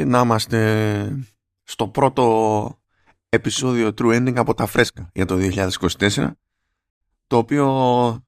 [0.00, 1.18] και να είμαστε
[1.62, 2.78] στο πρώτο
[3.28, 5.38] επεισόδιο True Ending από τα φρέσκα για το
[5.98, 6.30] 2024
[7.26, 8.24] το οποίο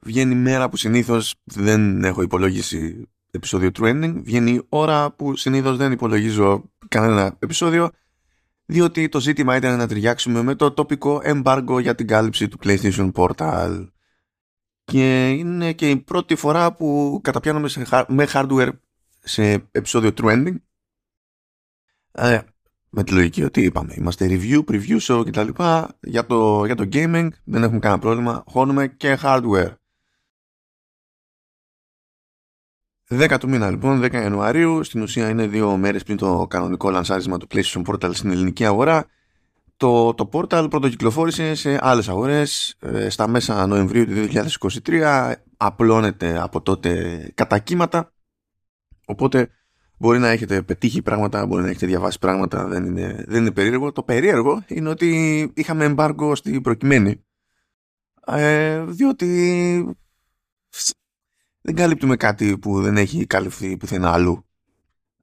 [0.00, 4.20] βγαίνει μέρα που συνήθως δεν έχω υπολόγισει επεισόδιο True Ending.
[4.24, 7.90] Βγαίνει ώρα που συνήθως δεν υπολογίζω κανένα επεισόδιο
[8.64, 13.12] διότι το ζήτημα ήταν να ταιριάξουμε με το τοπικό embargo για την κάλυψη του PlayStation
[13.12, 13.88] Portal.
[14.84, 17.68] Και είναι και η πρώτη φορά που καταπιάνομαι
[18.08, 18.70] με hardware
[19.20, 20.56] σε επεισόδιο True Ending
[22.12, 22.38] ε,
[22.90, 25.48] με τη λογική ότι είπαμε είμαστε review, preview show κτλ
[26.00, 29.72] για το, για το gaming δεν έχουμε κανένα πρόβλημα χώνουμε και hardware
[33.12, 37.38] 10 του μήνα λοιπόν, 10 Ιανουαρίου, στην ουσία είναι δύο μέρες πριν το κανονικό λανσάρισμα
[37.38, 39.06] του PlayStation Portal στην ελληνική αγορά.
[39.76, 44.28] Το, το Portal πρωτοκυκλοφόρησε σε άλλες αγορές ε, στα μέσα Νοεμβρίου του
[44.84, 48.12] 2023, απλώνεται από τότε κατά κύματα,
[49.06, 49.50] οπότε
[50.02, 53.92] μπορεί να έχετε πετύχει πράγματα, μπορεί να έχετε διαβάσει πράγματα, δεν είναι, δεν είναι περίεργο.
[53.92, 57.24] Το περίεργο είναι ότι είχαμε embargo στην προκειμένη,
[58.26, 59.96] ε, διότι
[61.60, 64.46] δεν καλύπτουμε κάτι που δεν έχει καλυφθεί πουθενά αλλού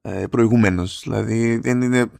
[0.02, 1.00] ε, προηγουμένως.
[1.02, 2.10] Δηλαδή δεν είναι...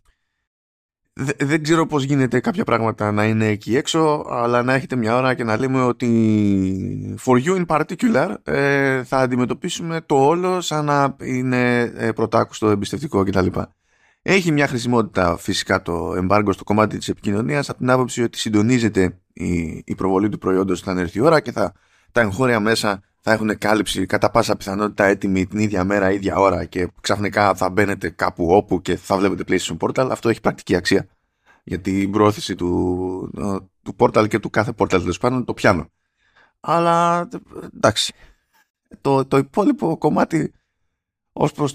[1.23, 5.35] Δεν, ξέρω πώς γίνεται κάποια πράγματα να είναι εκεί έξω, αλλά να έχετε μια ώρα
[5.35, 11.17] και να λέμε ότι for you in particular ε, θα αντιμετωπίσουμε το όλο σαν να
[11.23, 13.47] είναι ε, πρωτάκουστο, εμπιστευτικό κτλ.
[14.23, 19.19] Έχει μια χρησιμότητα φυσικά το embargo στο κομμάτι της επικοινωνίας από την άποψη ότι συντονίζεται
[19.33, 21.73] η, η προβολή του προϊόντος όταν έρθει η ώρα και θα
[22.13, 26.65] τα εγχώρια μέσα θα έχουν κάλυψη κατά πάσα πιθανότητα έτοιμη την ίδια μέρα, ίδια ώρα
[26.65, 30.09] και ξαφνικά θα μπαίνετε κάπου όπου και θα βλέπετε PlayStation Portal.
[30.11, 31.09] Αυτό έχει πρακτική αξία
[31.65, 33.31] για την πρόθεση του,
[33.83, 35.91] του Portal και του κάθε Portal τέλος πάντων το πιάνω.
[36.61, 37.29] Αλλά
[37.75, 38.13] εντάξει.
[39.01, 40.53] Το, το υπόλοιπο κομμάτι
[41.33, 41.75] ως προς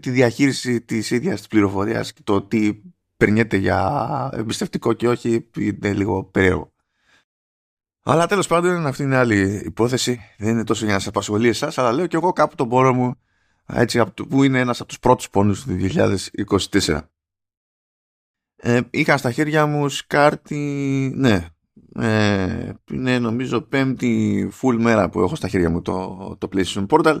[0.00, 2.80] τη διαχείριση της ίδιας της πληροφορίας και το τι
[3.16, 6.71] περνιέται για εμπιστευτικό και όχι είναι λίγο περίεργο.
[8.02, 10.20] Αλλά τέλος πάντων αυτή είναι άλλη υπόθεση.
[10.38, 12.94] Δεν είναι τόσο για να σα απασχολεί εσάς, αλλά λέω και εγώ κάπου τον πόρο
[12.94, 13.14] μου
[13.66, 15.76] έτσι, που είναι ένας από τους πρώτους πόνους του
[16.80, 17.00] 2024.
[18.56, 21.46] Ε, είχα στα χέρια μου σκάρτη, ναι,
[21.94, 27.18] ε, είναι νομίζω πέμπτη full μέρα που έχω στα χέρια μου το, το PlayStation Portal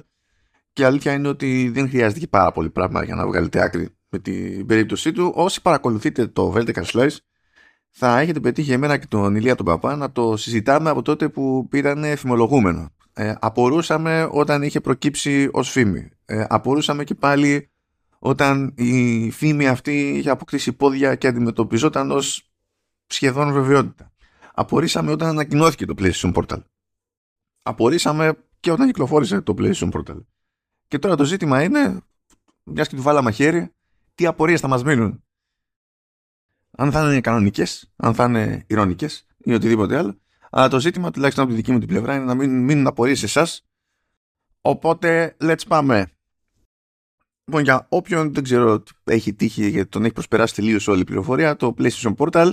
[0.72, 4.18] και αλήθεια είναι ότι δεν χρειάζεται και πάρα πολύ πράγμα για να βγάλετε άκρη με
[4.18, 5.32] την περίπτωσή του.
[5.34, 7.16] Όσοι παρακολουθείτε το Vertical Slice
[7.94, 11.68] θα έχετε πετύχει εμένα και τον Ηλία τον Παπά να το συζητάμε από τότε που
[11.68, 12.90] πήραν φημολογούμενο.
[13.12, 16.10] Ε, απορούσαμε όταν είχε προκύψει ως φήμη.
[16.24, 17.70] Ε, απορούσαμε και πάλι
[18.18, 22.50] όταν η φήμη αυτή είχε αποκτήσει πόδια και αντιμετωπιζόταν ως
[23.06, 24.12] σχεδόν βεβαιότητα.
[24.54, 26.62] Απορήσαμε όταν ανακοινώθηκε το PlayStation Portal.
[27.62, 30.24] Απορήσαμε και όταν κυκλοφόρησε το PlayStation Portal.
[30.88, 32.00] Και τώρα το ζήτημα είναι,
[32.64, 33.72] μιας και του βάλαμε χέρι,
[34.14, 35.22] τι απορίες θα μας μείνουν
[36.76, 40.20] αν θα είναι κανονικές, αν θα είναι ηρωνικές ή οτιδήποτε άλλο.
[40.50, 43.14] Αλλά το ζήτημα, τουλάχιστον από τη δική μου την πλευρά, είναι να μην μείνουν απορίε
[43.14, 43.66] σε εσάς.
[44.60, 46.12] Οπότε, let's πάμε.
[47.44, 51.56] Λοιπόν, για όποιον δεν ξέρω έχει τύχει γιατί τον έχει προσπεράσει τελείως όλη η πληροφορία,
[51.56, 52.52] το PlayStation Portal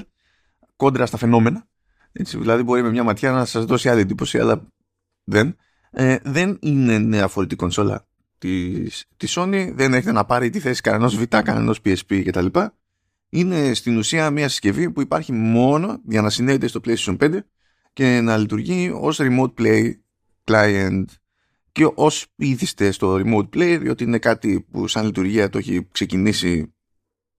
[0.75, 1.67] κόντρα στα φαινόμενα.
[2.11, 4.67] Έτσι, δηλαδή, μπορεί με μια ματιά να σας δώσει άλλη εντύπωση, αλλά
[5.23, 5.55] δεν.
[5.91, 9.71] Ε, δεν είναι νέα φορητή κονσόλα της Sony.
[9.73, 12.45] Δεν έχετε να πάρει τη θέση κανένας Vita, κανένας PSP κτλ
[13.29, 17.39] είναι στην ουσία μια συσκευή που υπάρχει μόνο για να συνδέεται στο PlayStation 5
[17.93, 19.91] και να λειτουργεί ως remote play
[20.43, 21.05] client
[21.71, 26.73] και ως ήθιστε στο remote play διότι είναι κάτι που σαν λειτουργία το έχει ξεκινήσει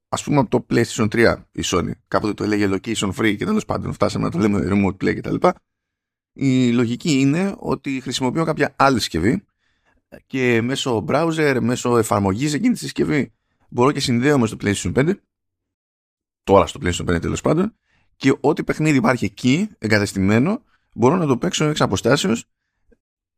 [0.08, 1.90] ας πούμε από το PlayStation 3 η Sony.
[2.08, 5.46] Κάποτε το έλεγε location free και τέλος πάντων φτάσαμε να το λέμε remote play κτλ
[6.32, 9.44] η λογική είναι ότι χρησιμοποιώ κάποια άλλη συσκευή
[10.26, 13.26] και μέσω browser, μέσω εφαρμογής εκείνης της συσκευής
[13.68, 15.14] μπορώ και συνδέομαι στο PlayStation 5
[16.50, 17.76] τώρα στο PlayStation 5 τέλος πάντων,
[18.16, 20.62] και ό,τι παιχνίδι υπάρχει εκεί εγκατεστημένο
[20.94, 22.44] μπορώ να το παίξω εξ αποστάσεως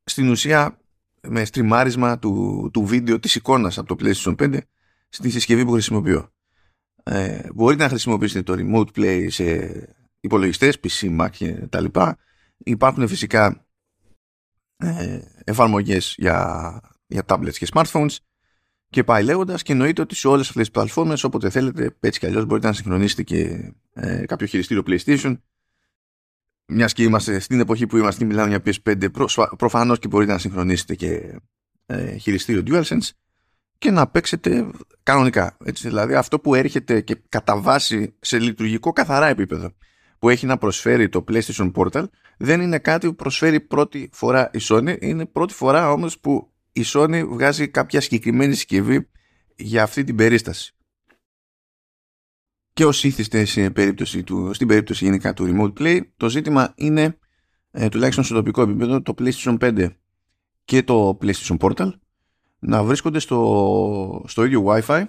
[0.04, 0.78] στην ουσία
[1.20, 4.58] με στριμάρισμα του, του βίντεο της εικόνας από το PlayStation 5
[5.08, 6.32] στη συσκευή που χρησιμοποιώ.
[7.02, 9.70] Ε, μπορείτε να χρησιμοποιήσετε το remote play σε
[10.20, 12.18] υπολογιστές, PC, Mac και τα λοιπά.
[12.58, 13.66] Υπάρχουν φυσικά
[14.76, 18.16] ε, εφαρμογές για, για tablets και smartphones
[18.92, 22.26] και πάει λέγοντας και εννοείται ότι σε όλες αυτές τις πλατφόρμες, όποτε θέλετε, έτσι κι
[22.26, 25.36] αλλιώς μπορείτε να συγχρονίσετε και ε, κάποιο χειριστήριο PlayStation.
[26.66, 30.38] Μιας και είμαστε στην εποχή που είμαστε, μιλάμε για PS5, προ, προφανώς και μπορείτε να
[30.38, 31.40] συγχρονίσετε και
[31.86, 33.10] ε, χειριστήριο DualSense
[33.78, 34.70] και να παίξετε
[35.02, 35.56] κανονικά.
[35.64, 39.72] Έτσι, δηλαδή αυτό που έρχεται και κατά βάση σε λειτουργικό καθαρά επίπεδο
[40.18, 42.04] που έχει να προσφέρει το PlayStation Portal
[42.36, 46.82] δεν είναι κάτι που προσφέρει πρώτη φορά η Sony, είναι πρώτη φορά όμως που η
[46.84, 49.10] Sony βγάζει κάποια συγκεκριμένη συσκευή
[49.56, 50.74] για αυτή την περίσταση.
[52.72, 57.18] και ως ήθιστε σε περίπτωση του, στην περίπτωση γενικά του Remote Play το ζήτημα είναι
[57.70, 59.88] ε, τουλάχιστον στο τοπικό επίπεδο το PlayStation 5
[60.64, 61.92] και το PlayStation Portal
[62.58, 65.04] να βρίσκονται στο, στο ίδιο Wi-Fi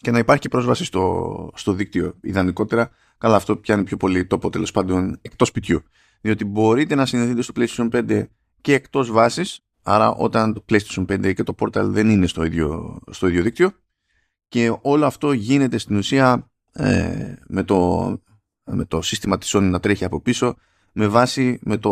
[0.00, 2.14] και να υπάρχει πρόσβαση στο, στο δίκτυο.
[2.22, 5.82] Ιδανικότερα, καλά αυτό πιάνει πιο πολύ τόπο τέλος πάντων εκτός σπιτιού.
[6.20, 8.26] Διότι μπορείτε να συνδεθείτε στο PlayStation 5
[8.60, 12.98] και εκτός βάσης, άρα όταν το PlayStation 5 και το Portal δεν είναι στο ίδιο,
[13.10, 13.70] στο ίδιο δίκτυο
[14.48, 18.20] και όλο αυτό γίνεται στην ουσία ε, με, το,
[18.64, 20.56] με το σύστημα της Sony να τρέχει από πίσω
[20.92, 21.90] με βάση με το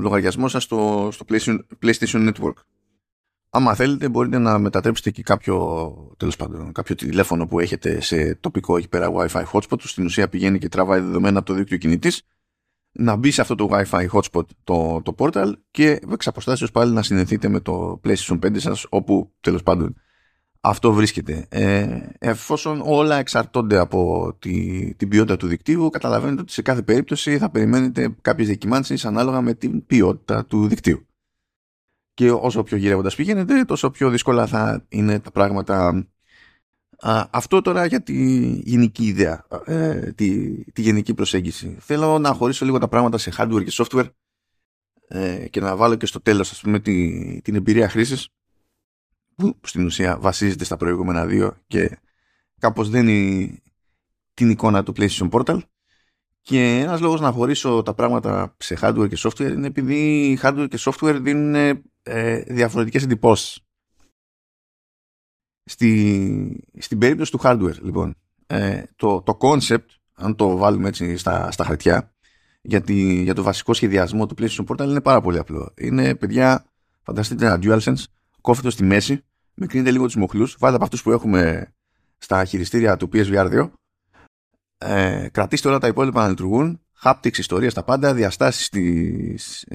[0.00, 2.54] λογαριασμό σας στο, στο PlayStation, PlayStation Network.
[3.50, 8.76] Άμα θέλετε μπορείτε να μετατρέψετε και κάποιο, τέλος πάντων, κάποιο τηλέφωνο που έχετε σε τοπικό
[8.76, 12.22] εκεί πέρα Wi-Fi hotspot στην ουσία πηγαίνει και τραβάει δεδομένα από το δίκτυο κινητής
[12.98, 17.02] να μπει σε αυτό το Wi-Fi hotspot το, το portal και εξ αποστάσεως πάλι να
[17.02, 19.96] συνδεθείτε με το PlayStation 5 σας όπου τέλος πάντων
[20.60, 21.46] αυτό βρίσκεται.
[21.48, 27.38] Ε, εφόσον όλα εξαρτώνται από τη, την ποιότητα του δικτύου, καταλαβαίνετε ότι σε κάθε περίπτωση
[27.38, 31.06] θα περιμένετε κάποιες διακυμάνσεις ανάλογα με την ποιότητα του δικτύου.
[32.14, 36.06] Και όσο πιο γυρεύοντας πηγαίνετε, τόσο πιο δύσκολα θα είναι τα πράγματα.
[37.30, 38.14] Αυτό τώρα για τη
[38.64, 41.76] γενική ιδέα, ε, τη, τη γενική προσέγγιση.
[41.80, 44.08] Θέλω να χωρίσω λίγο τα πράγματα σε hardware και software
[45.08, 48.28] ε, και να βάλω και στο τέλος ας πούμε, τη, την εμπειρία χρήσης
[49.34, 51.98] που στην ουσία βασίζεται στα προηγούμενα δύο και
[52.58, 53.58] κάπως δίνει
[54.34, 55.58] την εικόνα του PlayStation Portal
[56.40, 60.78] και ένας λόγος να χωρίσω τα πράγματα σε hardware και software είναι επειδή hardware και
[60.80, 61.54] software δίνουν
[62.02, 63.65] ε, διαφορετικές εντυπώσεις.
[65.68, 68.14] Στη, στην περίπτωση του hardware λοιπόν
[68.46, 72.14] ε, το, το concept αν το βάλουμε έτσι στα, στα χαρτιά
[72.62, 72.82] για,
[73.22, 75.72] για το βασικό σχεδιασμό του PlayStation Portal είναι πάρα πολύ απλό.
[75.76, 76.64] Είναι παιδιά
[77.02, 78.04] φανταστείτε ένα DualSense
[78.40, 79.24] κόφτω στη μέση,
[79.54, 81.72] μικρύνετε λίγο τους μοχλούς, βάλτε από αυτούς που έχουμε
[82.18, 83.70] στα χειριστήρια του PSVR 2,
[84.78, 88.68] ε, κρατήστε όλα τα υπόλοιπα να λειτουργούν, haptics, ιστορία στα πάντα, διαστάσεις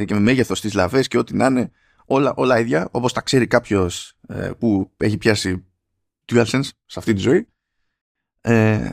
[0.06, 1.72] και με μέγεθος στι λαβές και ό,τι να είναι,
[2.06, 5.66] όλα, όλα ίδια, όπως τα ξέρει κάποιος ε, που έχει πιάσει
[6.26, 7.48] DualSense σε αυτή τη ζωή.
[8.42, 8.92] Ε,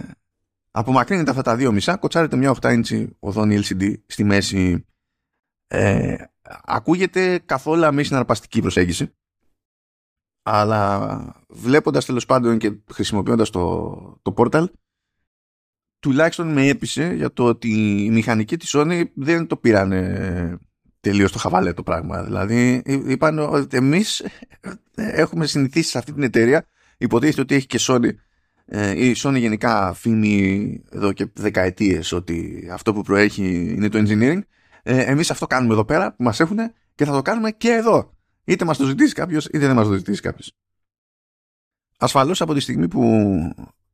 [0.71, 4.87] απομακρύνετε αυτά τα δύο μισά, κοτσάρετε μια 8 inch οθόνη LCD στη μέση.
[5.67, 6.17] Ε,
[6.63, 9.13] ακούγεται καθόλου μη συναρπαστική προσέγγιση
[10.51, 14.65] αλλά βλέποντας τέλος πάντων και χρησιμοποιώντας το, το portal
[15.99, 17.69] τουλάχιστον με έπεισε για το ότι
[18.05, 19.91] οι μηχανικοί της Sony δεν το πήραν
[21.01, 24.27] τελείως το χαβαλέ το πράγμα δηλαδή είπαν ότι εμείς
[24.95, 26.67] έχουμε συνηθίσει σε αυτή την εταιρεία
[26.99, 28.11] υποτίθεται ότι έχει και Sony
[28.65, 34.41] ε, η Sony γενικά αφήνει εδώ και δεκαετίες ότι αυτό που προέχει είναι το engineering
[34.83, 36.59] ε, εμείς αυτό κάνουμε εδώ πέρα που μας έχουν
[36.95, 38.19] και θα το κάνουμε και εδώ
[38.49, 40.53] Είτε μας το ζητήσει κάποιος, είτε δεν μας το ζητήσει κάποιος.
[41.99, 43.29] Ασφαλώς από τη στιγμή που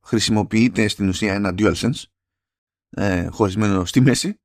[0.01, 2.03] χρησιμοποιείται στην ουσία ένα DualSense
[2.91, 4.41] ε, χωρισμένο στη μέση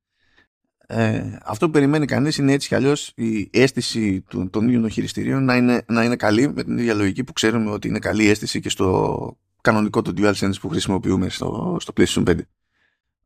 [0.92, 4.90] ε, αυτό που περιμένει κανείς είναι έτσι κι αλλιώς η αίσθηση του, των ίδιων των
[4.92, 8.30] χειριστηρίων να είναι, να είναι καλή με την ίδια λογική που ξέρουμε ότι είναι καλή
[8.30, 12.40] αίσθηση και στο κανονικό το DualSense που χρησιμοποιούμε στο, στο PlayStation 5.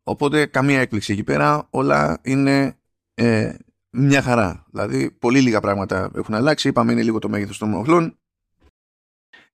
[0.03, 2.77] Οπότε καμία έκπληξη εκεί πέρα, όλα είναι
[3.13, 3.55] ε,
[3.89, 4.65] μια χαρά.
[4.71, 6.67] Δηλαδή, πολύ λίγα πράγματα έχουν αλλάξει.
[6.67, 8.17] Είπαμε είναι λίγο το μέγεθος των μοχλών.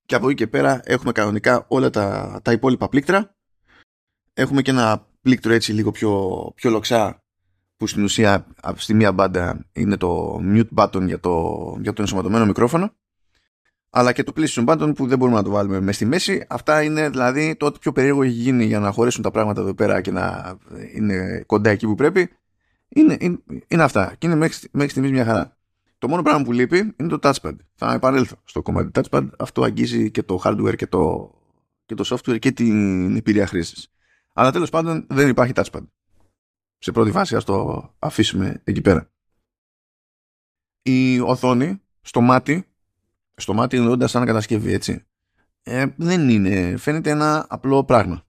[0.05, 3.35] Και από εκεί και πέρα έχουμε κανονικά όλα τα, τα υπόλοιπα πλήκτρα.
[4.33, 7.23] Έχουμε και ένα πλήκτρο έτσι λίγο πιο, πιο λοξά
[7.79, 8.45] που στην ουσία
[8.75, 12.93] στη μία μπάντα είναι το mute button για το, για το ενσωματωμένο μικρόφωνο
[13.89, 16.45] αλλά και το PlayStation button που δεν μπορούμε να το βάλουμε μέσα στη μέση.
[16.49, 19.73] Αυτά είναι δηλαδή το ότι πιο περίεργο έχει γίνει για να χωρέσουν τα πράγματα εδώ
[19.73, 20.57] πέρα και να
[20.93, 22.29] είναι κοντά εκεί που πρέπει
[22.89, 24.15] είναι, είναι, είναι αυτά.
[24.17, 25.57] Και είναι μέχρι, μέχρι στιγμής μια χαρά.
[25.97, 27.55] Το μόνο πράγμα που λείπει είναι το touchpad.
[27.75, 29.29] Θα επανέλθω στο κομμάτι touchpad.
[29.39, 31.33] Αυτό αγγίζει και το hardware και το,
[31.85, 33.91] και το software και την εμπειρία χρήσης.
[34.33, 35.83] Αλλά τέλος πάντων δεν υπάρχει touchpad.
[36.81, 39.11] Σε πρώτη φάση ας το αφήσουμε εκεί πέρα.
[40.81, 42.65] Η οθόνη στο μάτι,
[43.35, 45.05] στο μάτι εννοώντας σαν κατασκευή έτσι,
[45.63, 48.23] ε, δεν είναι, φαίνεται ένα απλό πράγμα.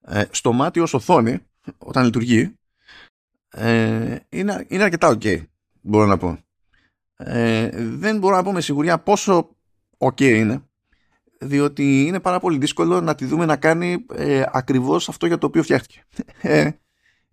[0.00, 1.38] Ε, στο μάτι ως οθόνη,
[1.78, 2.54] όταν λειτουργεί,
[3.48, 5.44] ε, είναι, είναι αρκετά ok,
[5.80, 6.38] μπορώ να πω.
[7.16, 9.56] Ε, δεν μπορώ να πω με σιγουριά πόσο
[9.98, 10.62] ok είναι,
[11.40, 15.46] διότι είναι πάρα πολύ δύσκολο να τη δούμε να κάνει ε, ακριβώς αυτό για το
[15.46, 16.04] οποίο φτιάχτηκε.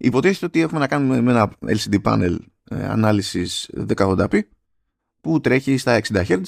[0.03, 2.38] Ε, υποτίθεται ότι έχουμε να κάνουμε με ένα LCD panel
[2.69, 4.39] ε, ανάλυσης 1080p
[5.22, 6.41] που τρέχει στα 60 Hz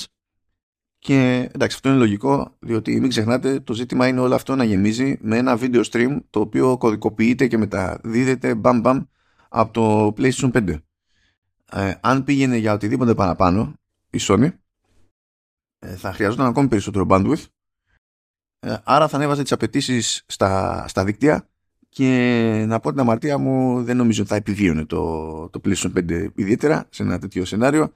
[0.99, 5.17] και εντάξει αυτό είναι λογικό διότι μην ξεχνάτε το ζήτημα είναι όλο αυτό να γεμίζει
[5.21, 9.03] με ένα video stream το οποίο κωδικοποιείται και μεταδίδεται μπαμ μπαμ
[9.49, 10.77] από το PlayStation 5.
[11.71, 13.73] Ε, αν πήγαινε για οτιδήποτε παραπάνω
[14.09, 14.49] η Sony
[15.79, 17.45] ε, θα χρειαζόταν ακόμη περισσότερο bandwidth.
[18.59, 21.49] Ε, άρα θα ανέβαζε τις απαιτήσεις στα, στα δίκτυα
[21.95, 26.27] και να πω την αμαρτία μου δεν νομίζω ότι θα επιβίωνε το, το PlayStation 5
[26.35, 27.93] ιδιαίτερα σε ένα τέτοιο σενάριο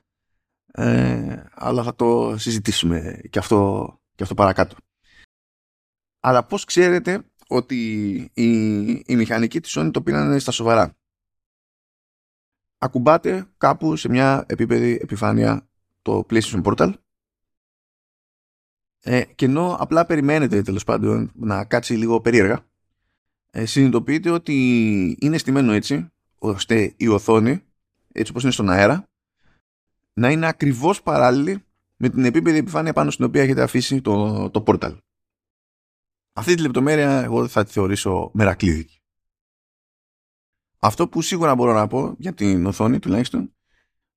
[0.72, 4.76] ε, αλλά θα το συζητήσουμε και αυτό, και αυτό παρακάτω.
[6.20, 10.98] Αλλά πώς ξέρετε ότι η, η μηχανική της Sony το πήραν στα σοβαρά;
[12.78, 15.70] Ακουμπάτε κάπου σε μια επίπεδη επιφάνεια
[16.02, 16.94] το PlayStation Portal
[19.00, 22.69] ε, και ενώ απλά περιμένετε τέλος πάντων να κάτσει λίγο περίεργα ε,
[23.52, 27.64] συνειδητοποιείτε ότι είναι στημένο έτσι ώστε η οθόνη
[28.12, 29.08] έτσι όπως είναι στον αέρα
[30.14, 31.64] να είναι ακριβώς παράλληλη
[31.96, 34.98] με την επίπεδη επιφάνεια πάνω στην οποία έχετε αφήσει το, το portal.
[36.34, 39.02] Αυτή τη λεπτομέρεια εγώ θα τη θεωρήσω μερακλείδικη.
[40.80, 43.54] Αυτό που σίγουρα μπορώ να πω για την οθόνη τουλάχιστον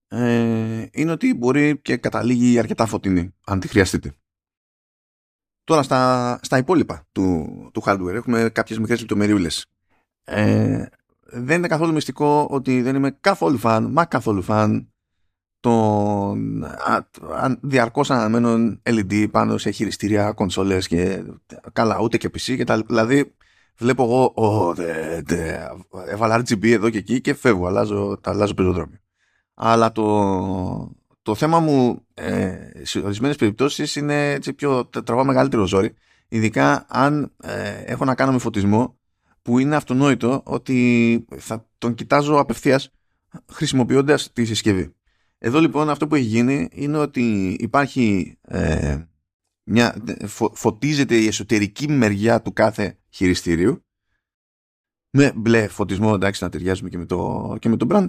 [0.09, 4.15] ε, είναι ότι μπορεί και καταλήγει αρκετά φωτεινή αν τη χρειαστείτε.
[5.65, 9.67] Τώρα στα, στα υπόλοιπα του, του hardware έχουμε κάποιες μικρές λεπτομεριούλες.
[10.25, 10.85] Ε,
[11.23, 14.93] δεν είναι καθόλου μυστικό ότι δεν είμαι καθόλου φαν, μα καθόλου φαν
[15.61, 16.65] των
[17.61, 21.23] διαρκώς αναμένων LED πάνω σε χειριστήρια, κονσόλες και
[21.73, 23.35] καλά ούτε και PC και τα, δηλαδή
[23.77, 25.57] βλέπω εγώ oh, δε, δε,
[26.07, 28.99] έβαλα RGB εδώ και εκεί και φεύγω, αλλάζω, τα αλλάζω πεζοδρόμιο.
[29.55, 30.05] Αλλά το,
[31.23, 35.95] το θέμα μου ε, σε ορισμένες περιπτώσεις είναι έτσι πιο τραβά μεγαλύτερο ζόρι.
[36.29, 38.99] Ειδικά αν ε, έχω να κάνω με φωτισμό
[39.43, 42.91] που είναι αυτονόητο ότι θα τον κοιτάζω απευθείας
[43.53, 44.95] χρησιμοποιώντας τη συσκευή.
[45.39, 49.03] Εδώ λοιπόν αυτό που έχει γίνει είναι ότι υπάρχει ε,
[49.65, 50.03] μια,
[50.53, 53.85] φωτίζεται η εσωτερική μεριά του κάθε χειριστήριου
[55.11, 58.07] με μπλε φωτισμό εντάξει να ταιριάζουμε και με το, και με το brand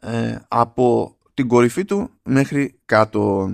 [0.00, 3.50] ε, από την κορυφή του μέχρι κάτω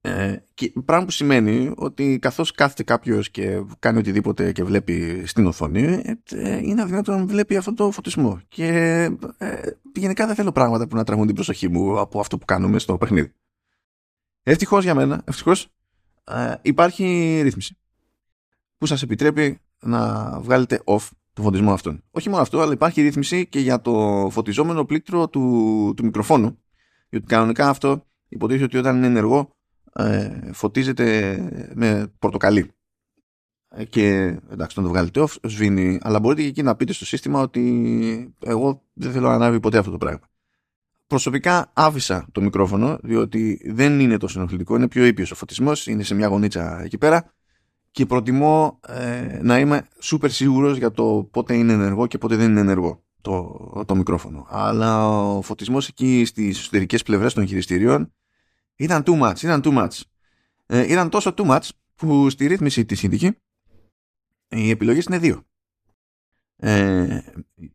[0.00, 5.46] ε, και πράγμα που σημαίνει ότι καθώς κάθεται κάποιος και κάνει οτιδήποτε και βλέπει στην
[5.46, 8.66] οθόνη ε, είναι αδυνατό να βλέπει αυτό το φωτισμό και
[9.38, 12.78] ε, γενικά δεν θέλω πράγματα που να τραβούν την προσοχή μου από αυτό που κάνουμε
[12.78, 13.32] στο παιχνίδι.
[14.42, 15.68] Ευτυχώς για μένα, ευτυχώς
[16.24, 17.78] ε, υπάρχει ρύθμιση
[18.78, 22.02] που σας επιτρέπει να βγάλετε off το φωτισμό αυτόν.
[22.10, 26.58] Όχι μόνο αυτό, αλλά υπάρχει ρύθμιση και για το φωτιζόμενο πλήκτρο του, του μικροφόνου.
[27.08, 29.56] Γιατί κανονικά αυτό υποτίθεται ότι όταν είναι ενεργό
[29.92, 31.38] ε, φωτίζεται
[31.74, 32.70] με πορτοκαλί.
[33.68, 34.06] Ε, και
[34.50, 35.98] εντάξει, τον το βγάλετε off, σβήνει.
[36.02, 39.78] Αλλά μπορείτε και εκεί να πείτε στο σύστημα ότι εγώ δεν θέλω να ανάβει ποτέ
[39.78, 40.26] αυτό το πράγμα.
[41.06, 46.02] Προσωπικά άφησα το μικρόφωνο, διότι δεν είναι τόσο ενοχλητικό, είναι πιο ήπιος ο φωτισμός, είναι
[46.02, 47.32] σε μια γωνίτσα εκεί πέρα
[47.92, 52.50] και προτιμώ ε, να είμαι σούπερ σίγουρος για το πότε είναι ενεργό και πότε δεν
[52.50, 54.46] είναι ενεργό το, το μικρόφωνο.
[54.48, 58.12] Αλλά ο φωτισμός εκεί στις εσωτερικές πλευρές των χειριστηρίων
[58.76, 60.00] ήταν too much, ήταν too much.
[60.66, 63.36] Ε, ήταν τόσο too much που στη ρύθμιση της συνδική
[64.48, 65.42] οι επιλογές είναι δύο.
[66.56, 67.20] Ε,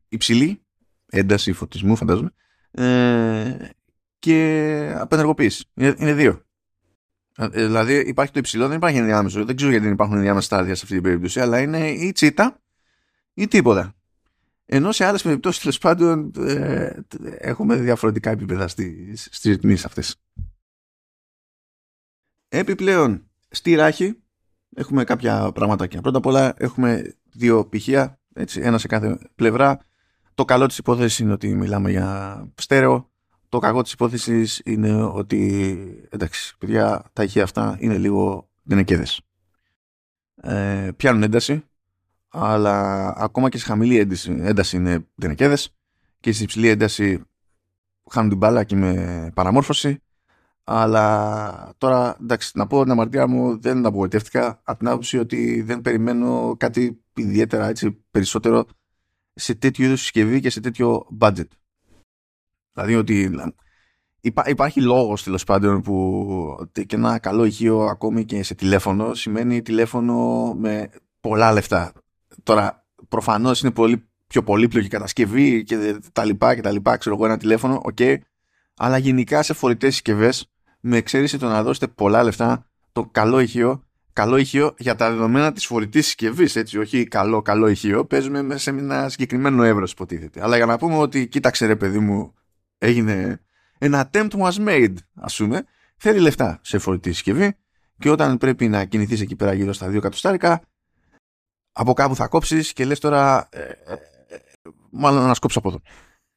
[0.08, 0.62] υψηλή
[1.06, 2.32] ένταση φωτισμού φαντάζομαι
[2.72, 3.70] ε,
[4.20, 5.66] και απενεργοποίηση.
[5.74, 6.47] Είναι, είναι δύο.
[7.40, 9.46] Ε, δηλαδή υπάρχει το υψηλό, δεν υπάρχει ενδιάμεσο.
[9.46, 12.62] Δεν ξέρω γιατί δεν υπάρχουν ενδιάμεσα στάδια σε αυτή την περίπτωση, αλλά είναι ή τσίτα
[13.34, 13.96] ή τίποτα.
[14.66, 17.00] Ενώ σε άλλες περιπτώσεις τέλος πάντων ε,
[17.38, 20.16] έχουμε διαφορετικά επίπεδα στις ρυθμίσεις αυτές.
[22.50, 24.22] Επιπλέον, στη ράχη
[24.76, 26.02] έχουμε κάποια πραγματάκια.
[26.02, 29.80] Πρώτα απ' όλα έχουμε δύο πηχεία, έτσι, ένα σε κάθε πλευρά.
[30.34, 33.12] Το καλό της υπόθεσης είναι ότι μιλάμε για στέρεο.
[33.50, 39.22] Το κακό της υπόθεσης είναι ότι, εντάξει, παιδιά, τα ηχεία αυτά είναι λίγο δυνακέδες.
[40.36, 41.64] Ε, πιάνουν ένταση,
[42.28, 45.76] αλλά ακόμα και σε χαμηλή ένταση, ένταση είναι δυνακέδες
[46.20, 47.22] και σε υψηλή ένταση
[48.12, 50.02] χάνουν την μπάλα και με παραμόρφωση
[50.70, 55.82] αλλά τώρα, εντάξει, να πω την αμαρτία μου, δεν απογοητεύτηκα από την άποψη ότι δεν
[55.82, 58.66] περιμένω κάτι ιδιαίτερα έτσι, περισσότερο
[59.34, 61.48] σε τέτοιο είδους συσκευή και σε τέτοιο budget.
[62.78, 63.40] Δηλαδή ότι
[64.46, 70.54] υπάρχει λόγος τέλος πάντων που και ένα καλό ηχείο ακόμη και σε τηλέφωνο σημαίνει τηλέφωνο
[70.54, 71.92] με πολλά λεφτά.
[72.44, 76.98] Τώρα, προφανώς είναι πολύ πιο πολύπλοκη κατασκευή και τα λοιπά και τα λοιπά.
[76.98, 77.96] Ξέρω εγώ ένα τηλέφωνο, OK.
[78.00, 78.18] Okay,
[78.78, 83.88] αλλά γενικά σε φορητές συσκευές με εξαίρεση το να δώσετε πολλά λεφτά το καλό ηχείο
[84.18, 88.70] καλό ηχείο για τα δεδομένα της φορητής συσκευής, έτσι, όχι καλό, καλό ηχείο, παίζουμε σε
[88.70, 90.44] ένα συγκεκριμένο εύρος υποτίθεται.
[90.44, 92.34] Αλλά για να πούμε ότι κοίταξε ρε παιδί μου,
[92.78, 93.42] έγινε
[93.78, 95.64] ένα attempt was made, ας πούμε,
[95.98, 97.56] θέλει λεφτά σε φορητή συσκευή
[97.98, 100.62] και όταν πρέπει να κινηθείς εκεί πέρα γύρω στα δύο κατοστάρικα,
[101.72, 104.38] από κάπου θα κόψεις και λες τώρα, ε, ε, ε
[104.90, 105.82] μάλλον να σκόψω από εδώ.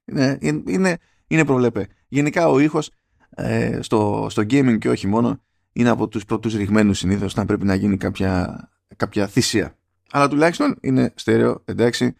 [0.04, 1.86] Είναι, είναι, είναι προβλέπε.
[2.08, 2.90] Γενικά ο ήχος
[3.30, 5.42] ε, στο, στο gaming και όχι μόνο
[5.72, 8.64] είναι από τους πρώτους ρηγμένους συνήθως να πρέπει να γίνει κάποια,
[8.96, 9.78] κάποια θυσία.
[10.10, 12.14] Αλλά τουλάχιστον είναι στέρεο, εντάξει.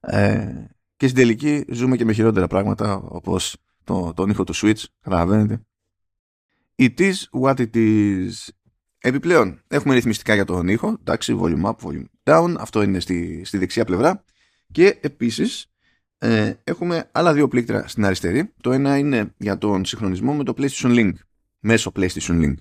[0.00, 0.64] Ε,
[1.04, 5.60] και στην τελική ζούμε και με χειρότερα πράγματα όπως το, τον ήχο του Switch, καταλαβαίνετε.
[6.76, 8.30] It is what it is.
[8.98, 13.58] Επιπλέον, έχουμε ρυθμιστικά για τον ήχο, εντάξει, volume up, volume down, αυτό είναι στη, στη
[13.58, 14.24] δεξιά πλευρά.
[14.72, 15.66] Και επίσης,
[16.18, 18.52] ε, έχουμε άλλα δύο πλήκτρα στην αριστερή.
[18.60, 21.12] Το ένα είναι για τον συγχρονισμό με το PlayStation Link,
[21.58, 22.54] μέσω PlayStation Link.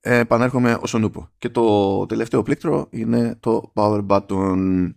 [0.00, 1.30] Ε, επανέρχομαι όσον ούπο.
[1.38, 4.90] Και το τελευταίο πλήκτρο είναι το Power Button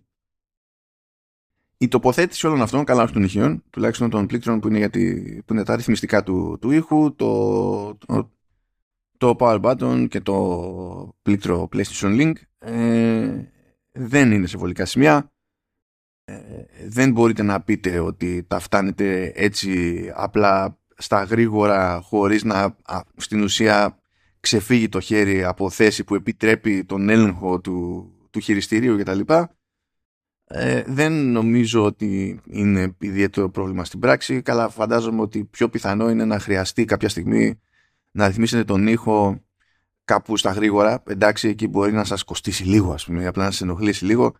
[1.84, 5.52] η τοποθέτηση όλων αυτών, καλά όχι των ηχείων, τουλάχιστον των πλήκτρων που είναι, γιατί, που
[5.52, 8.30] είναι τα αριθμιστικά του, του ήχου, το, το,
[9.16, 13.44] το power button και το πλήκτρο PlayStation Link ε,
[13.92, 15.32] δεν είναι σε βολικά σημεία.
[16.24, 16.34] Ε,
[16.86, 22.76] δεν μπορείτε να πείτε ότι τα φτάνετε έτσι απλά στα γρήγορα χωρίς να
[23.16, 23.98] στην ουσία
[24.40, 29.20] ξεφύγει το χέρι από θέση που επιτρέπει τον έλεγχο του, του χειριστηρίου κτλ.
[30.46, 34.42] Ε, δεν νομίζω ότι είναι ιδιαίτερο πρόβλημα στην πράξη.
[34.42, 37.60] Καλά, φαντάζομαι ότι πιο πιθανό είναι να χρειαστεί κάποια στιγμή
[38.10, 39.40] να ρυθμίσετε τον ήχο
[40.04, 41.02] κάπου στα γρήγορα.
[41.06, 44.34] Εντάξει, εκεί μπορεί να σας κοστίσει λίγο, ας πούμε, απλά να σας ενοχλήσει λίγο.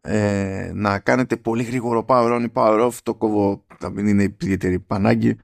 [0.00, 4.22] Ε, να κάνετε πολύ γρήγορο power on ή power off, το κόβω, θα μην είναι
[4.22, 5.36] ιδιαίτερη πανάγκη.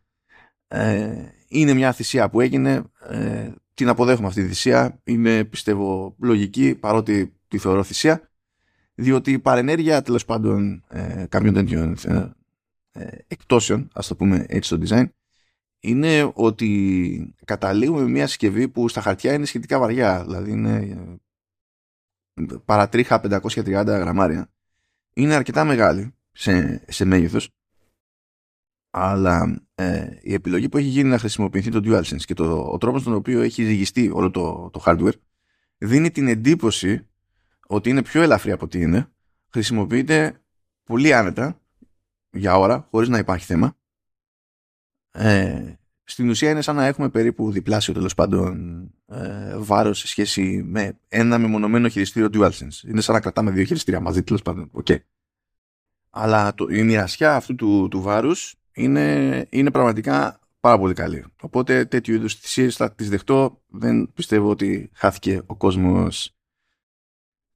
[0.68, 1.14] Ε,
[1.48, 2.82] είναι μια θυσία που έγινε.
[3.08, 5.00] Ε, την αποδέχομαι αυτή τη θυσία.
[5.04, 8.31] Είναι, πιστεύω, λογική, παρότι τη θεωρώ θυσία
[8.94, 12.32] διότι η παρενέργεια τέλος πάντων ε, κάποιων τέτοιων ε,
[12.92, 15.08] ε, εκπτώσεων, ας το πούμε έτσι στο design,
[15.80, 20.76] είναι ότι καταλήγουμε με μια συσκευή που στα χαρτιά είναι σχετικά βαριά, δηλαδή είναι
[22.34, 24.50] ε, παρατρίχα 530 γραμμάρια.
[25.12, 27.50] Είναι αρκετά μεγάλη σε, σε μέγεθος,
[28.90, 33.02] αλλά ε, η επιλογή που έχει γίνει να χρησιμοποιηθεί το DualSense και το, ο τρόπος
[33.02, 35.14] τον οποίο έχει ζυγιστεί όλο το, το hardware
[35.78, 37.06] δίνει την εντύπωση
[37.74, 39.10] ότι είναι πιο ελαφρύ από ό,τι είναι,
[39.48, 40.40] χρησιμοποιείται
[40.84, 41.60] πολύ άνετα
[42.30, 43.76] για ώρα, χωρίς να υπάρχει θέμα.
[45.10, 45.72] Ε,
[46.04, 50.98] στην ουσία είναι σαν να έχουμε περίπου διπλάσιο τέλος πάντων ε, βάρος σε σχέση με
[51.08, 52.88] ένα μεμονωμένο χειριστήριο DualSense.
[52.88, 54.70] Είναι σαν να κρατάμε δύο χειριστήρια μαζί τέλος πάντων.
[54.84, 54.98] Okay.
[56.10, 61.24] Αλλά το, η μοιρασιά αυτού του, του βάρους είναι, είναι πραγματικά πάρα πολύ καλή.
[61.40, 63.62] Οπότε τέτοιου είδους θυσίες θα τις δεχτώ.
[63.66, 66.36] Δεν πιστεύω ότι χάθηκε ο κόσμος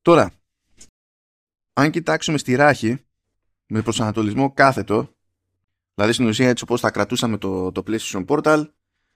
[0.06, 0.32] Τώρα,
[1.72, 3.06] αν κοιτάξουμε στη ράχη
[3.66, 5.16] με προσανατολισμό κάθετο,
[5.94, 8.70] δηλαδή στην ουσία έτσι όπως θα κρατούσαμε το, το PlayStation Portal,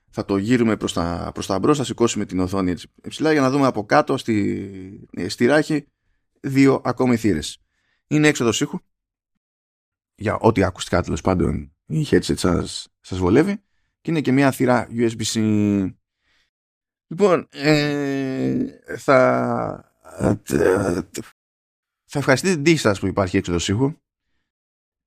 [0.09, 3.41] θα το γύρουμε προς τα, προς τα μπρος, θα σηκώσουμε την οθόνη έτσι ψηλά για
[3.41, 5.87] να δούμε από κάτω στη, στη ράχη
[6.41, 7.57] δύο ακόμη θύρες.
[8.07, 8.79] Είναι έξοδος ήχου,
[10.15, 13.63] για ό,τι ακουστικά τέλος πάντων η headset σας, σας βολεύει
[14.01, 15.93] και είναι και μια θύρα USB-C.
[17.07, 18.65] Λοιπόν, ε,
[18.97, 19.90] θα
[22.05, 23.93] θα ευχαριστείτε την τύχη σας που υπάρχει έξω ήχου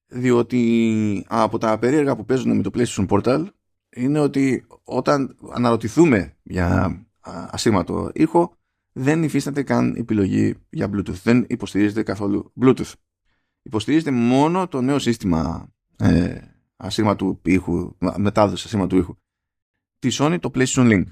[0.07, 3.47] διότι από τα περίεργα που παίζουν με το PlayStation Portal
[3.97, 8.57] είναι ότι όταν αναρωτηθούμε για ασύρματο ήχο
[8.93, 11.21] δεν υφίσταται καν επιλογή για Bluetooth.
[11.23, 12.93] Δεν υποστηρίζεται καθόλου Bluetooth.
[13.63, 16.41] Υποστηρίζεται μόνο το νέο σύστημα ε,
[16.77, 19.17] ασύρματου ήχου, μετάδοση ασύρματου ήχου
[19.99, 21.05] τη Sony, το PlayStation Link.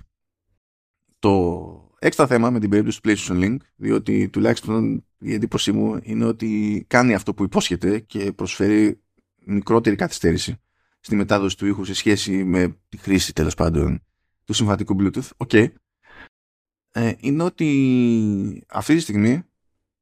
[1.19, 6.25] Το Έξτρα θέμα με την περίπτωση του PlayStation Link, διότι τουλάχιστον η εντύπωσή μου είναι
[6.25, 9.01] ότι κάνει αυτό που υπόσχεται και προσφέρει
[9.45, 10.61] μικρότερη καθυστέρηση
[11.01, 14.03] στη μετάδοση του ήχου σε σχέση με τη χρήση τέλος πάντων
[14.45, 15.29] του συμβατικού Bluetooth.
[15.37, 15.53] OK.
[15.53, 15.71] Ε,
[17.19, 19.43] είναι ότι αυτή τη στιγμή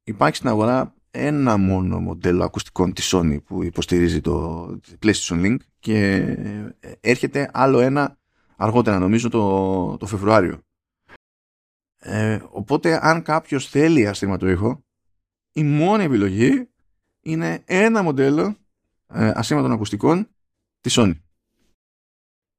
[0.03, 4.65] υπάρχει στην αγορά ένα μόνο μοντέλο ακουστικών της Sony που υποστηρίζει το
[5.03, 6.25] PlayStation Link και
[6.99, 8.17] έρχεται άλλο ένα
[8.55, 10.61] αργότερα νομίζω το, το Φεβρουάριο
[12.03, 14.83] ε, οπότε αν κάποιος θέλει αστήματο ήχο,
[15.51, 16.69] η μόνη επιλογή
[17.21, 18.55] είναι ένα μοντέλο
[19.07, 20.27] ε, ασύμματων ακουστικών
[20.81, 21.19] της Sony.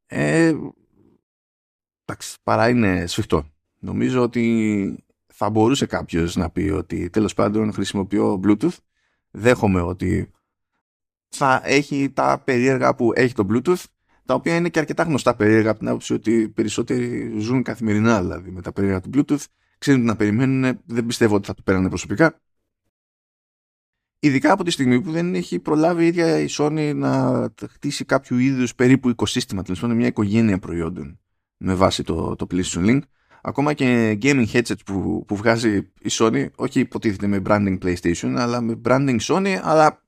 [0.06, 0.54] Ε,
[2.04, 3.52] εντάξει, παρά είναι σφιχτό.
[3.78, 8.76] Νομίζω ότι θα μπορούσε κάποιος να πει ότι τέλος πάντων χρησιμοποιώ Bluetooth.
[9.30, 10.30] Δέχομαι ότι
[11.28, 13.84] θα έχει τα περίεργα που έχει το Bluetooth
[14.24, 18.50] τα οποία είναι και αρκετά γνωστά περίεργα από την άποψη ότι περισσότεροι ζουν καθημερινά δηλαδή
[18.50, 19.44] με τα περίεργα του Bluetooth,
[19.78, 22.40] ξέρουν τι να περιμένουν, δεν πιστεύω ότι θα το πέρανε προσωπικά.
[24.18, 28.38] Ειδικά από τη στιγμή που δεν έχει προλάβει η ίδια η Sony να χτίσει κάποιο
[28.38, 31.18] είδους περίπου οικοσύστημα, τέλος πάντων μια οικογένεια προϊόντων
[31.56, 33.00] με βάση το, το PlayStation Link.
[33.42, 38.60] Ακόμα και gaming headsets που, που βγάζει η Sony, όχι υποτίθεται με branding PlayStation, αλλά
[38.60, 40.02] με branding Sony, αλλά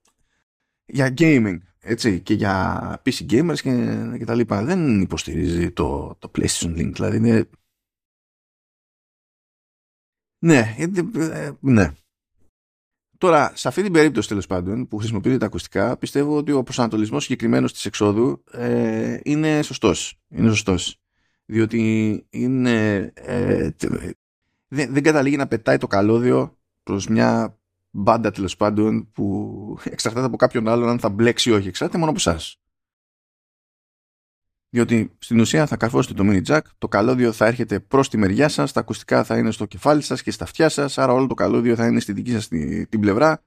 [0.87, 4.65] για gaming έτσι, και για PC gamers και, και τα λοιπά.
[4.65, 6.91] Δεν υποστηρίζει το, το PlayStation Link.
[6.93, 7.49] Δηλαδή είναι
[10.45, 11.93] Ναι, ε, ναι.
[13.19, 17.23] Τώρα, σε αυτή την περίπτωση τέλος πάντων που χρησιμοποιείτε τα ακουστικά, πιστεύω ότι ο προσανατολισμός
[17.23, 20.21] συγκεκριμένος της εξόδου ε, είναι σωστός.
[20.29, 21.01] Είναι σωστός.
[21.45, 23.13] Διότι είναι.
[23.15, 23.71] Ε,
[24.69, 27.59] δεν, δεν καταλήγει να πετάει το καλώδιο προς μια
[27.95, 31.69] μπάντα τέλος πάντων που εξαρτάται από κάποιον άλλον αν θα μπλέξει ή όχι.
[31.69, 32.59] Εξαρτάται μόνο από εσάς.
[34.69, 38.49] Διότι στην ουσία θα καρφώσετε το mini jack, το καλώδιο θα έρχεται προς τη μεριά
[38.49, 41.35] σας, τα ακουστικά θα είναι στο κεφάλι σας και στα αυτιά σας, άρα όλο το
[41.35, 42.49] καλώδιο θα είναι στη δική σας
[42.89, 43.43] την πλευρά.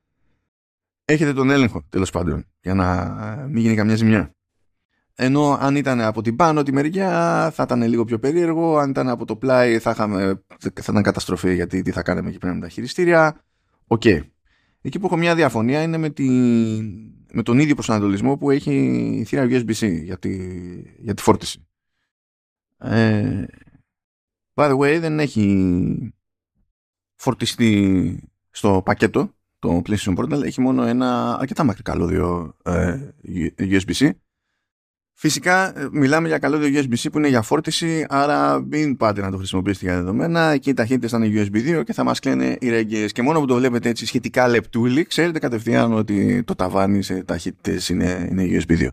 [1.06, 3.02] Έχετε τον έλεγχο τέλος πάντων για να
[3.42, 4.32] ε, μην γίνει καμιά ζημιά.
[5.16, 9.10] Ενώ αν ήταν από την πάνω τη μεριά θα ήταν λίγο πιο περίεργο, αν ήταν
[9.10, 12.60] από το πλάι θα, είχαμε, θα ήταν καταστροφή γιατί τι θα κάναμε εκεί πέρα με
[12.60, 13.42] τα χειριστήρια.
[13.88, 14.02] OK.
[14.06, 14.22] Okay.
[14.82, 16.30] Εκεί που έχω μια διαφωνία είναι με, τη,
[17.32, 18.74] με τον ίδιο προσανατολισμό που έχει
[19.20, 20.38] η θύρα USB-C για τη,
[21.00, 21.68] για τη φόρτιση.
[22.78, 23.46] Ε,
[24.54, 26.14] by the way, δεν έχει
[27.16, 30.44] φορτιστή στο πακέτο το PlayStation Portal.
[30.44, 33.10] Έχει μόνο ένα αρκετά μακρύ καλώδιο ε,
[33.58, 34.10] USB-C
[35.20, 39.38] Φυσικά ε, μιλάμε για καλώδιο USB-C που είναι για φόρτιση, άρα μην πάτε να το
[39.38, 40.42] χρησιμοποιήσετε για δεδομένα.
[40.42, 43.12] Εκεί οι ταχύτητες θα είναι USB 2 και θα μας κλαίνε οι ρέγγες.
[43.12, 47.90] Και μόνο που το βλέπετε έτσι σχετικά λεπτούλη, ξέρετε κατευθείαν ότι το ταβάνι σε ταχύτητες
[47.90, 48.88] είναι, είναι USB 2.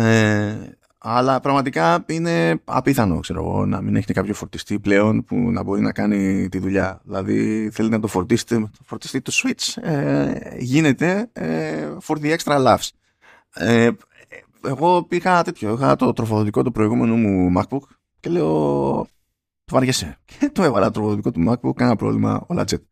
[0.00, 0.54] Ε,
[0.98, 5.80] αλλά πραγματικά είναι απίθανο, ξέρω εγώ, να μην έχετε κάποιο φορτιστή πλέον που να μπορεί
[5.80, 7.00] να κάνει τη δουλειά.
[7.04, 9.82] Δηλαδή, θέλετε να το φορτίσετε, το φορτιστή το Switch.
[9.82, 12.88] Ε, γίνεται ε, for the extra laughs.
[13.54, 13.90] Ε,
[14.66, 17.82] εγώ πήγα τέτοιο, είχα το τροφοδοτικό του προηγούμενου μου MacBook
[18.20, 18.48] και λέω
[19.64, 20.18] το βαριέσαι.
[20.24, 22.82] Και το έβαλα το τροφοδοτικό του MacBook, κανένα πρόβλημα, όλα τσέτ.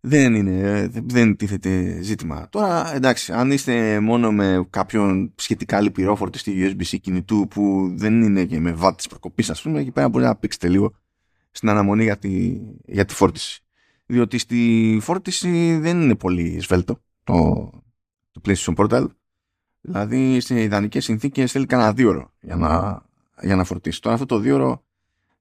[0.00, 2.48] Δεν είναι, δεν τίθεται ζήτημα.
[2.50, 8.44] Τώρα εντάξει, αν είστε μόνο με κάποιον σχετικά λυπηρό φορτιστή USB-C κινητού που δεν είναι
[8.44, 10.92] και με βάτη προκοπής, ας πούμε, εκεί πέρα μπορεί να πήξετε λίγο
[11.50, 13.64] στην αναμονή για τη, για τη φόρτιση.
[14.06, 17.70] Διότι στη φόρτιση δεν είναι πολύ σβέλτο το,
[18.30, 19.06] το PlayStation Portal.
[19.86, 23.02] Δηλαδή σε ιδανικές συνθήκες θέλει κανένα δύο ώρο για να,
[23.42, 24.00] για να φορτίσει.
[24.00, 24.84] Τώρα αυτό το δύο ώρο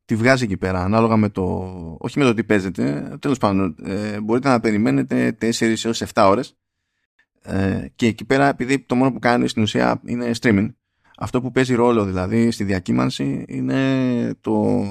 [0.06, 1.44] τη βγάζει εκεί πέρα ανάλογα με το.
[2.00, 3.16] Όχι με το τι παίζετε.
[3.20, 6.58] Τέλος πάντων, ε, μπορείτε να περιμένετε 4 έως 7 ώρες.
[7.42, 10.74] Ε, και εκεί πέρα, επειδή το μόνο που κάνει στην ουσία είναι streaming,
[11.18, 14.86] αυτό που παίζει ρόλο δηλαδή στη διακύμανση είναι το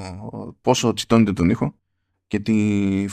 [0.61, 1.75] πόσο τσιτώνεται τον ήχο
[2.33, 3.07] και τη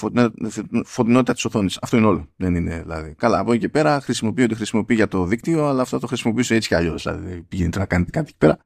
[0.85, 1.77] φωτεινότητα της οθόνης.
[1.81, 2.29] Αυτό είναι όλο.
[2.35, 3.13] Δεν είναι δηλαδή.
[3.13, 6.55] Καλά, από εκεί και πέρα χρησιμοποιεί ό,τι χρησιμοποιεί για το δίκτυο, αλλά αυτό το χρησιμοποιήσω
[6.55, 7.03] έτσι κι αλλιώς.
[7.03, 8.59] Δηλαδή, πηγαίνετε να κάνετε κάτι εκεί πέρα.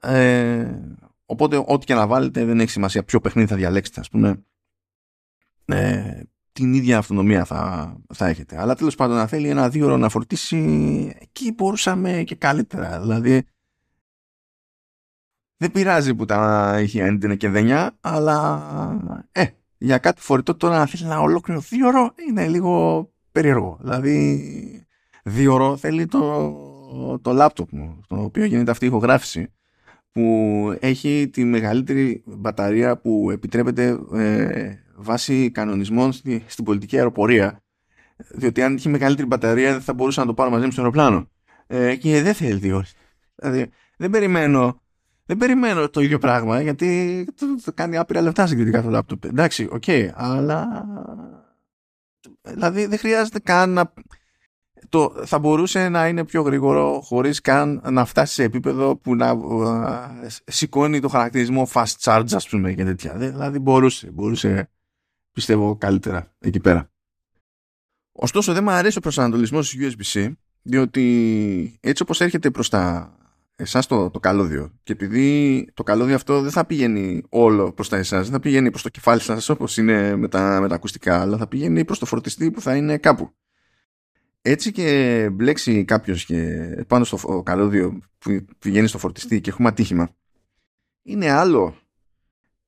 [0.00, 0.80] Ε,
[1.26, 4.44] οπότε, ό,τι και να βάλετε, δεν έχει σημασία ποιο παιχνίδι θα διαλέξετε, ας πούμε.
[5.64, 8.60] Ε, την ίδια αυτονομία θα, θα έχετε.
[8.60, 10.58] Αλλά τέλος πάντων, να θέλει ένα δύο ώρο να φορτίσει,
[11.20, 13.00] εκεί μπορούσαμε και καλύτερα.
[13.00, 13.46] Δηλαδή,
[15.64, 19.44] δεν πειράζει που τα είχε είναι και δένια, αλλά ε,
[19.78, 23.78] για κάτι φορητό τώρα να θέλει ένα ολόκληρο δύο ώρο είναι λίγο περίεργο.
[23.80, 24.86] Δηλαδή,
[25.24, 26.52] δύο ώρο θέλει το,
[27.22, 29.52] το λάπτοπ μου, στο οποίο γίνεται αυτή η ηχογράφηση,
[30.12, 37.62] που έχει τη μεγαλύτερη μπαταρία που επιτρέπεται ε, βάσει κανονισμών στη, στην πολιτική αεροπορία.
[38.16, 41.28] Διότι αν είχε μεγαλύτερη μπαταρία δεν θα μπορούσα να το πάρω μαζί μου στο αεροπλάνο.
[41.66, 42.94] Ε, και δεν θέλει δύο ώρες.
[43.34, 44.82] Δηλαδή, δεν περιμένω
[45.26, 49.24] δεν περιμένω το ίδιο πράγμα γιατί το, το κάνει άπειρα λεφτά συγκριτικά το λάπτοπ.
[49.24, 50.86] Εντάξει, OK, okay, αλλά.
[52.42, 53.92] Δηλαδή δεν χρειάζεται καν να.
[54.88, 59.36] Το, θα μπορούσε να είναι πιο γρήγορο χωρίς καν να φτάσει σε επίπεδο που να
[59.50, 63.14] ε, σηκώνει το χαρακτηρισμό fast charge ας πούμε και τέτοια.
[63.16, 64.70] Δηλαδή μπορούσε, μπορούσε
[65.32, 66.90] πιστεύω καλύτερα εκεί πέρα.
[68.12, 70.32] Ωστόσο δεν μου αρέσει ο προσανατολισμός USB-C
[70.62, 73.13] διότι έτσι όπως έρχεται προς τα
[73.56, 74.78] εσάς το, το καλώδιο.
[74.82, 78.70] Και επειδή το καλώδιο αυτό δεν θα πηγαίνει όλο προς τα εσάς, δεν θα πηγαίνει
[78.70, 81.98] προς το κεφάλι σας όπως είναι με τα, με τα ακουστικά, αλλά θα πηγαίνει προς
[81.98, 83.34] το φορτιστή που θα είναι κάπου.
[84.42, 86.30] Έτσι και μπλέξει κάποιος
[86.86, 90.16] πάνω στο καλώδιο που πηγαίνει στο φορτιστή και έχουμε ατύχημα,
[91.02, 91.76] είναι άλλο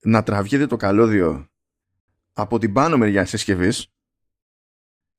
[0.03, 1.49] να τραβιέται το καλώδιο
[2.33, 3.93] από την πάνω μεριά της συσκευής,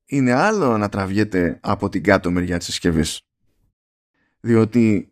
[0.05, 3.21] είναι άλλο να τραβιέται από την κάτω μεριά της συσκευής.
[4.39, 5.11] Διότι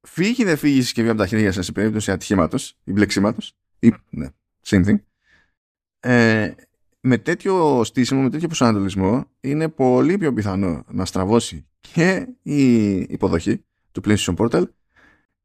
[0.00, 3.52] φύγει δεν φύγει η συσκευή από τα χέρια σας σε περίπτωση ατυχήματος ή μπλεξίματος.
[3.78, 4.28] Ή, ναι,
[4.66, 4.98] same thing.
[6.00, 6.52] Ε,
[7.00, 13.64] με τέτοιο στήσιμο, με τέτοιο προσανατολισμό, είναι πολύ πιο πιθανό να στραβώσει και η υποδοχή
[13.92, 14.64] του PlayStation Portal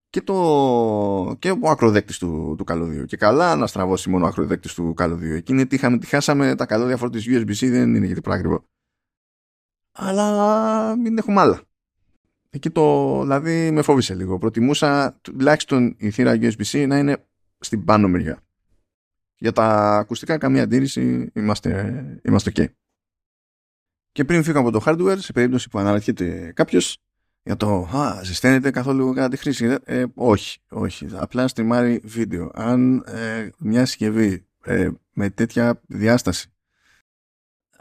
[0.09, 3.05] και, το, και ο ακροδέκτης του, του καλωδίου.
[3.05, 5.35] Και καλά να στραβώσει μόνο ο ακροδέκτης του καλωδίου.
[5.35, 8.63] Εκείνη τι είχαμε, τι χάσαμε τα καλώδια φόρτιση USB-C, δεν είναι γιατί πράγμα
[9.91, 11.61] Αλλά μην έχουμε άλλα.
[12.55, 14.37] Εκεί το, δηλαδή με φόβησε λίγο.
[14.37, 17.25] Προτιμούσα τουλάχιστον η θύρα USB-C να είναι
[17.59, 18.43] στην πάνω μεριά.
[19.37, 22.65] Για τα ακουστικά καμία αντίρρηση είμαστε, είμαστε ok.
[24.11, 26.97] Και πριν φύγω από το hardware, σε περίπτωση που αναρωτιέται κάποιος
[27.43, 29.77] για το «Α, ζεσταίνεται καθόλου κατά τη χρήση».
[29.83, 31.07] Ε, όχι, όχι.
[31.13, 32.51] Απλά στριμάρει βίντεο.
[32.53, 36.52] Αν ε, μια συσκευή ε, με τέτοια διάσταση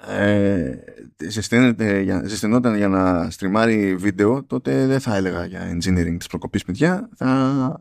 [0.09, 6.65] ε, για, ζεσθενόταν για να στριμάρει βίντεο, τότε δεν θα έλεγα για engineering της προκοπής
[6.65, 7.09] παιδιά.
[7.17, 7.81] Θα,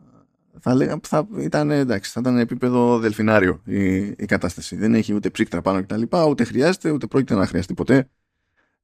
[0.60, 4.76] θα έλεγα θα ήταν, εντάξει, θα ήταν επίπεδο δελφινάριο η, η κατάσταση.
[4.76, 6.02] Δεν έχει ούτε ψύκτρα πάνω κτλ.
[6.28, 8.08] Ούτε χρειάζεται, ούτε πρόκειται να χρειαστεί ποτέ.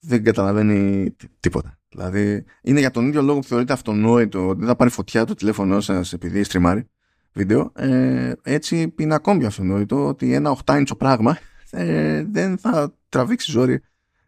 [0.00, 1.78] Δεν καταλαβαίνει τίποτα.
[1.88, 5.34] Δηλαδή, είναι για τον ίδιο λόγο που θεωρείται αυτονόητο ότι δεν θα πάρει φωτιά το
[5.34, 6.88] τηλέφωνό σας επειδή στριμάρει
[7.32, 7.72] βίντεο.
[7.76, 11.38] Ε, έτσι είναι ακόμη αυτονόητο ότι ένα 8 inch πράγμα
[11.70, 13.82] ε, δεν θα τραβήξει ζόρι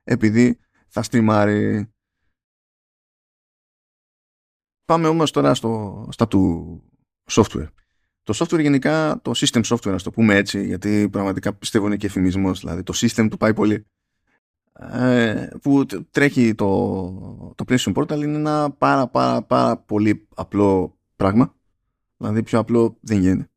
[0.04, 1.92] επειδή θα στριμάρει.
[4.84, 6.82] Πάμε όμως τώρα στο, στα του
[7.30, 7.68] software.
[8.22, 12.06] Το software γενικά, το system software, να το πούμε έτσι, γιατί πραγματικά πιστεύω είναι και
[12.06, 13.86] εφημισμός, δηλαδή το system του πάει πολύ.
[14.72, 21.54] Ε, που τρέχει το, το PlayStation Portal είναι ένα πάρα πάρα πάρα πολύ απλό πράγμα.
[22.16, 23.50] Δηλαδή πιο απλό δεν γίνεται.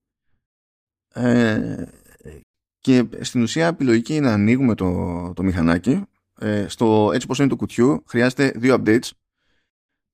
[1.13, 1.85] Ε,
[2.83, 6.01] και στην ουσία η λογική είναι να ανοίγουμε το, το μηχανάκι.
[6.39, 9.09] Ε, στο έτσι πως είναι το κουτιού χρειάζεται δύο updates.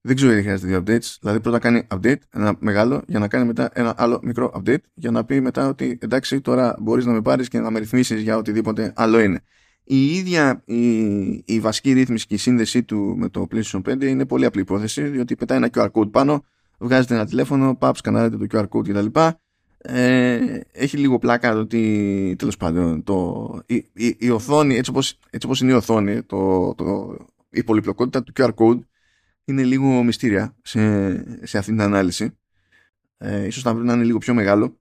[0.01, 1.17] Δεν ξέρω γιατί χρειάζεται δύο updates.
[1.21, 5.11] Δηλαδή πρώτα κάνει update, ένα μεγάλο, για να κάνει μετά ένα άλλο μικρό update, για
[5.11, 8.37] να πει μετά ότι εντάξει τώρα μπορείς να με πάρεις και να με ρυθμίσεις για
[8.37, 9.41] οτιδήποτε άλλο είναι.
[9.83, 10.99] Η ίδια η,
[11.45, 15.03] η βασική ρύθμιση και η σύνδεσή του με το PlayStation 5 είναι πολύ απλή υπόθεση,
[15.03, 16.43] διότι πετάει ένα QR code πάνω,
[16.79, 19.19] βγάζετε ένα τηλέφωνο, παπ, σκανάρετε το QR code κτλ.
[19.81, 25.19] Ε, έχει λίγο πλάκα το ότι τέλος πάντων το, η, η, η, οθόνη έτσι όπως,
[25.29, 27.17] έτσι όπως είναι η οθόνη το, το,
[27.49, 28.79] η πολυπλοκότητα του QR code
[29.45, 32.37] είναι λίγο μυστήρια σε, σε αυτή την ανάλυση.
[33.17, 34.79] Ε, ίσως θα πρέπει να είναι λίγο πιο μεγάλο.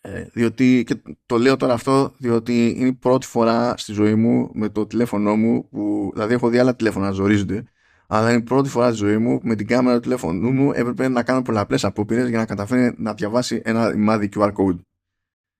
[0.00, 4.50] Ε, διότι και το λέω τώρα αυτό διότι είναι η πρώτη φορά στη ζωή μου
[4.54, 7.64] με το τηλέφωνό μου που δηλαδή έχω δει άλλα τηλέφωνα να ζορίζονται
[8.14, 11.08] αλλά είναι η πρώτη φορά στη ζωή μου με την κάμερα του τηλέφωνου μου έπρεπε
[11.08, 14.78] να κάνω πολλαπλές απόπειρες για να καταφέρει να διαβάσει ένα ρημάδι QR code.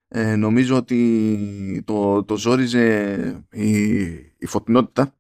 [0.08, 3.92] Ε, νομίζω ότι το, το ζόριζε η,
[4.38, 5.14] η φωτεινότητα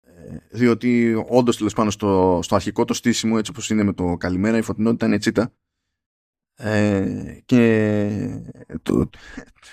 [0.00, 4.16] ε, διότι όντως τέλος πάνω στο, στο αρχικό το στήσιμο έτσι όπως είναι με το
[4.16, 5.52] καλημέρα η φωτεινότητα είναι τσίτα
[6.54, 8.44] ε, και
[8.82, 9.08] το,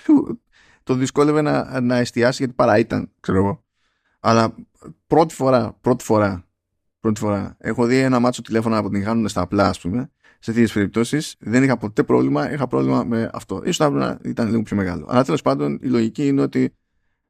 [0.06, 0.40] το,
[0.82, 3.63] το δυσκόλευε να, να εστιάσει γιατί παρά ήταν ξέρω εγώ
[4.26, 4.54] αλλά
[5.06, 6.46] πρώτη φορά, πρώτη φορά,
[7.00, 10.10] πρώτη φορά έχω δει ένα μάτσο τηλέφωνα από την χάνουν στα απλά, ας πούμε.
[10.38, 13.62] Σε τέτοιες περιπτώσεις δεν είχα ποτέ πρόβλημα, είχα πρόβλημα με αυτό.
[13.70, 15.06] σω να ήταν λίγο πιο μεγάλο.
[15.08, 16.74] Αλλά τέλος πάντων η λογική είναι ότι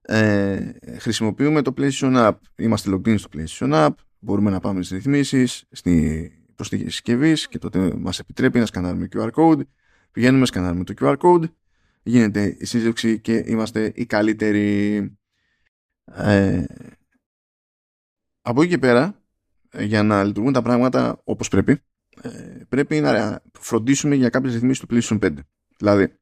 [0.02, 2.33] ε, χρησιμοποιούμε το PlayStation App.
[2.57, 3.94] Είμαστε logged in στο PlayStation App.
[4.18, 9.30] Μπορούμε να πάμε στις ρυθμίσεις, στη προσθήκη συσκευής και τότε μας επιτρέπει να σκανάρουμε QR
[9.30, 9.61] code.
[10.11, 11.44] Πηγαίνουμε, σκανάρουμε το QR code.
[12.02, 15.16] Γίνεται η σύζευξη και είμαστε οι καλύτεροι.
[16.04, 16.64] Ε,
[18.42, 19.22] από εκεί και πέρα,
[19.70, 21.80] ε, για να λειτουργούν τα πράγματα όπως πρέπει,
[22.22, 22.28] ε,
[22.68, 25.36] πρέπει να φροντίσουμε για κάποιες ρυθμίσεις του PlayStation 5.
[25.76, 26.18] Δηλαδή,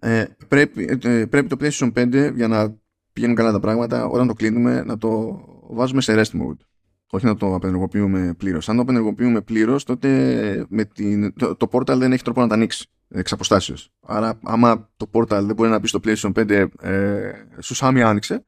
[0.00, 2.76] ε, πρέπει, πρέπει το PlayStation 5 για να
[3.12, 6.71] πηγαίνουν καλά τα πράγματα, όταν το κλείνουμε, να το βάζουμε σε rest mode.
[7.14, 8.68] Όχι να το απενεργοποιούμε πλήρως.
[8.68, 12.54] Αν το απενεργοποιούμε πλήρως, τότε με την, το, το, portal δεν έχει τρόπο να τα
[12.54, 13.92] ανοίξει εξ αποστάσεως.
[14.00, 18.44] Άρα, άμα το portal δεν μπορεί να πει στο PlayStation 5 ε, σου σάμι άνοιξε,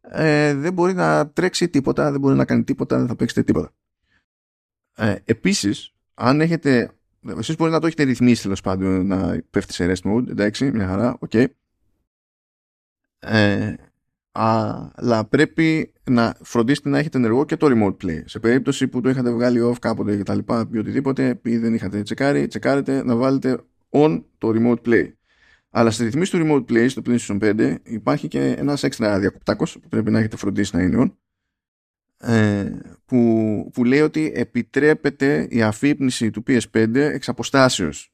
[0.00, 3.70] ε, δεν μπορεί να τρέξει τίποτα, δεν μπορεί να κάνει τίποτα, δεν θα παίξετε τίποτα.
[4.96, 6.90] Ε, επίσης, αν έχετε,
[7.38, 10.86] εσείς μπορείτε να το έχετε ρυθμίσει τέλος πάντων να πέφτει σε rest mode, εντάξει, μια
[10.86, 11.30] χαρά, OK.
[11.32, 11.46] Okay.
[13.18, 13.74] Ε,
[14.36, 18.22] αλλά πρέπει να φροντίσετε να έχετε ενεργό και το remote play.
[18.24, 21.74] Σε περίπτωση που το είχατε βγάλει off κάποτε και τα λοιπά ή οτιδήποτε, επειδή δεν
[21.74, 23.58] είχατε τσεκάρει, τσεκάρετε να βάλετε
[23.90, 25.12] on το remote play.
[25.70, 29.88] Αλλά στη ρύθμιση του Remote Play στο PlayStation 5 υπάρχει και ένας έξτρα διακοπτάκος που
[29.88, 31.10] πρέπει να έχετε φροντίσει να είναι on
[32.28, 32.72] ε,
[33.06, 38.12] που, που λέει ότι επιτρέπεται η αφύπνιση του PS5 εξ αποστάσεως.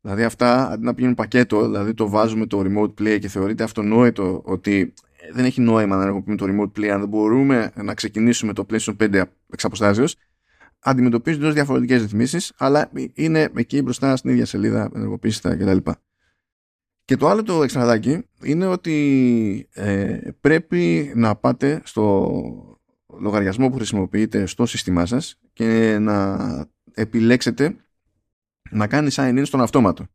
[0.00, 4.42] Δηλαδή αυτά αντί να πηγαίνουν πακέτο, δηλαδή το βάζουμε το Remote Play και θεωρείται αυτονόητο
[4.44, 4.94] ότι
[5.32, 8.96] δεν έχει νόημα να ενεργοποιούμε το Remote Play αν δεν μπορούμε να ξεκινήσουμε το PlayStation
[8.98, 10.16] 5 εξ αποστάσεως
[10.78, 15.90] αντιμετωπίζονται ως διαφορετικές ρυθμίσεις αλλά είναι εκεί μπροστά στην ίδια σελίδα ενεργοποιήσετε κτλ.
[17.04, 22.30] Και το άλλο το εξτραδάκι είναι ότι ε, πρέπει να πάτε στο
[23.20, 26.38] λογαριασμό που χρησιμοποιείτε στο σύστημά σας και να
[26.94, 27.76] επιλέξετε
[28.70, 30.06] να κάνει sign in στον αυτόματο.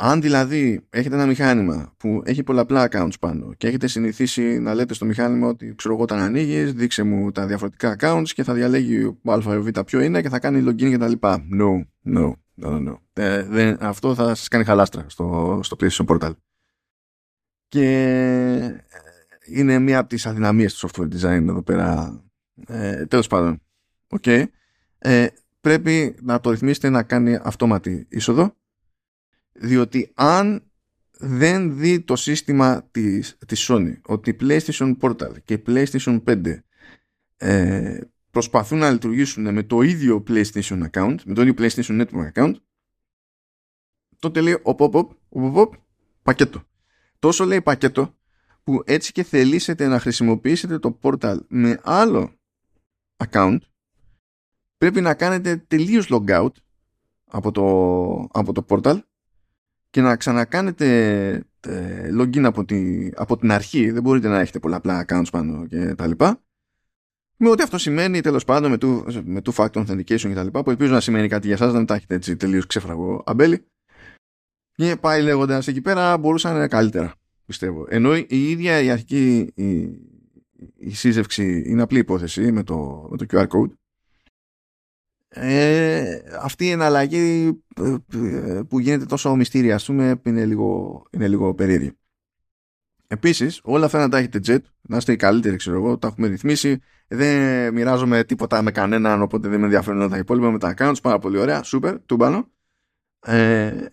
[0.00, 4.94] Αν δηλαδή έχετε ένα μηχάνημα που έχει πολλαπλά accounts πάνω και έχετε συνηθίσει να λέτε
[4.94, 9.04] στο μηχάνημα ότι ξέρω εγώ όταν ανοίγεις, δείξε μου τα διαφορετικά accounts και θα διαλέγει
[9.04, 11.12] ο α ή β ποιο είναι και θα κάνει login κτλ.
[11.20, 11.82] No,
[12.14, 12.32] no,
[13.12, 16.32] Ε, δεν, αυτό θα σας κάνει χαλάστρα στο, στο PlayStation Portal.
[17.68, 17.84] Και
[18.88, 22.20] ε, είναι μία από τις αδυναμίες του software design εδώ πέρα.
[22.66, 23.62] Ε, τέλος πάντων.
[24.20, 24.44] Okay.
[24.98, 25.26] Ε,
[25.60, 28.56] πρέπει να το ρυθμίσετε να κάνει αυτόματη είσοδο
[29.58, 30.62] διότι αν
[31.18, 36.58] δεν δει το σύστημα της, της Sony ότι PlayStation Portal και PlayStation 5
[37.36, 42.54] ε, προσπαθούν να λειτουργήσουν με το ίδιο PlayStation account, με το ίδιο PlayStation Network account,
[44.18, 45.74] τότε λέει οπ, οπ, οπ, οπ,
[46.22, 46.62] πακέτο.
[47.18, 48.16] Τόσο λέει πακέτο
[48.62, 52.38] που έτσι και θελήσετε να χρησιμοποιήσετε το portal με άλλο
[53.16, 53.58] account
[54.78, 56.52] πρέπει να κάνετε τελείως logout
[57.24, 59.00] από το, από το portal
[59.98, 60.86] και να ξανακάνετε
[61.60, 65.94] ε, login από, τη, από την αρχή δεν μπορείτε να έχετε πολλαπλά accounts πάνω και
[65.94, 66.42] τα λοιπά.
[67.36, 70.62] Με ό,τι αυτό σημαίνει τέλος πάντων με two, με two factor authentication και τα λοιπά
[70.62, 73.66] που ελπίζω να σημαίνει κάτι για εσάς να μην τα έχετε έτσι τελείως ξέφραγο αμπέλι
[74.72, 77.14] και πάει λέγοντας εκεί πέρα μπορούσαν να είναι καλύτερα
[77.46, 77.86] πιστεύω.
[77.88, 79.78] Ενώ η ίδια η αρχική η,
[80.76, 83.72] η σύζευξη είναι απλή υπόθεση με το, με το QR code
[85.28, 91.28] ε, αυτή η εναλλαγή ε, ε, που γίνεται τόσο μυστήρια ας πούμε είναι λίγο, είναι
[91.28, 91.92] λίγο περίεργη.
[93.06, 96.26] Επίσης όλα αυτά να τα έχετε jet να είστε οι καλύτεροι ξέρω εγώ τα έχουμε
[96.26, 96.80] ρυθμίσει.
[97.08, 101.18] Δεν μοιράζομαι τίποτα με κανέναν οπότε δεν με ενδιαφέρουν τα υπόλοιπα με τα accounts πάρα
[101.18, 102.48] πολύ ωραία super τούμπανο.
[103.20, 103.86] Ε,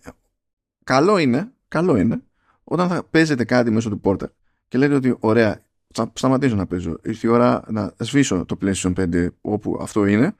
[0.84, 2.22] καλό είναι καλό είναι
[2.64, 4.30] όταν θα παίζετε κάτι μέσω του Portal
[4.68, 5.60] και λέτε ότι ωραία
[5.94, 10.34] θα σταματήσω να παίζω ήρθε η ώρα να σβήσω το PlayStation 5 όπου αυτό είναι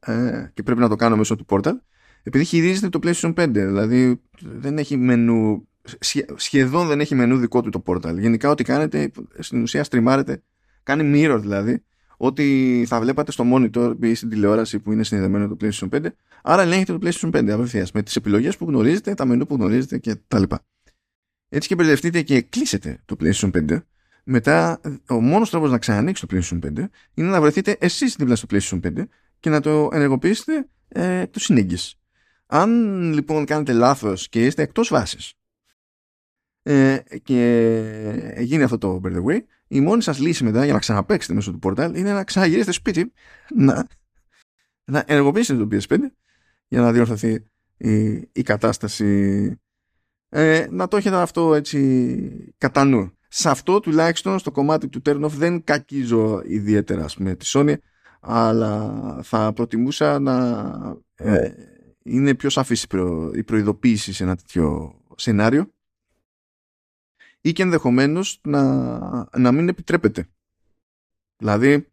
[0.00, 1.72] ε, και πρέπει να το κάνω μέσω του Portal
[2.22, 5.68] επειδή χειρίζεται το PlayStation 5 δηλαδή δεν έχει μενού
[6.34, 10.42] σχεδόν δεν έχει μενού δικό του το Portal γενικά ό,τι κάνετε στην ουσία στριμάρετε
[10.82, 11.82] κάνει mirror δηλαδή
[12.16, 16.06] ότι θα βλέπατε στο monitor ή στην τηλεόραση που είναι συνδεδεμένο το PlayStation 5
[16.42, 19.98] άρα ελέγχετε το PlayStation 5 απευθείας με τις επιλογές που γνωρίζετε τα μενού που γνωρίζετε
[19.98, 20.64] και τα λοιπά.
[21.48, 23.82] Έτσι και μπερδευτείτε και κλείσετε το PlayStation 5
[24.24, 28.46] μετά ο μόνος τρόπος να ξανανοίξει το PlayStation 5 είναι να βρεθείτε εσείς δίπλα στο
[28.50, 29.04] PlayStation 5
[29.40, 31.94] και να το ενεργοποιήσετε ε, του συνήγγης.
[32.46, 32.70] Αν
[33.12, 35.34] λοιπόν κάνετε λάθος και είστε εκτός βάσης
[36.62, 40.78] ε, και γίνει αυτό το by the way, η μόνη σας λύση μετά για να
[40.78, 43.12] ξαναπαίξετε μέσω του portal είναι να ξαναγυρίσετε σπίτι
[43.54, 43.86] να,
[44.84, 45.98] να ενεργοποιήσετε το PS5
[46.68, 47.44] για να διορθωθεί
[47.76, 49.50] η, η κατάσταση.
[50.28, 53.12] Ε, να το έχετε αυτό έτσι κατά νου.
[53.28, 57.74] Σε αυτό τουλάχιστον στο κομμάτι του turn off δεν κακίζω ιδιαίτερα με τη Sony
[58.20, 60.36] αλλά θα προτιμούσα να
[61.14, 61.52] ε,
[62.02, 65.70] είναι πιο σαφής η, προ, η προειδοποίηση σε ένα τέτοιο σενάριο
[67.40, 70.28] ή και ενδεχομένως να, να μην επιτρέπεται.
[71.36, 71.88] Δηλαδή,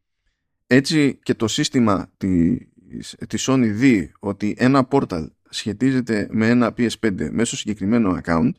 [0.67, 7.29] έτσι και το σύστημα της, της Sony δει ότι ένα portal σχετίζεται με ένα PS5
[7.31, 8.51] μέσω συγκεκριμένο account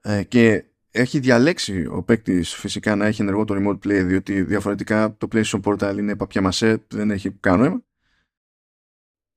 [0.00, 0.64] ε, και
[0.96, 5.60] έχει διαλέξει ο παίκτης φυσικά να έχει ενεργό το remote play διότι διαφορετικά το PlayStation
[5.62, 7.82] Portal είναι παπιά μασέ, δεν έχει κανένα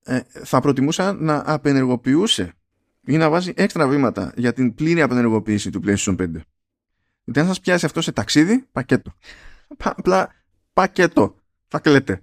[0.04, 2.52] ε, θα προτιμούσα να απενεργοποιούσε
[3.06, 6.28] ή να βάζει έξτρα βήματα για την πλήρη απενεργοποίηση του PlayStation 5.
[7.24, 9.12] Γιατί αν σας πιάσει αυτό σε ταξίδι, πακέτο.
[9.78, 10.34] Απλά
[10.72, 11.34] πακέτο.
[11.68, 12.22] Θα κλαίτε.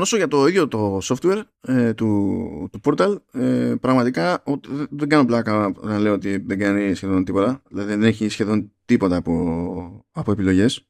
[0.00, 4.52] Όσο για το ίδιο το software ε, του, του Portal, ε, πραγματικά ο,
[4.90, 7.62] δεν κάνω πλάκα να λέω ότι δεν κάνει σχεδόν τίποτα.
[7.68, 10.88] Δηλαδή δεν έχει σχεδόν τίποτα από, από επιλογές.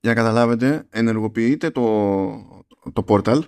[0.00, 1.82] Για να καταλάβετε, ενεργοποιείται το,
[2.92, 3.40] το Portal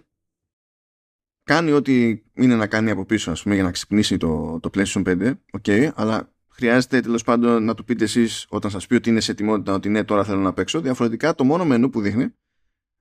[1.47, 5.03] κάνει ό,τι είναι να κάνει από πίσω ας πούμε, για να ξυπνήσει το, το PlayStation
[5.07, 9.21] 5 okay, αλλά χρειάζεται τέλος πάντων να του πείτε εσείς όταν σας πει ότι είναι
[9.21, 12.35] σε ετοιμότητα ότι ναι τώρα θέλω να παίξω διαφορετικά το μόνο μενού που δείχνει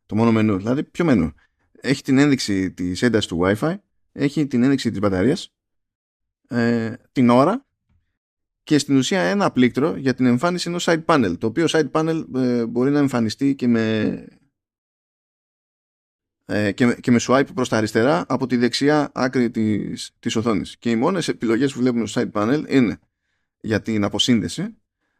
[0.05, 1.33] το μόνο μενού, δηλαδή ποιο μενού;
[1.71, 3.75] Έχει την ένδειξη της έντασης του Wi-Fi
[4.11, 5.53] έχει την ένδειξη της μπαταρίας
[6.47, 7.65] ε, την ώρα
[8.63, 12.25] και στην ουσία ένα πλήκτρο για την εμφάνιση ενός side panel το οποίο side panel
[12.35, 14.27] ε, μπορεί να εμφανιστεί και με
[16.45, 20.77] ε, και, και με swipe προς τα αριστερά από τη δεξιά άκρη της, της οθόνης.
[20.77, 22.99] Και οι μόνες επιλογές που βλέπουμε στο side panel είναι
[23.59, 24.77] για την αποσύνδεση,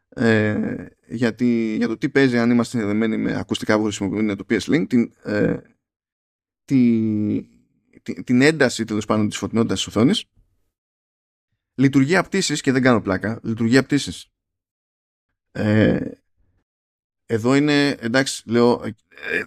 [0.09, 1.35] ε, για,
[1.77, 5.57] για το τι παίζει αν είμαστε συνδεδεμένοι με ακουστικά που χρησιμοποιούν το PS-Link, την, ε,
[6.65, 7.41] τη,
[8.23, 10.25] την ένταση τέλος πάντων της φωτεινότητας της οθόνης,
[11.75, 14.29] λειτουργία απτήσεις και δεν κάνω πλάκα, λειτουργία απτήσεις.
[15.51, 16.11] Ε,
[17.25, 19.43] εδώ είναι, εντάξει, λέω, ε,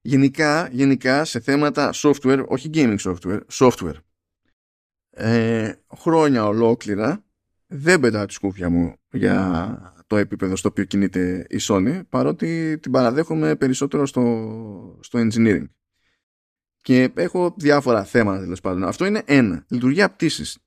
[0.00, 3.96] γενικά, γενικά σε θέματα software, όχι gaming software, software.
[5.10, 7.24] Ε, χρόνια ολόκληρα
[7.72, 12.92] δεν πετάω τη σκούφια μου για το επίπεδο στο οποίο κινείται η Sony παρότι την
[12.92, 15.64] παραδέχομαι περισσότερο στο, στο engineering.
[16.80, 18.84] Και έχω διάφορα θέματα τέλος πάντων.
[18.84, 19.64] Αυτό είναι ένα.
[19.68, 20.58] Λειτουργία πτήσης.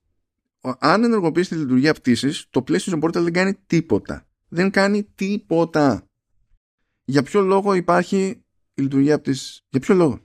[0.60, 4.28] Αν ενεργοποιήσει τη λειτουργία πτήσης, το PlayStation Portal δεν κάνει τίποτα.
[4.48, 6.08] Δεν κάνει τίποτα.
[7.04, 8.44] Για ποιο λόγο υπάρχει
[8.74, 10.20] η λειτουργία πτήσης; Για ποιο λόγο;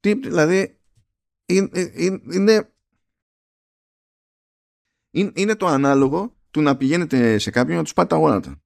[0.00, 0.78] Τι, δηλαδή,
[1.46, 2.72] είναι, είναι, είναι
[5.56, 8.62] το ανάλογο του να πηγαίνετε σε κάποιον να τους πάτε τα γόνατα.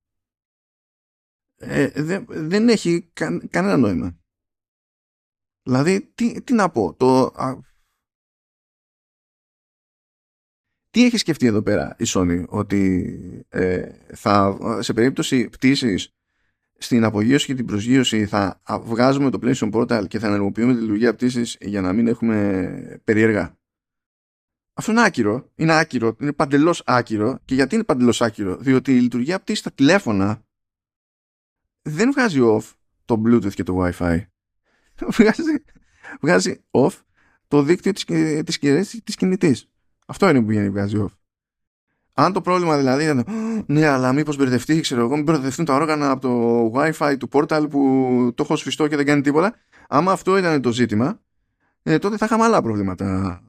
[1.57, 3.13] Ε, δεν, δεν έχει
[3.51, 4.19] κανένα νόημα.
[5.63, 7.23] Δηλαδή, τι, τι να πω, το...
[7.25, 7.59] Α,
[10.91, 13.05] τι έχει σκεφτεί εδώ πέρα η Sony, ότι
[13.49, 16.15] ε, θα, σε περίπτωση πτήσης
[16.79, 21.15] στην απογείωση και την προσγείωση θα βγάζουμε το PlayStation Portal και θα ενεργοποιούμε τη λειτουργία
[21.15, 23.57] πτήσης για να μην έχουμε περίεργα.
[24.75, 25.51] Αυτό είναι άκυρο.
[25.55, 26.17] Είναι άκυρο.
[26.21, 27.39] Είναι παντελώς άκυρο.
[27.45, 30.43] Και γιατί είναι παντελώς άκυρο; Διότι η λειτουργία πτήσης στα τηλέφωνα
[31.83, 32.63] δεν βγάζει off
[33.05, 34.21] το Bluetooth και το Wi-Fi
[35.19, 35.65] βγάζει,
[36.21, 36.93] βγάζει off
[37.49, 38.05] το δίκτυο της,
[38.45, 39.69] της, της κινητής.
[40.07, 41.13] Αυτό είναι που βγαίνει βγάζει off.
[42.15, 43.25] Αν το πρόβλημα δηλαδή είναι
[43.67, 47.67] ναι, αλλά μήπως μπερδευτεί, ξέρω εγώ, μην μπερδευτούν τα όργανα από το Wi-Fi του portal
[47.71, 49.55] που το έχω σφιστό και δεν κάνει τίποτα.
[49.89, 51.21] Άμα αυτό ήταν το ζήτημα,
[51.83, 53.41] ε, τότε θα είχαμε άλλα προβλήματα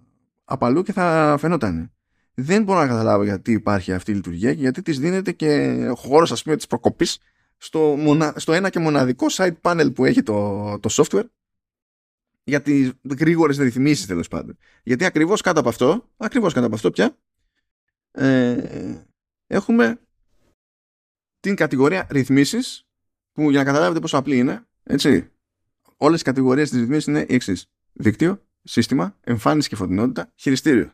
[0.43, 1.91] απαλού και θα φαινόταν.
[2.33, 6.31] Δεν μπορώ να καταλάβω γιατί υπάρχει αυτή η λειτουργία και γιατί της δίνεται και χώρος,
[6.31, 7.19] ας πούμε, της προκοπής
[7.57, 7.97] στο,
[8.35, 11.25] στο ένα και μοναδικό site panel που έχει το, το software
[12.43, 14.57] για τις γρήγορες ρυθμίσεις τέλος πάντων.
[14.83, 17.17] Γιατί ακριβώς κάτω από αυτό, ακριβώς κάτω από αυτό πια,
[18.11, 19.05] ε,
[19.47, 19.99] έχουμε
[21.39, 22.87] την κατηγορία ρυθμίσεις
[23.31, 25.31] που για να καταλάβετε πόσο απλή είναι, έτσι.
[25.97, 27.65] Όλες οι κατηγορίες της ρυθμίσης είναι οι εξής.
[27.93, 30.93] Δίκτυο, σύστημα, εμφάνιση και φωτεινότητα, χειριστήριο.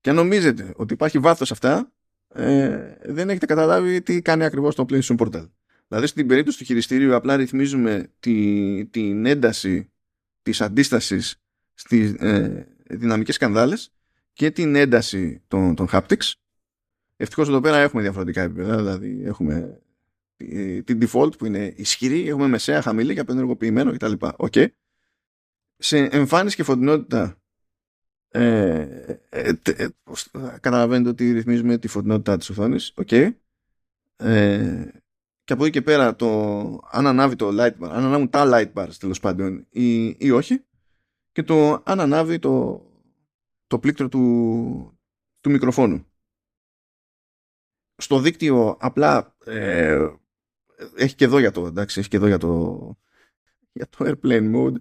[0.00, 1.92] Και αν νομίζετε ότι υπάρχει βάθος αυτά,
[2.34, 5.48] ε, δεν έχετε καταλάβει τι κάνει ακριβώς το PlayStation Portal.
[5.88, 9.92] Δηλαδή στην περίπτωση του χειριστήριου απλά ρυθμίζουμε τη, την ένταση
[10.42, 11.36] της αντίστασης
[11.74, 13.92] στις ε, δυναμικές σκανδάλες
[14.32, 16.32] και την ένταση των, των haptics.
[17.16, 19.80] Ευτυχώς εδώ πέρα έχουμε διαφορετικά επίπεδα, δηλαδή έχουμε
[20.84, 24.12] την default που είναι ισχυρή, έχουμε μεσαία, χαμηλή και απενεργοποιημένο κτλ.
[24.20, 24.66] Okay.
[25.78, 27.38] Σε εμφάνιση και φωτεινότητα
[28.30, 29.88] ε, ε, ε,
[30.60, 32.94] καταλαβαίνετε ότι ρυθμίζουμε τη φωτεινότητα της οθόνης.
[32.96, 33.34] Okay.
[34.16, 34.88] Ε,
[35.44, 36.28] και από εκεί και πέρα το
[36.90, 40.64] αν ανάβει το light bar, αν ανάβουν τα light bars τέλος πάντων ή, ή όχι
[41.32, 42.82] και το αν ανάβει το,
[43.66, 44.98] το πλήκτρο του,
[45.40, 46.06] του μικροφόνου.
[47.96, 50.08] Στο δίκτυο απλά ε,
[50.96, 52.96] έχει και εδώ για το, εντάξει, έχει και εδώ για το,
[53.72, 54.76] για το airplane mode,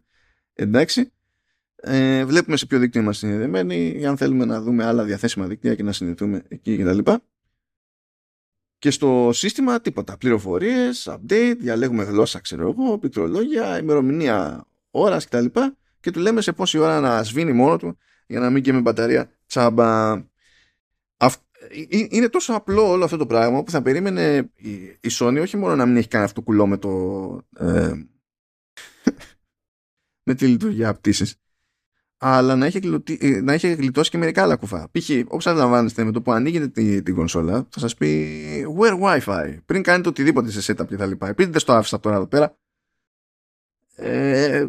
[0.58, 1.12] εντάξει.
[1.76, 5.84] Ε, βλέπουμε σε ποιο δίκτυο είμαστε συνδεδεμένοι, αν θέλουμε να δούμε άλλα διαθέσιμα δίκτυα και
[5.84, 7.12] να συνδεθούμε εκεί κτλ.
[8.80, 10.18] Και στο σύστημα τίποτα.
[10.18, 15.46] Πληροφορίες, update, διαλέγουμε γλώσσα, ξέρω εγώ, πληκτρολόγια, ημερομηνία ώρας κτλ.
[15.46, 17.98] Και, και του λέμε σε πόση ώρα να σβήνει μόνο του
[18.28, 20.22] για να μην και με μπαταρία τσάμπα.
[22.10, 24.52] Είναι τόσο απλό όλο αυτό το πράγμα που θα περίμενε
[25.00, 26.90] η Sony όχι μόνο να μην έχει κάνει αυτό κουλό με το.
[27.58, 27.94] Ε,
[30.28, 31.36] με τη λειτουργία πτήσης
[32.18, 34.90] αλλά να έχει, γλουτί, ε, να έχει γλιτώσει και μερικά άλλα κουφά.
[34.92, 35.10] Π.χ.
[35.28, 39.84] όπως αντιλαμβάνεστε με το που ανοίγετε την, την κονσόλα θα σας πει Where Wi-Fi; Πριν
[39.84, 41.28] κάνετε οτιδήποτε σε setup και τα λοιπά.
[41.28, 42.58] Επειδή δεν στο άφησα τώρα εδώ πέρα
[43.96, 44.68] ε, ε,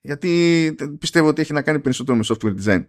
[0.00, 2.86] γιατί πιστεύω ότι έχει να κάνει περισσότερο με software design.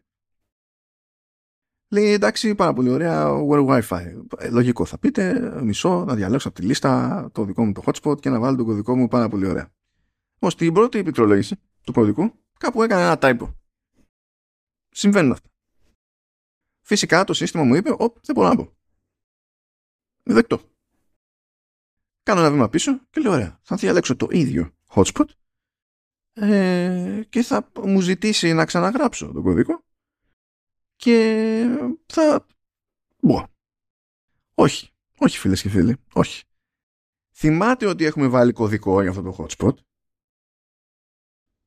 [1.89, 4.03] Λέει εντάξει πάρα πολύ ωραία Where Wi-Fi;
[4.37, 8.21] Ε, λογικό θα πείτε μισό να διαλέξω από τη λίστα το δικό μου το hotspot
[8.21, 9.73] και να βάλω το κωδικό μου πάρα πολύ ωραία.
[10.43, 13.53] Όμως την πρώτη επιτρολόγηση του κωδικού κάπου έκανε ένα typo.
[14.89, 15.49] Συμβαίνουν αυτά.
[16.81, 18.73] Φυσικά το σύστημα μου είπε, Οπ, δεν μπορώ να πω.
[20.23, 20.61] Δεκτό.
[22.23, 25.25] Κάνω ένα βήμα πίσω και λέω, ωραία, θα διαλέξω το ίδιο hotspot
[26.33, 29.83] ε, και θα μου ζητήσει να ξαναγράψω τον κωδικό
[30.95, 31.65] και
[32.05, 32.47] θα...
[33.21, 33.47] Μπω.
[34.53, 34.89] Όχι.
[35.17, 35.97] Όχι φίλες και φίλοι.
[36.13, 36.43] Όχι.
[37.31, 39.75] Θυμάται ότι έχουμε βάλει κωδικό για αυτό το hotspot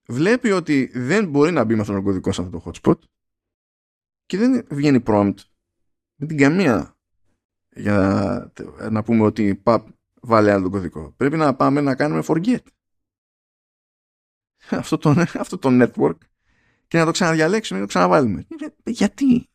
[0.09, 2.99] βλέπει ότι δεν μπορεί να μπει με αυτόν τον κωδικό σε αυτό το hotspot
[4.27, 5.35] και δεν βγαίνει prompt
[6.17, 6.97] με την καμία
[7.77, 8.53] για
[8.91, 9.89] να πούμε ότι παπ,
[10.21, 11.13] βάλε άλλο κωδικό.
[11.17, 12.63] Πρέπει να πάμε να κάνουμε forget
[14.71, 16.19] αυτό το, αυτό το network
[16.89, 18.47] και να το ξαναδιαλέξουμε ή να το ξαναβάλουμε.
[18.85, 19.49] Γιατί;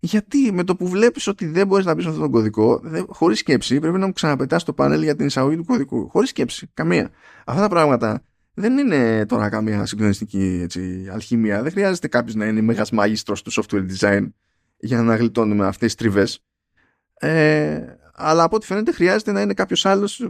[0.00, 3.38] Γιατί με το που βλέπεις ότι δεν μπορείς να μπεις σε αυτόν τον κωδικό, χωρίς
[3.38, 6.08] σκέψη, πρέπει να μου ξαναπετάς το πάνελ για την εισαγωγή του κωδικού.
[6.08, 6.70] Χωρίς σκέψη.
[6.74, 7.10] Καμία.
[7.44, 8.24] Αυτά τα πράγματα
[8.60, 11.62] δεν είναι τώρα καμία συγκλονιστική έτσι, αλχημία.
[11.62, 14.28] Δεν χρειάζεται κάποιος να είναι μέγα μάγιστρο του software design
[14.76, 16.44] για να γλιτώνουμε αυτές τις τριβές.
[17.14, 20.28] Ε, αλλά από ό,τι φαίνεται χρειάζεται να είναι κάποιος άλλος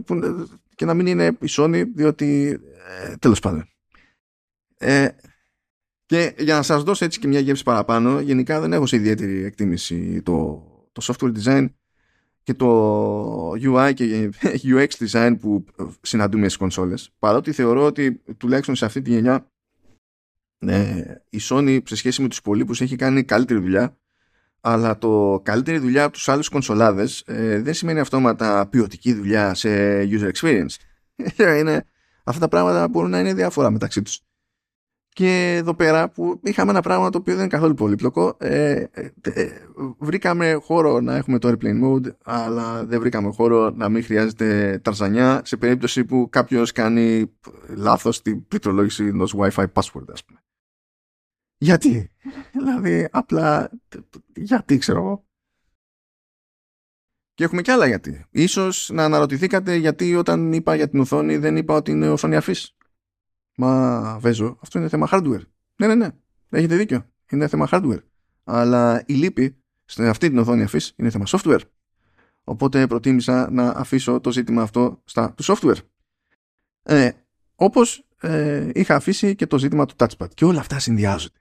[0.75, 2.59] και να μην είναι η Sony, διότι
[3.03, 3.69] ε, τέλος πάντων.
[4.77, 5.07] Ε,
[6.05, 9.43] και για να σας δώσω έτσι και μια γεύση παραπάνω, γενικά δεν έχω σε ιδιαίτερη
[9.43, 11.67] εκτίμηση το, το software design
[12.43, 14.29] και το UI και
[14.63, 15.65] UX design που
[16.01, 17.13] συναντούμε στις κονσόλες.
[17.19, 19.51] Παρότι θεωρώ ότι τουλάχιστον σε αυτή τη γενιά
[20.57, 23.95] ε, η Sony σε σχέση με τους υπολείπους έχει κάνει καλύτερη δουλειά
[24.61, 30.01] αλλά το καλύτερη δουλειά από τους άλλους κονσολάδες ε, δεν σημαίνει αυτόματα ποιοτική δουλειά σε
[30.01, 30.75] user experience.
[31.59, 31.85] είναι,
[32.23, 34.21] αυτά τα πράγματα μπορούν να είναι διάφορα μεταξύ τους.
[35.13, 39.11] Και εδώ πέρα που είχαμε ένα πράγμα το οποίο δεν είναι καθόλου πολύπλοκο, ε, ε,
[39.21, 39.49] ε,
[39.97, 45.41] βρήκαμε χώρο να έχουμε το airplane mode, αλλά δεν βρήκαμε χώρο να μην χρειάζεται ταρζανιά
[45.45, 47.31] σε περίπτωση που κάποιος κάνει
[47.75, 50.43] λάθος την πληκτρολόγηση ενός Wi-Fi password, ας πούμε.
[51.57, 52.11] Γιατί,
[52.57, 53.69] δηλαδή απλά,
[54.35, 55.25] γιατί ξέρω εγώ.
[57.33, 58.25] Και έχουμε κι άλλα γιατί.
[58.29, 62.75] Ίσως να αναρωτηθήκατε γιατί όταν είπα για την οθόνη δεν είπα ότι είναι οθόνη αφής.
[63.61, 65.41] Μα βέζω, αυτό είναι θέμα hardware.
[65.75, 66.07] Ναι, ναι, ναι.
[66.49, 67.05] Έχετε δίκιο.
[67.29, 67.99] Είναι θέμα hardware.
[68.43, 69.55] Αλλά η λύπη
[69.85, 71.59] σε αυτή την οθόνη αφής είναι θέμα software.
[72.43, 75.77] Οπότε προτίμησα να αφήσω το ζήτημα αυτό στα του software.
[76.83, 77.11] Ε,
[77.55, 80.27] όπως ε, είχα αφήσει και το ζήτημα του touchpad.
[80.33, 81.39] Και όλα αυτά συνδυάζονται.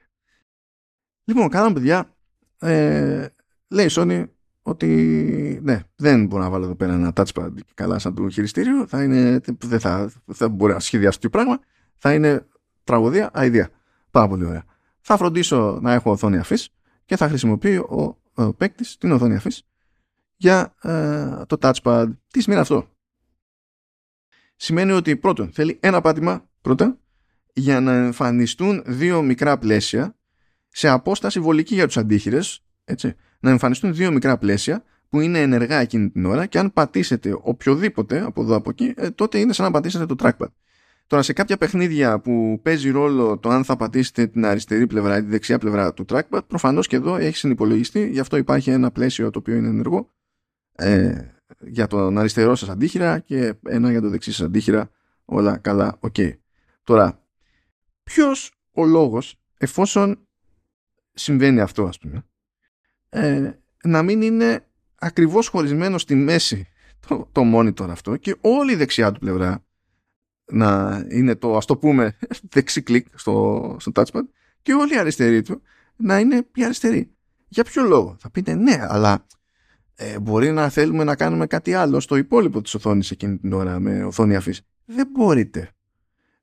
[1.25, 2.17] Λοιπόν, κάναμε παιδιά.
[2.59, 3.27] Ε,
[3.69, 4.25] λέει η Sony
[4.63, 4.87] ότι
[5.63, 8.87] ναι, δεν μπορώ να βάλω εδώ πέρα ένα touchpad καλά σαν του χειριστήριο.
[8.87, 11.61] Θα είναι, δεν θα, θα μπορεί να σχεδιάσει το πράγμα
[12.01, 12.47] θα είναι
[12.85, 13.71] τραγωδία, αηδία.
[14.11, 14.65] Πάρα πολύ ωραία.
[15.01, 16.69] Θα φροντίσω να έχω οθόνη αφής
[17.05, 19.63] και θα χρησιμοποιεί ο, ο παίκτης την οθόνη αφής
[20.37, 22.07] για ε, το touchpad.
[22.31, 22.89] Τι σημαίνει αυτό;
[24.57, 26.99] Σημαίνει ότι πρώτον θέλει ένα πάτημα πρώτα
[27.53, 30.17] για να εμφανιστούν δύο μικρά πλαίσια
[30.69, 35.77] σε απόσταση βολική για τους αντίχειρες έτσι, να εμφανιστούν δύο μικρά πλαίσια που είναι ενεργά
[35.77, 39.65] εκείνη την ώρα και αν πατήσετε οποιοδήποτε από εδώ από εκεί ε, τότε είναι σαν
[39.65, 40.49] να πατήσετε το trackpad.
[41.11, 45.23] Τώρα σε κάποια παιχνίδια που παίζει ρόλο το αν θα πατήσετε την αριστερή πλευρά ή
[45.23, 49.31] τη δεξιά πλευρά του trackpad, προφανώς και εδώ έχει συνυπολογιστεί, γι' αυτό υπάρχει ένα πλαίσιο
[49.31, 50.11] το οποίο είναι ενεργό
[50.73, 51.19] ε,
[51.61, 54.91] για τον αριστερό σας αντίχειρα και ένα για το δεξί σας αντίχειρα,
[55.25, 56.17] όλα καλά, οκ.
[56.85, 57.23] Τώρα,
[58.03, 60.29] ποιος ο λόγος, εφόσον
[61.13, 62.25] συμβαίνει αυτό ας πούμε,
[63.09, 63.53] ε,
[63.85, 66.67] να μην είναι ακριβώς χωρισμένο στη μέση
[67.07, 69.65] το, το monitor αυτό και όλη η δεξιά του πλευρά
[70.53, 72.17] να είναι το ας το πούμε
[72.55, 74.23] δεξί κλικ στο, στο touchpad
[74.63, 75.63] και όλη η αριστερή του
[75.97, 77.11] να είναι η αριστερή.
[77.49, 79.27] Για ποιο λόγο; Θα πείτε ναι, αλλά
[79.95, 83.79] ε, μπορεί να θέλουμε να κάνουμε κάτι άλλο στο υπόλοιπο της οθόνης εκείνη την ώρα
[83.79, 84.61] με οθόνη αφής.
[84.85, 85.71] Δεν μπορείτε.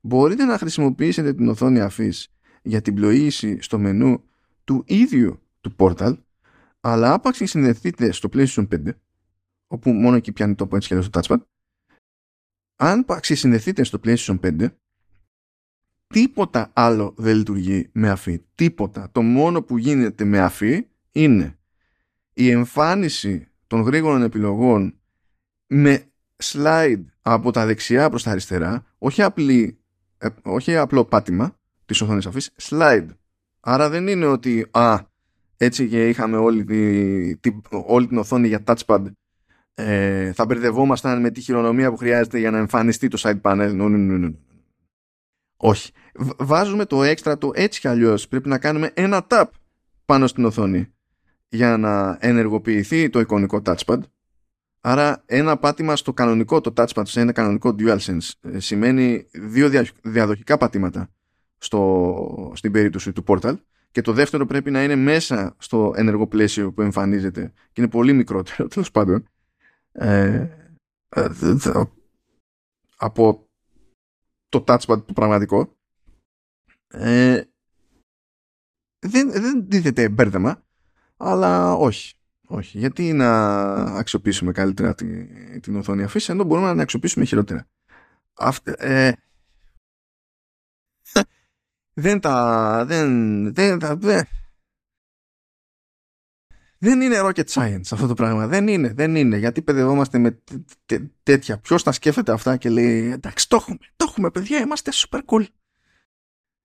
[0.00, 2.28] Μπορείτε να χρησιμοποιήσετε την οθόνη αφής
[2.62, 4.22] για την πλοήγηση στο μενού
[4.64, 6.14] του ίδιου του portal
[6.80, 8.78] αλλά άπαξ συνδεθείτε στο PlayStation 5
[9.66, 11.36] όπου μόνο εκεί πιάνει το point σχεδόν στο touchpad
[12.80, 14.68] αν αξισυνδεθείτε στο PlayStation 5
[16.06, 18.42] τίποτα άλλο δεν λειτουργεί με αφή.
[18.54, 19.08] Τίποτα.
[19.12, 21.58] Το μόνο που γίνεται με αφή είναι
[22.32, 24.94] η εμφάνιση των γρήγορων επιλογών
[25.66, 26.04] με
[26.42, 29.78] slide από τα δεξιά προς τα αριστερά, όχι, απλή,
[30.18, 31.56] ε, όχι απλό πάτημα
[31.86, 33.06] της οθόνης αφής, slide.
[33.60, 34.98] Άρα δεν είναι ότι α,
[35.56, 36.64] έτσι και είχαμε όλη,
[37.40, 39.04] τη, όλη την οθόνη για touchpad
[39.80, 43.80] ε, θα μπερδευόμασταν με τη χειρονομία που χρειάζεται για να εμφανιστεί το side panel.
[43.80, 44.34] No, no, no,
[45.56, 45.92] Όχι.
[46.38, 48.28] Βάζουμε το έξτρα το έτσι κι αλλιώς.
[48.28, 49.44] Πρέπει να κάνουμε ένα tap
[50.04, 50.92] πάνω στην οθόνη
[51.48, 53.98] για να ενεργοποιηθεί το εικονικό touchpad.
[54.80, 59.70] Άρα ένα πάτημα στο κανονικό το touchpad σε ένα κανονικό DualSense ε, σημαίνει δύο
[60.02, 61.08] διαδοχικά πατήματα
[61.58, 63.54] στο, στην περίπτωση του Portal
[63.90, 68.12] και το δεύτερο πρέπει να είναι μέσα στο ενεργό πλαίσιο που εμφανίζεται και είναι πολύ
[68.12, 69.28] μικρότερο τέλος πάντων
[69.98, 70.72] ε,
[71.08, 71.28] ε
[72.96, 73.48] από
[74.48, 75.76] το touchpad το πραγματικό
[76.88, 77.42] ε,
[79.06, 80.62] δεν, δεν δίδεται μπέρδεμα
[81.16, 82.18] αλλά όχι
[82.50, 85.28] όχι, γιατί να αξιοποιήσουμε καλύτερα την,
[85.60, 87.68] την οθόνη αφήση ενώ μπορούμε να την αξιοποιήσουμε χειρότερα.
[88.34, 89.12] Αυτή, ε,
[92.02, 94.26] δεν τα δεν, δεν, δεν,
[96.78, 98.46] δεν είναι rocket science αυτό το πράγμα.
[98.46, 99.36] Δεν είναι, δεν είναι.
[99.36, 100.42] Γιατί παιδευόμαστε με
[101.22, 101.58] τέτοια.
[101.58, 105.44] Ποιος τα σκέφτεται αυτά και λέει Εντάξει, το έχουμε, το έχουμε, παιδιά, είμαστε super cool.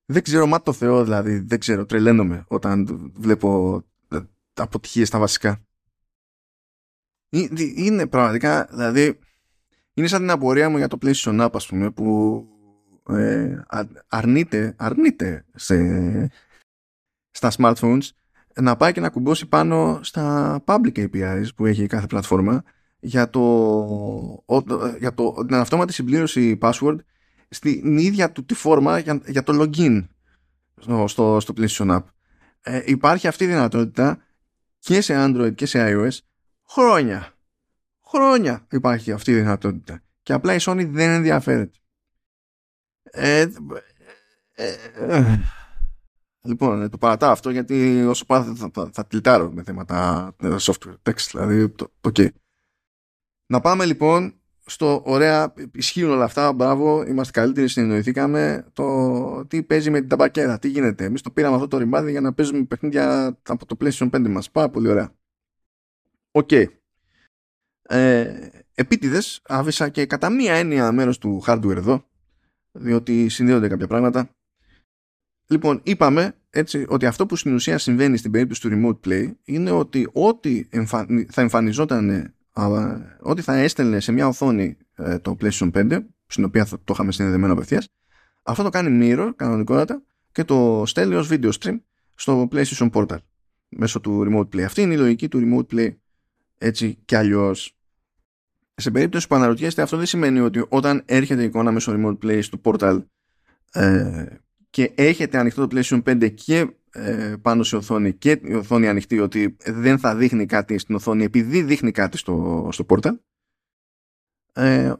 [0.05, 4.19] Δεν ξέρω, μα το Θεό δηλαδή, δεν ξέρω, τρελαίνομαι όταν βλέπω ε,
[4.53, 5.65] αποτυχίες στα βασικά.
[7.75, 9.19] Είναι πραγματικά, δηλαδή,
[9.93, 12.47] είναι σαν την απορία μου για το PlayStation App, ας πούμε, που
[13.09, 13.61] ε,
[14.07, 15.75] αρνείται, αρνείται σε,
[17.31, 18.09] στα smartphones
[18.61, 22.63] να πάει και να κουμπώσει πάνω στα public APIs που έχει κάθε πλατφόρμα
[22.99, 24.43] για, το,
[24.99, 26.95] για το, την αυτόματη συμπλήρωση password
[27.49, 30.07] στην ίδια του τη φόρμα για, για το login
[30.77, 32.03] στο, στο, στο PlayStation App.
[32.61, 34.17] Ε, υπάρχει αυτή η δυνατότητα
[34.79, 36.17] και σε Android και σε iOS
[36.69, 37.33] χρόνια.
[38.05, 40.01] Χρόνια υπάρχει αυτή η δυνατότητα.
[40.23, 41.77] Και απλά η Sony δεν ενδιαφέρεται.
[43.03, 43.47] Ε,
[44.53, 45.39] ε, ε
[46.47, 51.27] λοιπόν, το παρατάω αυτό γιατί όσο πάω θα, θα, θα, τυλτάρω με θέματα software, text,
[51.31, 52.27] δηλαδή το, το okay.
[53.45, 54.33] Να πάμε λοιπόν
[54.65, 58.65] στο ωραία, ισχύουν όλα αυτά, μπράβο, είμαστε καλύτεροι, συνεννοηθήκαμε.
[58.73, 61.03] Το τι παίζει με την ταμπακέρα, τι γίνεται.
[61.03, 64.51] Εμείς το πήραμε αυτό το ρημάδι για να παίζουμε παιχνίδια από το PlayStation 5 μας.
[64.51, 65.15] Πάρα πολύ ωραία.
[66.31, 66.47] OK.
[66.51, 66.65] Okay.
[67.81, 72.05] Ε, Επίτηδες, άφησα και κατά μία έννοια μέρος του hardware εδώ,
[72.71, 74.29] διότι συνδέονται κάποια πράγματα.
[75.53, 79.71] Λοιπόν, είπαμε έτσι ότι αυτό που στην ουσία συμβαίνει στην περίπτωση του remote play είναι
[79.71, 80.63] ότι ό,τι
[81.29, 82.33] θα εμφανιζόταν
[83.19, 87.11] ότι θα έστελνε σε μια οθόνη ε, το PlayStation 5, στην οποία θα το είχαμε
[87.11, 87.87] συνδεδεμένο απευθείας,
[88.43, 91.79] αυτό το κάνει mirror κανονικότατα και το στέλνει ως video stream
[92.15, 93.17] στο PlayStation Portal
[93.69, 94.61] μέσω του remote play.
[94.61, 95.95] Αυτή είναι η λογική του remote play
[96.57, 97.77] έτσι κι αλλιώς.
[98.75, 102.43] Σε περίπτωση που αναρωτιέστε, αυτό δεν σημαίνει ότι όταν έρχεται η εικόνα μέσω remote play
[102.43, 103.03] στο portal
[103.71, 104.25] ε,
[104.73, 109.19] και έχετε ανοιχτό το PlayStation 5 και ε, πάνω σε οθόνη και η οθόνη ανοιχτή
[109.19, 113.17] ότι δεν θα δείχνει κάτι στην οθόνη επειδή δείχνει κάτι στο, στο portal
[114.53, 114.93] ε,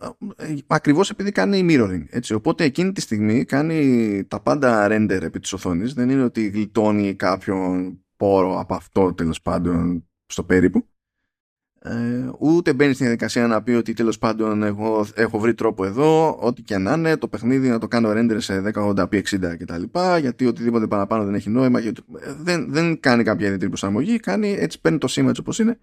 [0.68, 2.34] ακριβώς επειδή κάνει mirroring έτσι.
[2.34, 5.94] οπότε εκείνη τη στιγμή κάνει τα πάντα render επί της οθόνης.
[5.94, 10.88] Δεν είναι ότι γλιτώνει κάποιον πόρο από αυτό τέλος πάντων στο περίπου
[11.86, 16.38] ε, ούτε μπαίνει στην διαδικασία να πει ότι τέλος πάντων εγώ έχω βρει τρόπο εδώ
[16.40, 19.22] ό,τι και να είναι το παιχνίδι να το κάνω render σε 1080p 60
[19.60, 19.84] κτλ
[20.20, 22.02] γιατί οτιδήποτε παραπάνω δεν έχει νόημα γιατί
[22.42, 25.80] δεν, δεν κάνει κάποια ιδιαίτερη προσαρμογή κάνει έτσι παίρνει το σήμα έτσι όπως είναι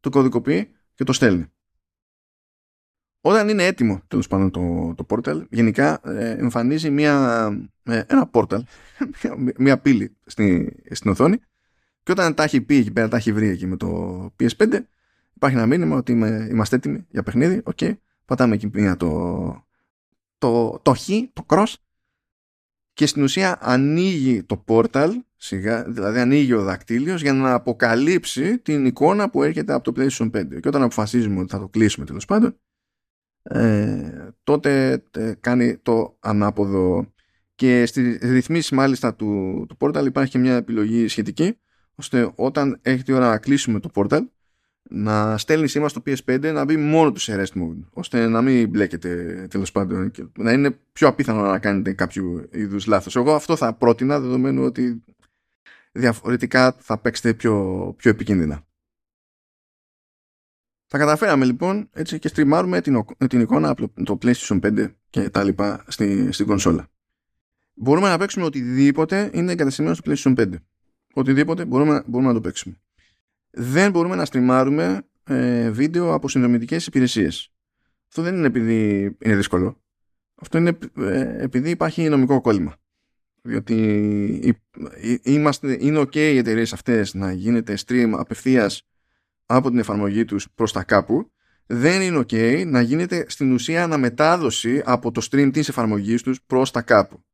[0.00, 1.46] το κωδικοποιεί και το στέλνει.
[3.20, 7.46] Όταν είναι έτοιμο τέλος πάντων το, το portal γενικά ε, εμφανίζει μια,
[7.82, 8.60] ε, ένα portal
[9.22, 11.36] μια, μια πύλη στη, στην οθόνη
[12.02, 14.80] και όταν τα έχει πει εκεί πέρα τα έχει βρει εκεί με το PS5
[15.42, 16.12] υπάρχει ένα μήνυμα ότι
[16.50, 17.60] είμαστε έτοιμοι για παιχνίδι.
[17.64, 17.92] OK, okay.
[18.24, 19.66] πατάμε εκεί μία το,
[20.38, 21.74] το, το χ, το cross
[22.92, 28.86] και στην ουσία ανοίγει το portal, σιγά, δηλαδή ανοίγει ο δακτύλιος για να αποκαλύψει την
[28.86, 30.60] εικόνα που έρχεται από το PlayStation 5.
[30.60, 32.58] Και όταν αποφασίζουμε ότι θα το κλείσουμε τέλος πάντων,
[33.42, 37.12] ε, τότε ε, κάνει το ανάποδο.
[37.54, 41.58] Και στη ρυθμίση μάλιστα του, του portal υπάρχει και μια επιλογή σχετική,
[41.94, 44.20] ώστε όταν έχει τη ώρα να κλείσουμε το portal,
[44.90, 48.68] να στέλνει σήμα στο PS5 να μπει μόνο του σε rest mode ώστε να μην
[48.68, 53.16] μπλέκεται τέλος πάντων και να είναι πιο απίθανο να κάνετε κάποιο είδους λάθος.
[53.16, 55.04] Εγώ αυτό θα πρότεινα δεδομένου ότι
[55.92, 58.66] διαφορετικά θα παίξετε πιο, πιο επικίνδυνα.
[60.86, 65.44] Θα καταφέραμε λοιπόν έτσι και στριμάρουμε την, την εικόνα από το PlayStation 5 και τα
[65.44, 66.88] λοιπά στη, στην κονσόλα.
[67.74, 70.54] Μπορούμε να παίξουμε οτιδήποτε είναι εγκαταστημένος στο PlayStation 5.
[71.14, 72.81] Οτιδήποτε μπορούμε, μπορούμε να το παίξουμε
[73.52, 77.52] δεν μπορούμε να στριμάρουμε ε, βίντεο από συνδρομητικές υπηρεσίες.
[78.08, 79.82] Αυτό δεν είναι επειδή είναι δύσκολο.
[80.34, 82.76] Αυτό είναι ε, επειδή υπάρχει νομικό κόλλημα.
[83.42, 84.56] Διότι
[85.22, 88.86] είμαστε, είναι ok οι εταιρείες αυτές να γίνεται stream απευθείας
[89.46, 91.32] από την εφαρμογή τους προς τα κάπου
[91.66, 96.70] δεν είναι ok να γίνεται στην ουσία αναμετάδοση από το stream της εφαρμογής τους προς
[96.70, 97.24] τα κάπου.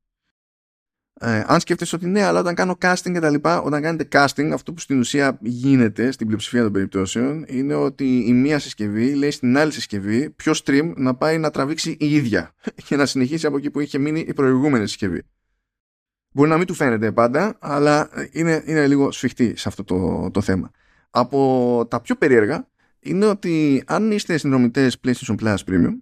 [1.21, 4.51] Ε, αν σκέφτεσαι ότι ναι, αλλά όταν κάνω casting και τα λοιπά, όταν κάνετε casting,
[4.53, 9.31] αυτό που στην ουσία γίνεται στην πλειοψηφία των περιπτώσεων είναι ότι η μία συσκευή λέει
[9.31, 12.55] στην άλλη συσκευή ποιο stream να πάει να τραβήξει η ίδια
[12.87, 15.23] και να συνεχίσει από εκεί που είχε μείνει η προηγούμενη συσκευή.
[16.33, 20.41] Μπορεί να μην του φαίνεται πάντα, αλλά είναι, είναι λίγο σφιχτή σε αυτό το, το
[20.41, 20.71] θέμα.
[21.11, 22.69] Από τα πιο περίεργα
[23.01, 25.99] είναι ότι αν είστε συνδρομητές PlayStation Plus Premium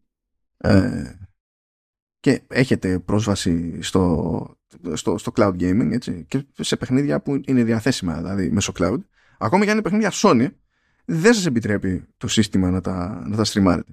[0.56, 1.12] ε,
[2.20, 4.55] και έχετε πρόσβαση στο,
[4.92, 8.98] στο, στο cloud gaming έτσι, και σε παιχνίδια που είναι διαθέσιμα δηλαδή μέσω cloud.
[9.38, 10.48] Ακόμα και αν είναι παιχνίδια Sony
[11.04, 13.92] δεν σας επιτρέπει το σύστημα να τα, να τα στριμάρετε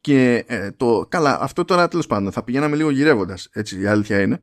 [0.00, 4.20] και ε, το, καλά αυτό τώρα τέλος πάντων θα πηγαίναμε λίγο γυρεύοντας έτσι η αλήθεια
[4.20, 4.42] είναι.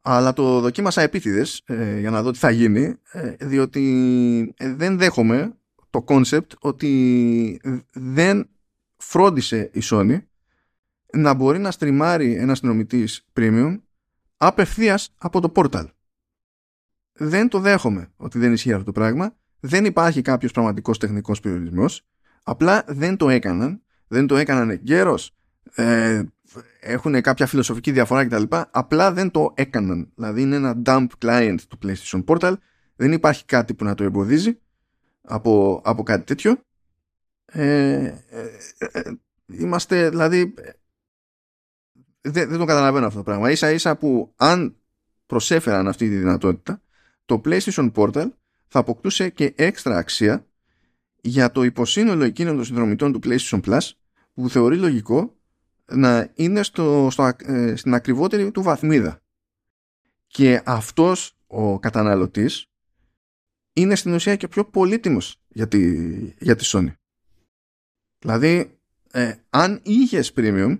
[0.00, 5.52] Αλλά το δοκίμασα επίτηδες ε, για να δω τι θα γίνει ε, διότι δεν δέχομαι
[5.90, 7.60] το concept ότι
[7.92, 8.48] δεν
[8.96, 10.18] φρόντισε η Sony
[11.12, 13.78] να μπορεί να στριμάρει ένας συνδρομητή premium
[14.38, 15.84] απευθείας από το portal.
[17.12, 19.36] Δεν το δέχομαι ότι δεν ισχύει αυτό το πράγμα.
[19.60, 22.06] Δεν υπάρχει κάποιος πραγματικός τεχνικός περιορισμός.
[22.42, 23.82] Απλά δεν το έκαναν.
[24.08, 25.36] Δεν το έκαναν εγκαίρως.
[25.74, 26.22] Ε,
[26.80, 28.42] έχουν κάποια φιλοσοφική διαφορά κτλ.
[28.70, 30.12] Απλά δεν το έκαναν.
[30.14, 32.52] Δηλαδή είναι ένα dump client του PlayStation Portal.
[32.96, 34.58] Δεν υπάρχει κάτι που να το εμποδίζει
[35.22, 36.60] από, από κάτι τέτοιο.
[37.44, 38.14] Ε, ε,
[38.92, 39.02] ε
[39.46, 40.54] είμαστε δηλαδή
[42.30, 43.50] δεν, δεν το καταλαβαίνω αυτό το πράγμα.
[43.50, 44.76] Ίσα ίσα που αν
[45.26, 46.82] προσέφεραν αυτή τη δυνατότητα
[47.24, 48.26] το PlayStation Portal
[48.68, 50.46] θα αποκτούσε και έξτρα αξία
[51.20, 53.90] για το υποσύνολο εκείνων των συνδρομητών του PlayStation Plus
[54.34, 55.36] που θεωρεί λογικό
[55.84, 59.22] να είναι στο, στο, ε, στην ακριβότερη του βαθμίδα.
[60.26, 62.66] Και αυτός ο καταναλωτής
[63.72, 66.04] είναι στην ουσία και πιο πολύτιμος για τη,
[66.38, 66.92] για τη Sony.
[68.18, 68.78] Δηλαδή,
[69.10, 70.78] ε, αν είχες premium,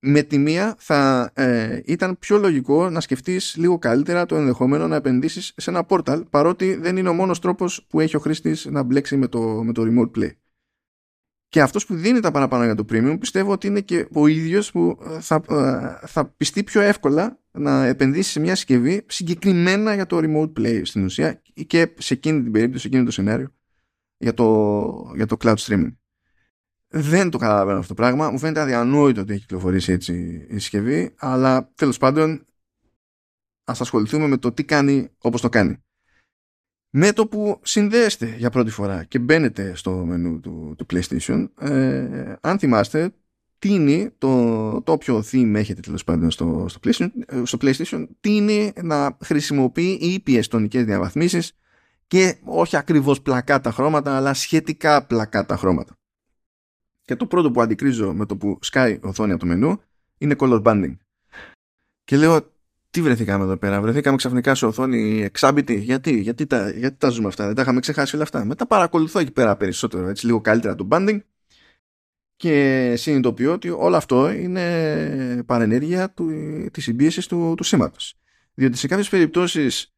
[0.00, 4.96] με τη μία θα ε, ήταν πιο λογικό να σκεφτείς λίγο καλύτερα το ενδεχομένο να
[4.96, 8.82] επενδύσεις σε ένα portal παρότι δεν είναι ο μόνος τρόπος που έχει ο χρήστης να
[8.82, 10.30] μπλέξει με το, με το remote play.
[11.48, 14.70] Και αυτός που δίνει τα παραπάνω για το premium πιστεύω ότι είναι και ο ίδιος
[14.70, 20.06] που ε, θα, ε, θα πιστεί πιο εύκολα να επενδύσει σε μια συσκευή συγκεκριμένα για
[20.06, 23.52] το remote play στην ουσία και σε εκείνη την περίπτωση, σε εκείνο το σενάριο
[24.16, 25.92] για το, για το cloud streaming.
[26.90, 28.30] Δεν το καταλαβαίνω αυτό το πράγμα.
[28.30, 32.46] Μου φαίνεται αδιανόητο ότι έχει κυκλοφορήσει έτσι η συσκευή, αλλά τέλος πάντων
[33.64, 35.82] ας ασχοληθούμε με το τι κάνει όπως το κάνει.
[36.90, 42.34] Με το που συνδέεστε για πρώτη φορά και μπαίνετε στο μενού του, του PlayStation, ε,
[42.40, 43.12] αν θυμάστε,
[43.58, 47.08] τίνει το, το όποιο theme έχετε τέλος πάντων στο, στο, PlayStation,
[47.42, 51.52] στο PlayStation, τίνει να χρησιμοποιεί ήπιες τονικές διαβαθμίσεις
[52.06, 55.98] και όχι ακριβώς πλακάτα χρώματα, αλλά σχετικά πλακάτα χρώματα.
[57.08, 59.80] Και το πρώτο που αντικρίζω με το που σκάει οθόνη από το μενού
[60.18, 60.96] είναι color banding.
[62.04, 62.52] Και λέω,
[62.90, 67.28] τι βρεθήκαμε εδώ πέρα, βρεθήκαμε ξαφνικά σε οθόνη εξάμπητη; Γιατί, γιατί, τα, γιατί τα ζούμε
[67.28, 70.74] αυτά, δεν τα είχαμε ξεχάσει όλα αυτά; Μετά παρακολουθώ εκεί πέρα περισσότερο, έτσι λίγο καλύτερα
[70.74, 71.18] το banding
[72.36, 76.30] και συνειδητοποιώ ότι όλο αυτό είναι παρενέργεια του,
[76.72, 78.18] της συμπίεσης του, του σήματος.
[78.54, 79.94] Διότι σε κάποιες περιπτώσεις,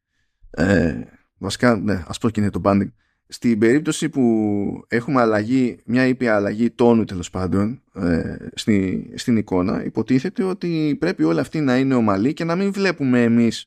[0.49, 1.01] ε,
[1.37, 2.91] βασικά, ναι, ας πω και είναι το banding,
[3.33, 9.83] στην περίπτωση που έχουμε αλλαγή, μια ήπια αλλαγή τόνου τέλος πάντων ε, στη, στην εικόνα,
[9.85, 13.65] υποτίθεται ότι πρέπει όλα αυτή να είναι ομαλή και να μην βλέπουμε εμείς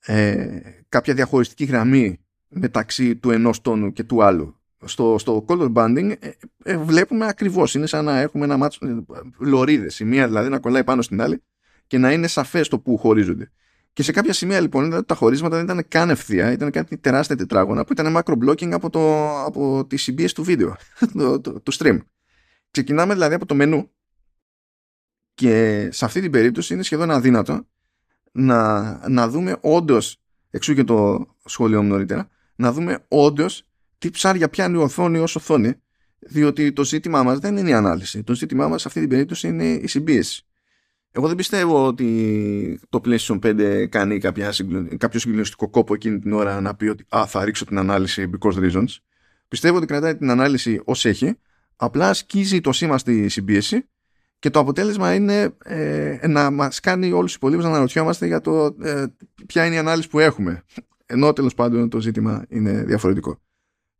[0.00, 4.60] ε, κάποια διαχωριστική γραμμή μεταξύ του ενός τόνου και του άλλου.
[4.84, 6.30] Στο, στο color banding ε,
[6.62, 8.96] ε, βλέπουμε ακριβώς, είναι σαν να έχουμε ένα μάτσο ε,
[9.38, 11.42] λωρίδες, η μία δηλαδή να κολλάει πάνω στην άλλη
[11.86, 13.50] και να είναι σαφές το που χωρίζονται.
[13.96, 17.84] Και σε κάποια σημεία λοιπόν τα χωρίσματα δεν ήταν καν ευθεία, ήταν κάτι τεράστια τετράγωνα
[17.84, 20.76] που ήταν macro blocking από, το, από τη συμπίεση του βίντεο,
[21.62, 21.98] του stream.
[22.70, 23.90] Ξεκινάμε δηλαδή από το μενού
[25.34, 27.66] και σε αυτή την περίπτωση είναι σχεδόν αδύνατο
[28.32, 30.16] να, να δούμε όντως,
[30.50, 33.68] εξού και το σχόλιο μου νωρίτερα, να δούμε όντως
[33.98, 35.72] τι ψάρια πιάνει η οθόνη ως οθόνη,
[36.18, 38.22] διότι το ζήτημά μας δεν είναι η ανάλυση.
[38.22, 40.46] Το ζήτημά μας σε αυτή την περίπτωση είναι η συμπίεση.
[41.16, 44.52] Εγώ δεν πιστεύω ότι το PlayStation 5 κάνει κάποια,
[44.98, 48.54] κάποιο συγκλονιστικό κόπο εκείνη την ώρα να πει ότι α, θα ρίξω την ανάλυση because
[48.54, 48.96] reasons.
[49.48, 51.38] Πιστεύω ότι κρατάει την ανάλυση ως έχει,
[51.76, 53.88] απλά σκίζει το σήμα στη συμπίεση
[54.38, 58.76] και το αποτέλεσμα είναι ε, να μας κάνει όλους τους υπολείπους να αναρωτιόμαστε για το
[58.82, 59.04] ε,
[59.46, 60.62] ποια είναι η ανάλυση που έχουμε.
[61.06, 63.40] Ενώ τέλος πάντων το ζήτημα είναι διαφορετικό.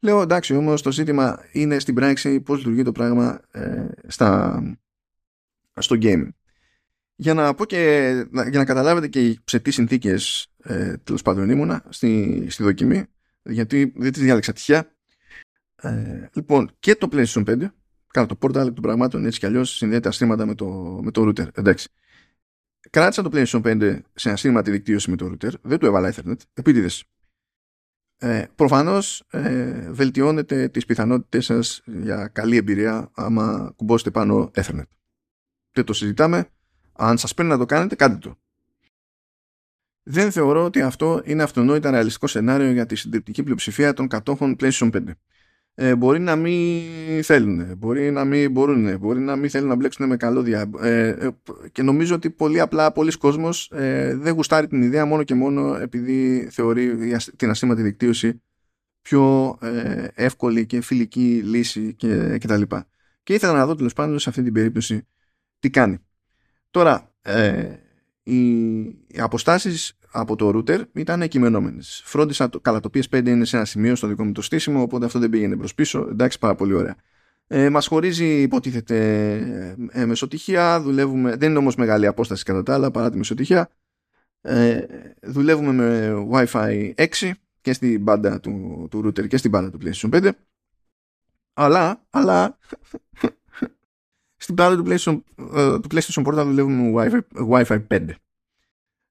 [0.00, 4.62] Λέω εντάξει όμως το ζήτημα είναι στην πράξη πώς λειτουργεί το πράγμα ε, στα,
[5.78, 6.28] στο gaming
[7.16, 11.84] για να πω και για να καταλάβετε και σε τι συνθήκες ε, τέλος πάντων ήμουνα
[11.88, 13.04] στη, στη δοκιμή
[13.42, 14.94] γιατί δεν τη διάλεξα τυχαία.
[15.76, 17.66] Ε, λοιπόν και το PlayStation 5
[18.06, 20.66] κάνω το portal των πραγμάτων έτσι κι αλλιώς συνδέεται αστήματα με το,
[21.02, 21.88] με το router εντάξει.
[22.90, 27.04] Κράτησα το PlayStation 5 σε αστήματη δικτύωση με το router δεν του έβαλα Ethernet επίτηδες.
[28.18, 34.88] Ε, προφανώς ε, βελτιώνετε τις πιθανότητες σας για καλή εμπειρία άμα κουμπώσετε πάνω Ethernet.
[35.72, 36.50] Δεν το συζητάμε
[36.97, 38.38] αν σας παίρνει να το κάνετε, κάντε το.
[40.03, 44.90] Δεν θεωρώ ότι αυτό είναι αυτονόητα ρεαλιστικό σενάριο για τη συντριπτική πλειοψηφία των κατόχων PlayStation
[44.90, 45.01] 5.
[45.78, 46.82] Ε, μπορεί να μην
[47.22, 50.70] θέλουν, μπορεί να μην μπορούν, μπορεί να μην θέλουν να μπλέξουν με καλώδια.
[50.80, 51.28] Ε, ε,
[51.72, 55.74] και νομίζω ότι πολύ απλά πολλοί κόσμος ε, δεν γουστάρει την ιδέα μόνο και μόνο
[55.74, 58.42] επειδή θεωρεί την ασύμματη δικτύωση
[59.03, 62.88] πιο ε, εύκολη και φιλική λύση και, και τα λοιπά.
[63.22, 65.07] Και ήθελα να δω τέλος πάντων σε αυτή την περίπτωση
[65.59, 65.99] τι κάνει.
[66.77, 67.74] Τώρα, ε,
[68.22, 72.03] οι αποστάσεις από το router ήταν κειμενόμενες.
[72.05, 75.05] Φρόντισα, το, καλά το PS5 είναι σε ένα σημείο στο δικό μου το στήσιμο, οπότε
[75.05, 76.07] αυτό δεν πήγαινε προς πίσω.
[76.11, 76.97] Εντάξει, πάρα πολύ ωραία.
[77.47, 78.97] Ε, μας χωρίζει υποτίθεται
[79.91, 83.70] ε, μεσοτυχία, δουλεύουμε, δεν είναι όμως μεγάλη απόσταση κατά τα άλλα παρά τη μεσοτυχία.
[84.41, 84.81] Ε,
[85.22, 90.11] δουλεύουμε με Wi-Fi 6 και στην μπάντα του, του router και στην μπάντα του PlayStation
[90.11, 90.31] 5.
[91.53, 92.59] Αλλά, αλλά
[94.37, 95.20] στην πλάτη του PlayStation,
[95.57, 98.07] uh, του PlayStation Portal δουλεύουμε με Wi-Fi, Wi-Fi 5.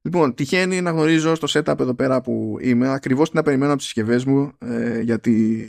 [0.05, 3.78] Λοιπόν, τυχαίνει να γνωρίζω στο setup εδώ πέρα που είμαι ακριβώς τι να περιμένω από
[3.78, 5.65] τις συσκευές μου ε, για τη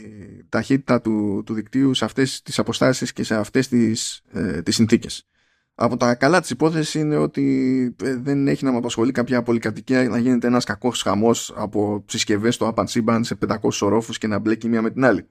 [0.49, 5.27] ταχύτητα του, του δικτύου σε αυτές τις αποστάσεις και σε αυτές τις, ε, τις συνθήκες.
[5.75, 10.09] Από τα καλά της υπόθεσης είναι ότι ε, δεν έχει να με απασχολεί κάποια πολυκατοικία
[10.09, 14.39] να γίνεται ένας κακός χαμός από συσκευές στο up and σε 500 ορόφους και να
[14.39, 15.27] μπλέκει μία με την άλλη.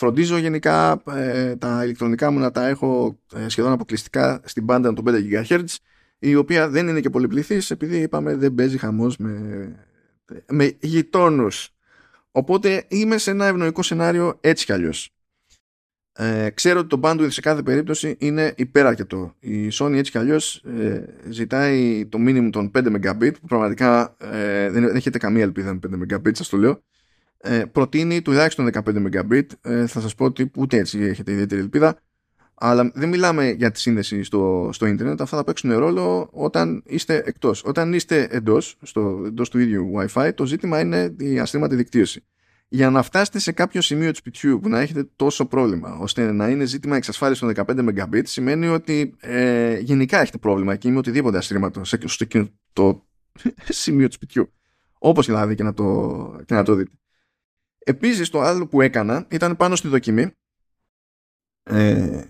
[0.00, 5.04] Φροντίζω γενικά ε, τα ηλεκτρονικά μου να τα έχω ε, σχεδόν αποκλειστικά στην πάντα των
[5.08, 5.64] 5 GHz
[6.18, 9.74] η οποία δεν είναι και πολυπληθής επειδή είπαμε δεν παίζει χαμός με,
[10.50, 11.74] με γειτόνους.
[12.30, 15.10] Οπότε είμαι σε ένα ευνοϊκό σενάριο έτσι κι αλλιώς.
[16.12, 19.34] Ε, ξέρω ότι το bandwidth σε κάθε περίπτωση είναι υπεραρκετό.
[19.40, 24.70] Η Sony έτσι κι αλλιώς ε, ζητάει το minimum των 5 Mbit που πραγματικά ε,
[24.70, 26.82] δεν έχετε καμία ελπίδα με 5 Mbit σας το λέω.
[27.42, 28.80] Ε, προτείνει τουλάχιστον 15
[29.28, 29.46] Mbit.
[29.60, 31.98] Ε, θα σας πω ότι ούτε έτσι έχετε ιδιαίτερη ελπίδα.
[32.62, 35.20] Αλλά δεν μιλάμε για τη σύνδεση στο, στο ίντερνετ.
[35.20, 37.64] Αυτά θα παίξουν ρόλο όταν είστε εκτός.
[37.64, 42.24] Όταν είστε εντός, στο, εντός του ίδιου Wi-Fi, το ζήτημα είναι η αστήματη δικτύωση.
[42.68, 46.48] Για να φτάσετε σε κάποιο σημείο του σπιτιού που να έχετε τόσο πρόβλημα, ώστε να
[46.48, 51.38] είναι ζήτημα εξασφάλιση των 15 Mbit, σημαίνει ότι ε, γενικά έχετε πρόβλημα εκεί με οτιδήποτε
[51.38, 53.06] αστρήματο σε, στο εκείνο το
[53.68, 54.52] σημείο του σπιτιού.
[54.98, 56.90] Όπως δηλαδή και να το, και να το δείτε.
[57.84, 60.30] Επίσης το άλλο που έκανα ήταν πάνω στη δοκιμή
[61.62, 62.24] ε,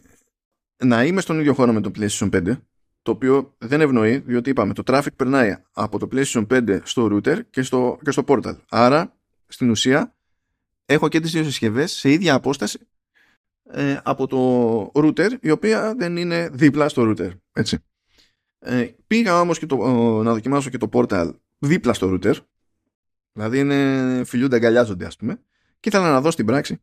[0.85, 2.57] να είμαι στον ίδιο χώρο με το PlayStation 5
[3.03, 7.41] το οποίο δεν ευνοεί διότι είπαμε το traffic περνάει από το PlayStation 5 στο router
[7.51, 10.15] και στο, και στο portal άρα στην ουσία
[10.87, 12.79] έχω και τις δύο συσκευές σε ίδια απόσταση
[13.73, 17.79] ε, από το router η οποία δεν είναι δίπλα στο router έτσι.
[18.59, 19.77] Ε, πήγα όμως και το,
[20.23, 22.35] να δοκιμάσω και το portal δίπλα στο router
[23.41, 25.41] δηλαδή είναι φιλιούνται αγκαλιάζονται ας πούμε
[25.81, 26.81] και ήθελα να δω στην πράξη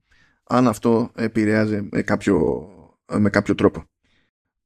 [0.48, 2.68] αν αυτό επηρεάζει με κάποιο,
[3.12, 3.84] με κάποιο τρόπο.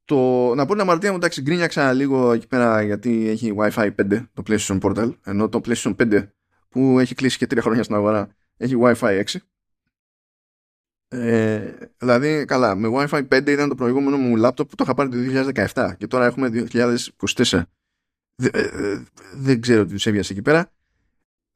[0.06, 0.16] Το,
[0.56, 4.44] να πω την αμαρτία μου, εντάξει, γκρίνιαξα λίγο εκεί πέρα γιατί έχει Wi-Fi 5 το
[4.48, 6.28] PlayStation Portal, ενώ το PlayStation 5
[6.70, 9.36] που έχει κλείσει και τρία χρόνια στην αγορά έχει Wi-Fi 6.
[11.08, 15.10] Ε, δηλαδή, καλά, με Wi-Fi 5 ήταν το προηγούμενο μου λάπτοπ που το είχα πάρει
[15.10, 15.18] το
[15.74, 17.62] 2017 και τώρα έχουμε 2024.
[18.36, 19.02] Ε,
[19.36, 20.72] δεν ξέρω τι τους έβιασε εκεί πέρα.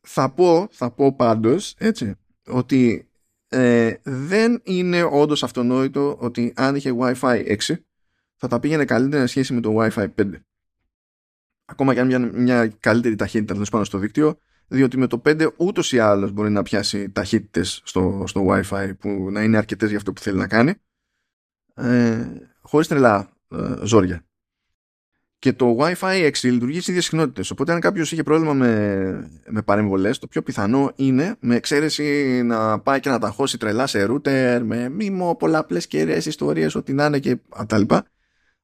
[0.06, 2.16] Θα πω, θα πω πάντως, έτσι,
[2.48, 3.10] ότι
[3.48, 7.76] ε, δεν είναι όντως αυτονόητο ότι αν είχε Wi-Fi 6
[8.36, 10.32] θα τα πήγαινε καλύτερα σχέση με το Wi-Fi 5.
[11.66, 15.48] Ακόμα και αν μια, μια καλύτερη ταχύτητα τέλος πάνω στο δίκτυο, διότι με το 5
[15.58, 19.98] ούτως ή άλλως μπορεί να πιάσει ταχύτητες στο, στο Wi-Fi που να είναι αρκετές για
[19.98, 20.74] αυτό που θέλει να κάνει,
[21.74, 22.28] ε,
[22.62, 24.26] χωρίς τρελά ε, ζόρια.
[25.46, 27.52] Και το Wi-Fi 6 λειτουργεί στις ίδιες συχνότητες.
[27.52, 32.80] Οπότε, αν κάποιος είχε πρόβλημα με, με παρεμβολές, το πιο πιθανό είναι με εξαίρεση να
[32.80, 37.06] πάει και να τα χώσει τρελά σε router, με μήμο, πολλαπλέ κεραίε ιστορίες, ό,τι να
[37.06, 37.38] είναι και
[37.68, 38.06] τα λοιπά.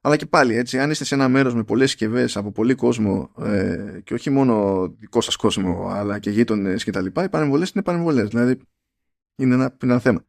[0.01, 3.32] Αλλά και πάλι, έτσι, αν είστε σε ένα μέρος με πολλές συσκευές από πολύ κόσμο
[3.41, 8.27] ε, και όχι μόνο δικό σας κόσμο, αλλά και γείτονες κτλ., οι παρεμβολές είναι παρεμβολές.
[8.27, 8.57] Δηλαδή,
[9.36, 10.25] είναι ένα, είναι ένα θέμα.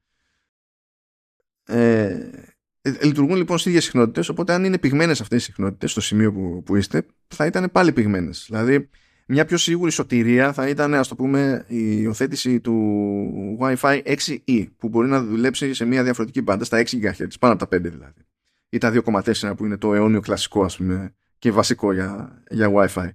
[1.67, 2.52] Ε, ε,
[2.83, 6.63] λειτουργούν λοιπόν στις ίδιες συχνότητες, οπότε αν είναι πυγμένες αυτές οι συχνότητες στο σημείο που,
[6.63, 8.45] που είστε, θα ήταν πάλι πυγμένες.
[8.49, 8.89] Δηλαδή,
[9.27, 14.89] μια πιο σίγουρη σωτηρία θα ήταν, ας το πούμε, η υιοθέτηση του Wi-Fi 6E, που
[14.89, 18.27] μπορεί να δουλέψει σε μια διαφορετική μπάντα, στα 6 GHz, πάνω από τα 5 δηλαδή.
[18.69, 23.09] Ή τα 2,4 που είναι το αιώνιο κλασικό, ας πούμε, και βασικό για, για Wi-Fi.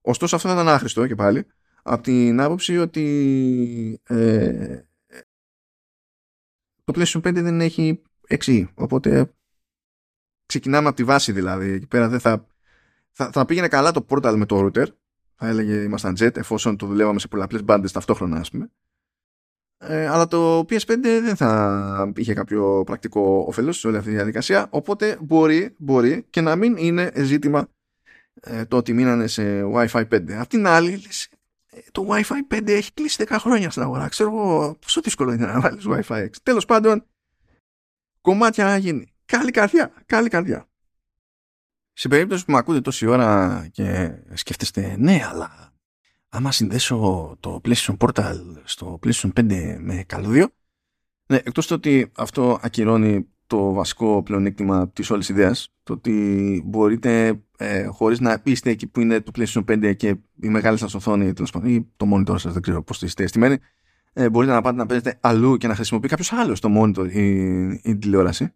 [0.00, 1.46] Ωστόσο, αυτό θα ήταν άχρηστο και πάλι,
[1.82, 4.80] από την άποψη ότι ε,
[6.84, 9.32] το PlayStation 5 δεν έχει 6 οπότε
[10.46, 11.70] ξεκινάμε από τη βάση δηλαδή.
[11.70, 12.46] Εκεί πέρα δεν θα,
[13.10, 14.86] θα, θα πήγαινε καλά το portal με το router.
[15.34, 18.70] Θα έλεγε ήμασταν jet εφόσον το δουλεύαμε σε πολλαπλές μπάντες ταυτόχρονα ας πούμε.
[19.78, 24.66] Ε, αλλά το PS5 δεν θα είχε κάποιο πρακτικό όφελος σε όλη αυτή τη διαδικασία.
[24.70, 27.68] Οπότε μπορεί, μπορεί και να μην είναι ζήτημα
[28.40, 31.02] ε, το ότι μείνανε σε Wi-Fi 5 απ' την άλλη
[31.70, 34.08] ε, το Wi-Fi 5 έχει κλείσει 10 χρόνια στην αγορά.
[34.08, 37.06] Ξέρω εγώ πόσο δύσκολο είναι να βάλεις Wi-Fi 6 τέλος πάντων
[38.22, 39.12] κομμάτια να γίνει.
[39.24, 40.68] Καλή καρδιά, καλή καρδιά.
[41.92, 45.72] Σε περίπτωση που με ακούτε τόση ώρα και σκέφτεστε, ναι, αλλά
[46.28, 50.48] άμα συνδέσω το PlayStation Portal στο PlayStation 5 με καλώδιο,
[51.26, 57.42] ναι, εκτός το ότι αυτό ακυρώνει το βασικό πλεονέκτημα της όλης ιδέας, το ότι μπορείτε
[57.56, 61.26] ε, χωρίς να είστε εκεί που είναι το PlayStation 5 και η μεγάλη σας οθόνη,
[61.64, 63.58] ή το monitor σας, δεν ξέρω πώς είστε στημένοι,
[64.12, 67.62] ε, μπορείτε να πάτε να παίζετε αλλού και να χρησιμοποιεί κάποιος άλλος το monitor η,
[67.82, 68.52] η τηλεόραση.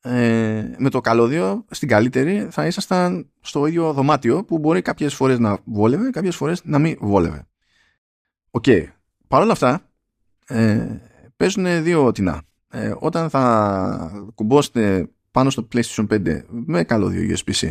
[0.00, 5.38] Ε, με το καλώδιο στην καλύτερη θα ήσασταν στο ίδιο δωμάτιο που μπορεί κάποιες φορές
[5.38, 7.46] να βόλευε κάποιες φορές να μην βόλευε
[8.50, 8.64] OK.
[8.66, 8.84] Okay.
[9.28, 9.90] Παρ' όλα αυτά
[10.46, 10.86] ε,
[11.36, 17.70] παίζουν δύο τινά ε, όταν θα κουμπώσετε πάνω στο PlayStation 5 με καλώδιο USB-C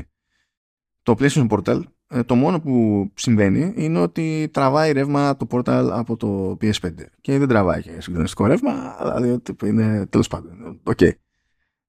[1.04, 6.18] το PlayStation Portal ε, το μόνο που συμβαίνει είναι ότι τραβάει ρεύμα το Portal από
[6.18, 10.80] το PS5 και δεν τραβάει και συγκλονιστικό ρεύμα, δηλαδή είναι τέλος πάντων.
[10.84, 10.98] OK.
[11.02, 11.12] Okay.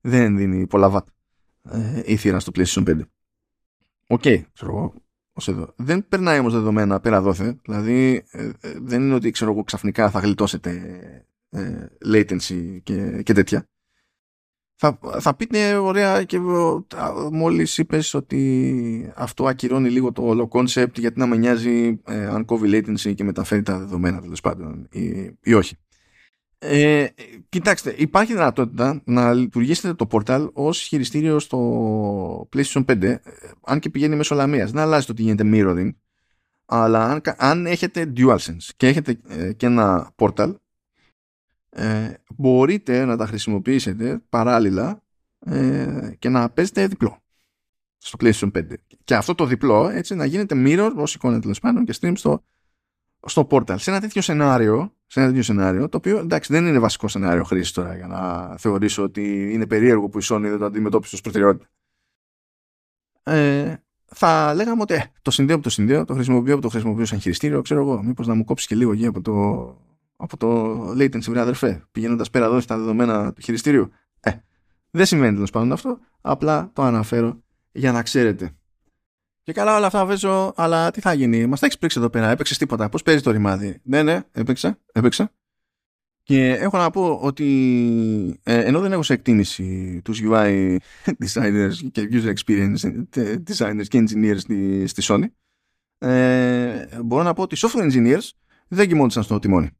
[0.00, 1.06] Δεν δίνει πολλά βατ
[1.70, 3.00] ε, η θύρα στο PlayStation 5.
[4.06, 4.94] OK, okay, ξέρω εγώ,
[5.32, 5.72] ως εδώ.
[5.76, 10.10] Δεν περνάει όμως δεδομένα πέρα δώθε, δηλαδή ε, ε, δεν είναι ότι ξέρω εγώ ξαφνικά
[10.10, 10.72] θα γλιτώσετε
[11.50, 13.68] ε, latency και, και τέτοια.
[14.80, 16.38] Θα, θα πείτε ωραία και
[17.32, 22.44] μόλις είπες ότι αυτό ακυρώνει λίγο το όλο concept γιατί να με νοιάζει ε, αν
[22.44, 25.76] κόβει latency και μεταφέρει τα δεδομένα τέλος πάντων ή, ή όχι.
[26.58, 27.06] Ε,
[27.48, 33.16] κοιτάξτε, υπάρχει δυνατότητα να λειτουργήσετε το portal ως χειριστήριο στο PlayStation 5 ε,
[33.64, 34.70] αν και πηγαίνει μέσω λαμίας.
[34.70, 35.90] Δεν αλλάζει το ότι γίνεται mirroring
[36.66, 40.54] αλλά αν, αν έχετε DualSense και έχετε ε, και ένα portal
[41.78, 45.02] ε, μπορείτε να τα χρησιμοποιήσετε παράλληλα
[45.38, 47.22] ε, και να παίζετε διπλό
[47.98, 48.62] στο PlayStation 5.
[49.04, 52.44] Και αυτό το διπλό έτσι να γίνεται mirror ως εικόνα τέλος πάντων και stream στο,
[53.26, 53.74] στο portal.
[53.78, 57.44] Σε ένα τέτοιο σενάριο, σε ένα τέτοιο σενάριο, το οποίο εντάξει δεν είναι βασικό σενάριο
[57.44, 61.20] χρήσης τώρα για να θεωρήσω ότι είναι περίεργο που η Sony δεν το αντιμετώπισε ως
[61.20, 61.68] προτεραιότητα.
[63.22, 67.04] Ε, θα λέγαμε ότι ε, το συνδέω από το συνδέω, το χρησιμοποιώ από το χρησιμοποιώ
[67.04, 69.76] σαν χειριστήριο, ξέρω εγώ, μήπως να μου κόψεις και λίγο γη από το,
[70.20, 73.90] από το latency, βρε αδερφέ, πηγαίνοντας πέρα εδώ στα δεδομένα του χειριστήριου.
[74.20, 74.30] Ε,
[74.90, 75.98] δεν συμβαίνει τέλος πάντων αυτό.
[76.20, 77.42] Απλά το αναφέρω
[77.72, 78.50] για να ξέρετε.
[79.42, 81.46] Και καλά όλα αυτά βέζω, αλλά τι θα γίνει.
[81.46, 82.88] Μας τα έχεις πρίξει εδώ πέρα, έπαιξες τίποτα.
[82.88, 83.80] Πώς παίζει το ρημάδι.
[83.82, 85.32] Ναι, ναι, έπαιξα, έπαιξα.
[86.22, 90.76] Και έχω να πω ότι ε, ενώ δεν έχω σε εκτίμηση τους UI
[91.24, 93.04] designers και user experience
[93.46, 95.24] designers και engineers στη, στη Sony,
[95.98, 98.28] ε, μπορώ να πω ότι software engineers
[98.68, 99.70] δεν κοιμόντουσαν στο τιμόνι.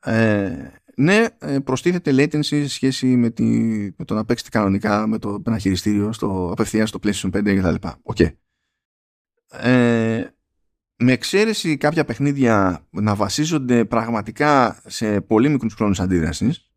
[0.00, 3.44] Ε, ναι, ε, προστίθεται latency σε σχέση με, τη,
[3.96, 7.88] με το να παίξετε κανονικά με το ένα χειριστήριο στο, απευθείας στο PlayStation 5 κτλ.
[8.02, 8.16] OK.
[8.16, 8.30] Okay.
[9.48, 10.24] Ε,
[10.96, 16.70] με εξαίρεση κάποια παιχνίδια να βασίζονται πραγματικά σε πολύ μικρούς χρόνους αντίδρασης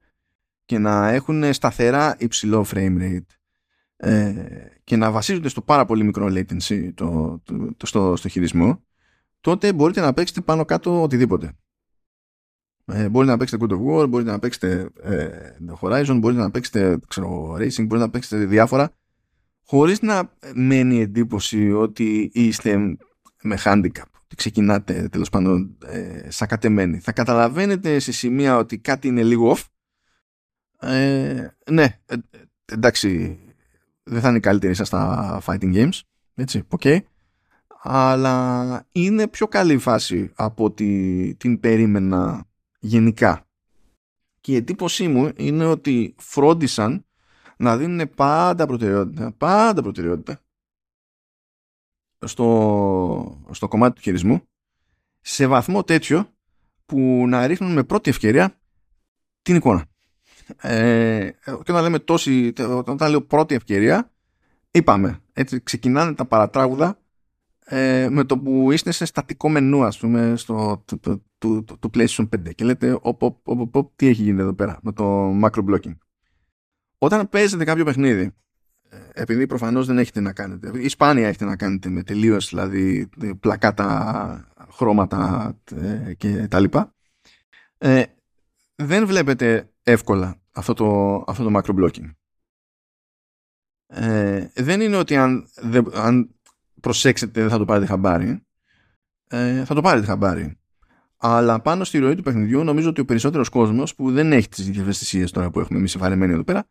[0.65, 3.35] και να έχουν σταθερά υψηλό frame rate
[3.95, 4.33] ε,
[4.83, 8.83] και να βασίζονται στο πάρα πολύ μικρό latency το, το, το, στο, στο χειρισμό
[9.41, 11.53] τότε μπορείτε να παίξετε πάνω κάτω οτιδήποτε.
[12.85, 15.29] Ε, μπορείτε να παίξετε God of War, μπορείτε να παίξετε ε,
[15.81, 18.93] Horizon, μπορείτε να παίξετε ξέρω, Racing, μπορείτε να παίξετε διάφορα
[19.65, 22.77] χωρίς να μένει εντύπωση ότι είστε
[23.41, 26.99] με handicap, ότι ξεκινάτε τέλος πάντων ε, σακατεμένοι.
[26.99, 29.63] Θα καταλαβαίνετε σε σημεία ότι κάτι είναι λίγο off.
[30.89, 32.15] Ε, ναι, ε,
[32.65, 33.39] εντάξει,
[34.03, 35.99] δεν θα είναι καλύτερη σας στα fighting games,
[36.35, 36.97] έτσι, ok.
[37.85, 42.45] Αλλά είναι πιο καλή φάση από ότι την περίμενα
[42.83, 43.47] γενικά.
[44.41, 47.05] Και η εντύπωσή μου είναι ότι φρόντισαν
[47.57, 50.41] να δίνουν πάντα προτεραιότητα, πάντα προτεραιότητα
[52.25, 54.41] στο, στο κομμάτι του χειρισμού
[55.21, 56.29] σε βαθμό τέτοιο
[56.85, 58.59] που να ρίχνουν με πρώτη ευκαιρία
[59.41, 59.85] την εικόνα.
[60.61, 62.53] Ε, και όταν λέμε τόση,
[62.85, 64.11] όταν λέω πρώτη ευκαιρία,
[64.71, 66.97] είπαμε, έτσι ξεκινάνε τα παρατράγουδα
[67.65, 71.77] ε, με το που είστε σε στατικό μενού ας πούμε στο, το, το, το, το,
[71.77, 74.91] το PlayStation 5 και λέτε οπ, οπ, οπ, οπ, τι έχει γίνει εδώ πέρα με
[74.91, 75.97] το macro blocking
[76.97, 78.35] όταν παίζετε κάποιο παιχνίδι
[78.89, 83.09] ε, επειδή προφανώς δεν έχετε να κάνετε ή σπάνια έχετε να κάνετε με τελείως δηλαδή
[83.39, 86.93] πλακάτα χρώματα ε, και τα λοιπά
[87.77, 88.03] ε,
[88.75, 92.11] δεν βλέπετε εύκολα αυτό το, αυτό το macro blocking
[93.87, 95.47] ε, δεν είναι ότι αν,
[95.93, 96.35] αν
[96.81, 98.45] προσέξετε δεν θα το πάρετε χαμπάρι
[99.27, 100.57] ε, θα το πάρετε χαμπάρι
[101.25, 104.77] αλλά πάνω στη ροή του παιχνιδιού νομίζω ότι ο περισσότερος κόσμος που δεν έχει τις
[104.77, 106.67] ευαισθησίες τώρα που έχουμε εμείς εμφανεμένοι εδώ πέρα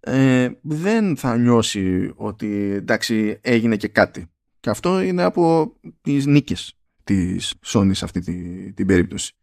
[0.00, 4.26] ε, δεν θα νιώσει ότι εντάξει έγινε και κάτι.
[4.60, 9.34] Και αυτό είναι από τις νίκες της Sony σε αυτή την, την περίπτωση.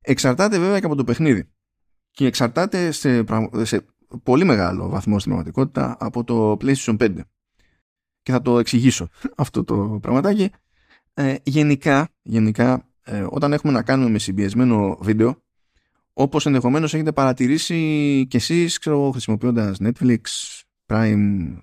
[0.00, 1.48] Εξαρτάται βέβαια και από το παιχνίδι.
[2.10, 3.24] Και εξαρτάται σε,
[3.62, 3.86] σε
[4.22, 7.16] πολύ μεγάλο βαθμό στην πραγματικότητα από το PlayStation 5
[8.22, 10.50] και θα το εξηγήσω αυτό το πραγματάκι.
[11.14, 15.42] Ε, γενικά, γενικά ε, όταν έχουμε να κάνουμε με συμπιεσμένο βίντεο,
[16.12, 20.18] όπως ενδεχομένως έχετε παρατηρήσει κι εσείς, ξέρω, χρησιμοποιώντας Netflix,
[20.86, 21.56] Prime,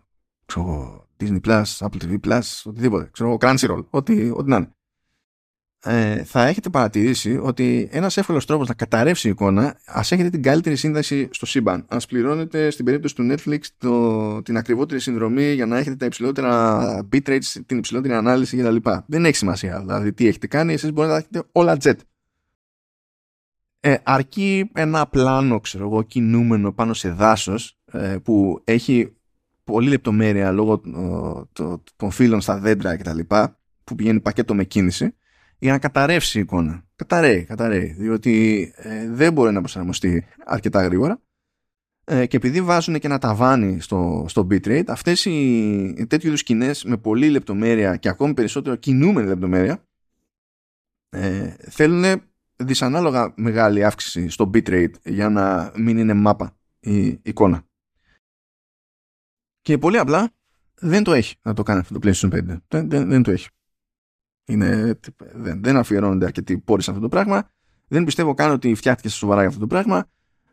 [0.45, 4.75] ξέρω, Disney+, Apple TV+, οτιδήποτε, ξέρω, Crunchyroll, ό,τι, ό,τι να είναι
[5.87, 10.41] ε, θα έχετε παρατηρήσει ότι ένας εύκολος τρόπος να καταρρεύσει η εικόνα, ας έχετε την
[10.41, 11.85] καλύτερη σύνδεση στο σύμπαν.
[11.87, 17.07] Α πληρώνετε στην περίπτωση του Netflix το, την ακριβότερη συνδρομή για να έχετε τα υψηλότερα
[17.11, 18.75] bitrates, την υψηλότερη ανάλυση κτλ.
[19.05, 19.79] Δεν έχει σημασία.
[19.79, 21.95] Δηλαδή, τι έχετε κάνει, εσείς μπορείτε να έχετε όλα jet.
[23.79, 29.13] Ε, αρκεί ένα πλάνο, ξέρω εγώ, κινούμενο πάνω σε δάσος ε, που έχει
[29.63, 30.81] πολύ λεπτομέρεια λόγω
[31.95, 33.19] των φύλων στα δέντρα κτλ.
[33.83, 35.15] που πηγαίνει πακέτο με κίνηση
[35.65, 36.83] για να καταρρεύσει η εικόνα.
[36.95, 41.21] Καταραίει, καταραίει, διότι ε, δεν μπορεί να προσαρμοστεί αρκετά γρήγορα
[42.03, 46.39] ε, και επειδή βάζουν και ένα ταβάνι στο, στο bitrate, αυτές οι, οι τέτοιου είδους
[46.39, 49.83] σκηνές με πολύ λεπτομέρεια και ακόμη περισσότερο κινούμενη λεπτομέρεια
[51.09, 52.21] ε, θέλουν
[52.55, 57.63] δυσανάλογα μεγάλη αύξηση στο bitrate για να μην είναι μάπα η εικόνα.
[59.61, 60.31] Και πολύ απλά
[60.75, 62.59] δεν το έχει να το κάνει αυτό το PlayStation 5.
[62.67, 63.49] Δεν, δεν, δεν το έχει.
[64.45, 64.99] Είναι,
[65.33, 67.49] δεν, δεν αφιερώνονται αρκετοί πόροι σε αυτό το πράγμα.
[67.87, 70.05] Δεν πιστεύω καν ότι φτιάχτηκε σοβαρά για αυτό το πράγμα.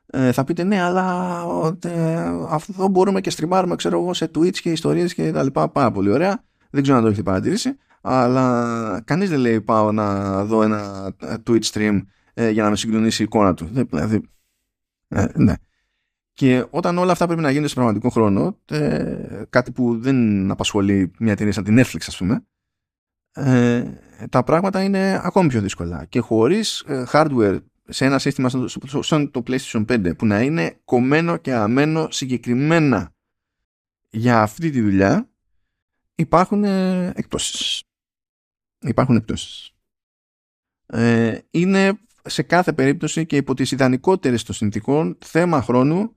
[0.07, 1.45] Ε, θα πείτε ναι, αλλά
[1.84, 5.68] ε, αυτό μπορούμε και στριμάρουμε ξέρω εγώ, σε Twitch και ιστορίες και τα λοιπά.
[5.68, 6.45] Πάρα πολύ ωραία.
[6.70, 7.76] Δεν ξέρω αν το έχετε παρατηρήσει.
[8.01, 11.12] Αλλά κανείς δεν λέει πάω να δω ένα
[11.47, 12.01] Twitch stream
[12.34, 13.68] ε, για να με συγκλονίσει η εικόνα του.
[13.72, 14.22] Δηλαδή,
[15.09, 15.55] ε, ναι.
[16.32, 21.11] Και όταν όλα αυτά πρέπει να γίνονται σε πραγματικό χρόνο, ε, κάτι που δεν απασχολεί
[21.18, 22.45] μια εταιρεία σαν την Netflix, ας πούμε,
[23.33, 23.85] ε,
[24.30, 26.05] τα πράγματα είναι ακόμη πιο δύσκολα.
[26.05, 27.59] Και χωρίς ε, hardware
[27.89, 28.51] σε ένα σύστημα
[29.01, 33.12] σαν το PlayStation 5 που να είναι κομμένο και αμένο συγκεκριμένα
[34.11, 35.30] για αυτή τη δουλειά,
[36.14, 37.83] υπάρχουν ε, εκπτώσεις.
[38.80, 39.70] Υπάρχουν εκπτώσεις.
[40.87, 46.16] Ε, είναι σε κάθε περίπτωση και υπό τις ιδανικότερες των συνθήκων θέμα χρόνου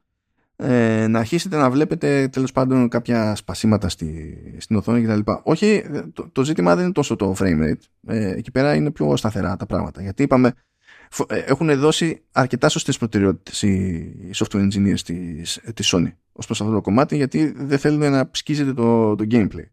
[0.56, 5.32] ε, να αρχίσετε να βλέπετε τέλος πάντων κάποια σπασίματα στη, στην οθόνη κτλ.
[5.44, 5.84] Όχι,
[6.14, 7.74] το, το, ζήτημα δεν είναι τόσο το frame rate.
[8.08, 10.02] Ε, εκεί πέρα είναι πιο σταθερά τα πράγματα.
[10.02, 10.54] Γιατί είπαμε,
[11.28, 16.74] ε, έχουν δώσει αρκετά σωστές προτεραιότητες οι software engineers της, της Sony ως προς αυτό
[16.74, 19.68] το κομμάτι γιατί δεν θέλουν να σκίζετε το, το gameplay.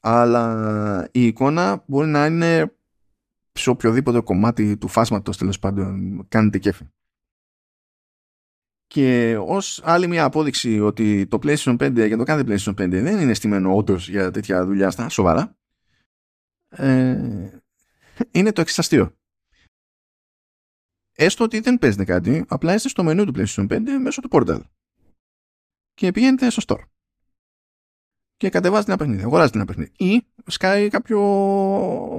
[0.00, 2.72] Αλλά η εικόνα μπορεί να είναι
[3.52, 6.84] σε οποιοδήποτε κομμάτι του φάσματος τέλος πάντων κάνετε κέφι.
[8.92, 13.20] Και ως άλλη μια απόδειξη ότι το PlayStation 5 για το κάθε PlayStation 5 δεν
[13.20, 15.56] είναι στημένο όντως για τέτοια δουλειά στα σοβαρά,
[16.68, 17.60] ε,
[18.30, 19.16] είναι το εξαστείο.
[21.12, 24.60] Έστω ότι δεν παίζετε κάτι, απλά είστε στο μενού του PlayStation 5 μέσω του Portal.
[25.94, 26.84] Και πηγαίνετε στο store.
[28.36, 29.92] Και κατεβάζετε ένα παιχνίδι, αγοράζετε ένα παιχνίδι.
[29.96, 31.20] Ή σκάει κάποιο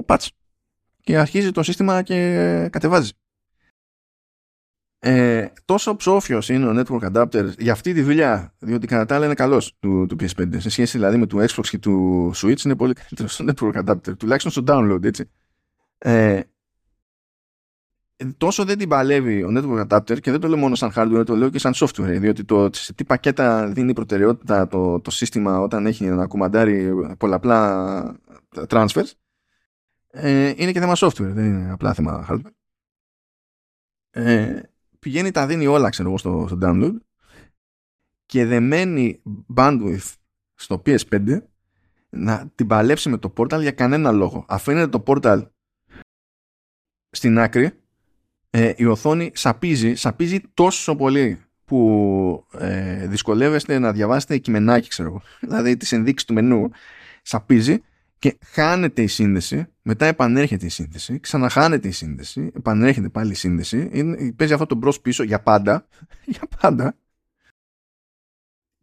[0.06, 0.26] patch.
[1.00, 3.12] Και αρχίζει το σύστημα και κατεβάζει
[5.06, 9.24] ε, τόσο ψόφιος είναι ο network adapter για αυτή τη δουλειά, διότι κατά τα άλλα
[9.24, 10.60] είναι καλός του, του PS5.
[10.60, 14.16] Σε σχέση δηλαδή με του Xbox και του Switch, είναι πολύ καλύτερος στο network adapter,
[14.18, 15.30] τουλάχιστον στο download, έτσι.
[15.98, 16.40] Ε,
[18.36, 21.36] τόσο δεν την παλεύει ο network adapter και δεν το λέω μόνο σαν hardware, το
[21.36, 25.86] λέω και σαν software, διότι το σε τι πακέτα δίνει προτεραιότητα το, το σύστημα όταν
[25.86, 28.20] έχει να κουμαντάρει πολλαπλά
[28.68, 29.10] transfers,
[30.10, 32.52] ε, είναι και θέμα software, δεν είναι απλά θέμα hardware.
[34.10, 34.60] Ε,
[35.04, 36.94] πηγαίνει τα δίνει όλα ξέρω εγώ στο, στο download
[38.26, 39.22] και δεμένη
[39.54, 40.12] bandwidth
[40.54, 41.42] στο PS5
[42.10, 44.44] να την παλέψει με το portal για κανένα λόγο.
[44.48, 45.46] Αφήνεται το portal
[47.10, 47.70] στην άκρη
[48.50, 55.22] ε, η οθόνη σαπίζει, σαπίζει τόσο πολύ που ε, δυσκολεύεστε να διαβάσετε κειμενάκι ξέρω εγώ.
[55.48, 56.70] δηλαδή τις ενδείξεις του μενού
[57.22, 57.82] σαπίζει
[58.24, 63.88] και χάνεται η σύνδεση, μετά επανέρχεται η σύνδεση, ξαναχάνεται η σύνδεση, επανέρχεται πάλι η σύνδεση,
[63.92, 65.88] είναι, παίζει αυτό το μπρος πίσω για πάντα,
[66.34, 66.96] για πάντα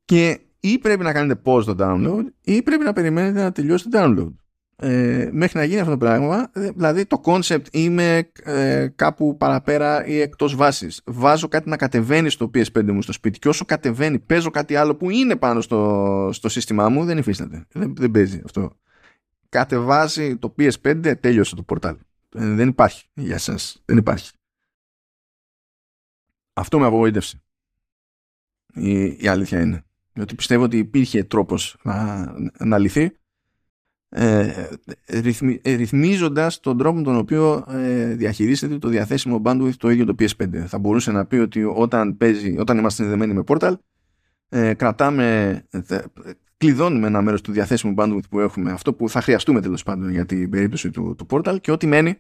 [0.05, 3.99] και ή πρέπει να κάνετε pause το download ή πρέπει να περιμένετε να τελειώσει το
[4.01, 4.33] download.
[4.75, 10.05] Ε, μέχρι να γίνει αυτό το πράγμα, ε, δηλαδή το concept είμαι ε, κάπου παραπέρα
[10.05, 11.01] ή εκτός βάσης.
[11.05, 14.95] Βάζω κάτι να κατεβαίνει στο PS5 μου στο σπίτι και όσο κατεβαίνει παίζω κάτι άλλο
[14.95, 17.65] που είναι πάνω στο, στο σύστημά μου, δεν υφίσταται.
[17.71, 18.79] Δεν, δεν παίζει αυτό
[19.51, 21.97] κατεβάζει το PS5, τέλειωσε το πορτάλ.
[22.35, 23.81] Ε, δεν υπάρχει για εσάς.
[23.85, 24.31] Δεν υπάρχει.
[26.53, 27.41] Αυτό με απογοήτευσε.
[28.73, 29.83] Η, η αλήθεια είναι.
[30.13, 32.25] Διότι πιστεύω ότι υπήρχε τρόπος να,
[32.59, 33.11] να λυθεί
[34.09, 34.67] ε,
[35.07, 40.05] ρυθμι, ε, ρυθμίζοντας τον τρόπο με τον οποίο ε, διαχειρίζεται το διαθέσιμο bandwidth το ίδιο
[40.05, 40.55] το PS5.
[40.67, 43.73] Θα μπορούσε να πει ότι όταν, παίζει, όταν είμαστε συνδεμένοι με Portal
[44.49, 45.63] ε, κρατάμε
[46.61, 50.25] κλειδώνουμε ένα μέρος του διαθέσιμου bandwidth που έχουμε, αυτό που θα χρειαστούμε τέλος πάντων για
[50.25, 52.17] την περίπτωση του, του portal και ό,τι μένει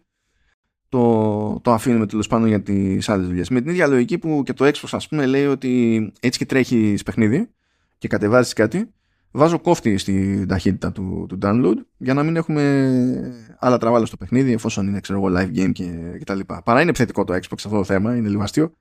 [0.89, 3.49] το, το αφήνουμε τέλος πάντων για τις άλλες δουλειές.
[3.49, 6.95] Με την ίδια λογική που και το Xbox, ας πούμε, λέει ότι έτσι και τρέχει
[7.05, 7.49] παιχνίδι
[7.97, 8.93] και κατεβάζεις κάτι,
[9.31, 14.51] βάζω κόφτη στην ταχύτητα του, του download για να μην έχουμε άλλα τραβάλα στο παιχνίδι
[14.51, 16.61] εφόσον είναι ξέρω εγώ live game και, και τα λοιπά.
[16.63, 18.73] Παρά είναι επιθετικό το Xbox αυτό το θέμα, είναι λίγο αστείο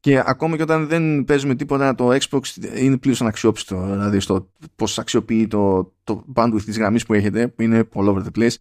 [0.00, 2.40] και ακόμα και όταν δεν παίζουμε τίποτα, το Xbox
[2.76, 3.86] είναι πλήρως αναξιόπιστο.
[3.86, 8.22] Δηλαδή στο πώς αξιοποιεί το, το bandwidth της γραμμής που έχετε, που είναι all over
[8.22, 8.54] the place.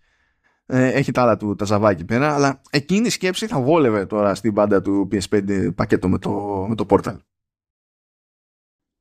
[0.65, 4.05] Ε, έχει τα άλλα του τα ζαβά εκεί πέρα, αλλά εκείνη η σκέψη θα βόλευε
[4.05, 7.17] τώρα στην πάντα του PS5 πακέτο με το, με το Portal.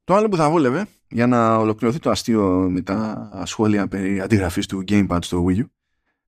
[0.05, 4.67] Το άλλο που θα βόλευε για να ολοκληρωθεί το αστείο με τα σχόλια περί αντιγραφής
[4.67, 5.65] του Gamepad στο Wii U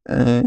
[0.03, 0.41] ε,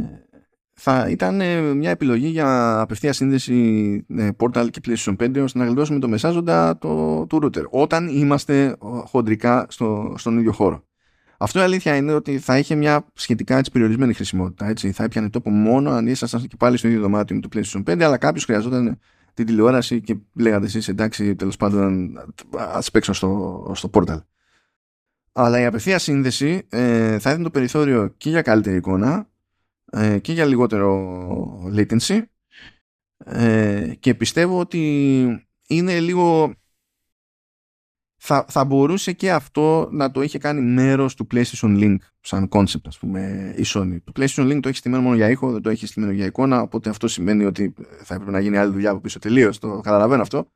[0.85, 5.65] θα ήταν ε, μια επιλογή για απευθεία σύνδεση ε, Portal και PlayStation 5 ώστε να
[5.65, 10.83] γλιτώσουμε το μεσάζοντα το, του router όταν είμαστε χοντρικά στο, στον ίδιο χώρο.
[11.37, 14.67] Αυτό η αλήθεια είναι ότι θα είχε μια σχετικά έτσι, περιορισμένη χρησιμότητα.
[14.67, 14.91] Έτσι.
[14.91, 18.01] Θα έπιανε τόπο μόνο αν ήσασταν και πάλι στο ίδιο δωμάτιο με το PlayStation 5,
[18.01, 18.99] αλλά κάποιος χρειαζόταν
[19.33, 22.13] την τηλεόραση και λέγατε εσείς εντάξει, τέλος πάντων,
[22.57, 24.21] ας παίξω στο, στο Portal.
[25.31, 29.27] Αλλά η απευθεία σύνδεση ε, θα έδινε το περιθώριο και για καλύτερη εικόνα
[29.95, 32.21] ε, και για λιγότερο latency
[33.25, 36.53] ε, και πιστεύω ότι είναι λίγο
[38.15, 42.85] θα, θα μπορούσε και αυτό να το είχε κάνει μέρος του PlayStation Link σαν concept
[42.87, 43.97] ας πούμε η Sony.
[44.03, 46.61] Το PlayStation Link το έχεις στημένο μόνο για ήχο, δεν το έχεις στημένο για εικόνα
[46.61, 49.59] οπότε αυτό σημαίνει ότι θα έπρεπε να γίνει άλλη δουλειά από πίσω τελείως.
[49.59, 50.51] το καταλαβαίνω αυτό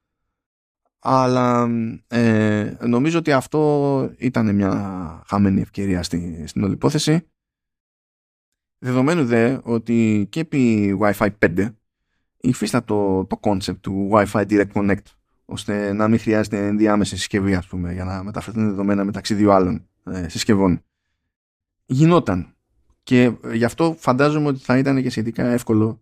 [1.00, 1.70] αλλά
[2.08, 7.28] ε, νομίζω ότι αυτό ήταν μια χαμένη ευκαιρία στη, στην όλη υπόθεση
[8.80, 11.74] Δεδομένου δε ότι και επί Wi-Fi 5
[12.38, 15.06] υφίστατο το, το concept του Wi-Fi Direct Connect
[15.46, 19.88] ώστε να μην χρειάζεται ενδιάμεση συσκευή ας πούμε, για να μεταφερθούν δεδομένα μεταξύ δύο άλλων
[20.04, 20.82] ε, συσκευών.
[21.86, 22.54] Γινόταν.
[23.04, 26.02] Και γι' αυτό φαντάζομαι ότι θα ήταν και σχετικά εύκολο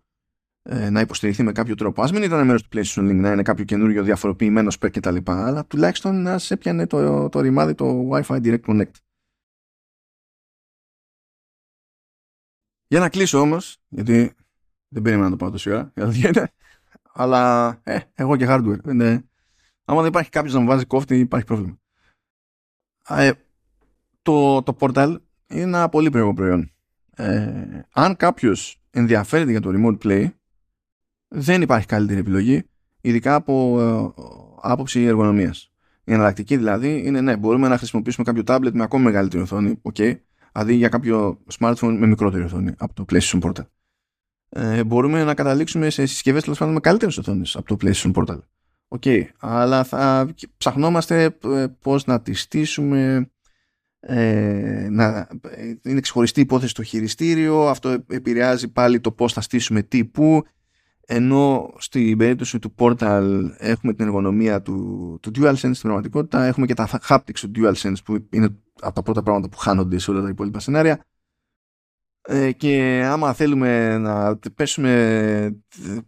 [0.64, 2.02] ε, να υποστηριχθεί με κάποιο τρόπο.
[2.02, 5.18] Α μην ήταν μέρος του PlayStation Link να είναι κάποιο καινούριο διαφοροποιημένο spec κτλ.
[5.26, 8.92] Αλλά τουλάχιστον να σε έπιανε το, το ρημάδι το Wi-Fi Direct Connect.
[12.96, 14.34] Για να κλείσω όμως, γιατί
[14.88, 15.94] δεν περίμενα να το πάω τόση ώρα,
[17.14, 18.84] αλλά ε, εγώ και hardware.
[18.84, 19.20] Ναι.
[19.86, 21.78] Άμα δεν υπάρχει κάποιος να μου βάζει κόφτη, υπάρχει πρόβλημα.
[23.08, 23.32] Ε,
[24.22, 25.16] το, το portal
[25.48, 26.72] είναι ένα πολύ περίεργο προϊόν.
[27.16, 30.30] Ε, αν κάποιος ενδιαφέρεται για το remote play,
[31.28, 32.64] δεν υπάρχει καλύτερη επιλογή,
[33.02, 34.22] ειδικά από ε,
[34.62, 35.72] άποψη εργονομίας.
[36.04, 40.20] Η εναλλακτική δηλαδή είναι ναι, μπορούμε να χρησιμοποιήσουμε κάποιο tablet με ακόμη μεγαλύτερη οθόνη, okay,
[40.58, 43.66] αντί για κάποιο smartphone με μικρότερη οθόνη από το PlayStation Portal.
[44.50, 48.40] Ε, μπορούμε να καταλήξουμε σε συσκευές τέλος πάντων με καλύτερες οθόνες από το PlayStation Portal.
[48.88, 53.30] OK, okay, αλλά θα ψαχνόμαστε ε, πώς να τη στήσουμε,
[54.00, 55.28] ε, να,
[55.84, 60.44] είναι ξεχωριστή υπόθεση στο χειριστήριο, αυτό επηρεάζει πάλι το πώς θα στήσουμε τι που,
[61.06, 66.74] ενώ στην περίπτωση του Portal έχουμε την εργονομία του, του DualSense στην πραγματικότητα, έχουμε και
[66.74, 68.50] τα haptics του DualSense που είναι
[68.82, 71.06] από τα πρώτα πράγματα που χάνονται σε όλα τα υπόλοιπα σενάρια
[72.28, 74.90] ε, και άμα θέλουμε να πέσουμε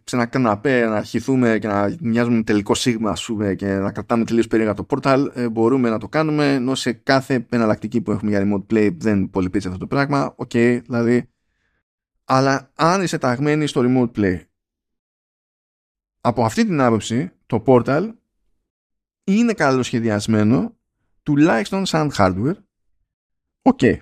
[0.03, 4.26] σε ένα καναπέ, να αρχιθούμε και να μοιάζουμε τελικό σίγμα ας πούμε, και να κρατάμε
[4.26, 8.32] τελείως περίεργα το portal, ε, μπορούμε να το κάνουμε, ενώ σε κάθε εναλλακτική που έχουμε
[8.32, 10.34] για remote play δεν πολυπαίζει αυτό το πράγμα.
[10.36, 11.30] OK, okay, δηλαδή.
[12.26, 14.40] Αλλά αν είσαι ταγμένοι στο remote play,
[16.22, 18.14] από αυτή την άποψη, το portal
[19.23, 20.76] είναι καλοσχεδιασμένο
[21.23, 22.56] τουλάχιστον σαν hardware.
[23.61, 23.80] OK.
[23.81, 23.98] Okay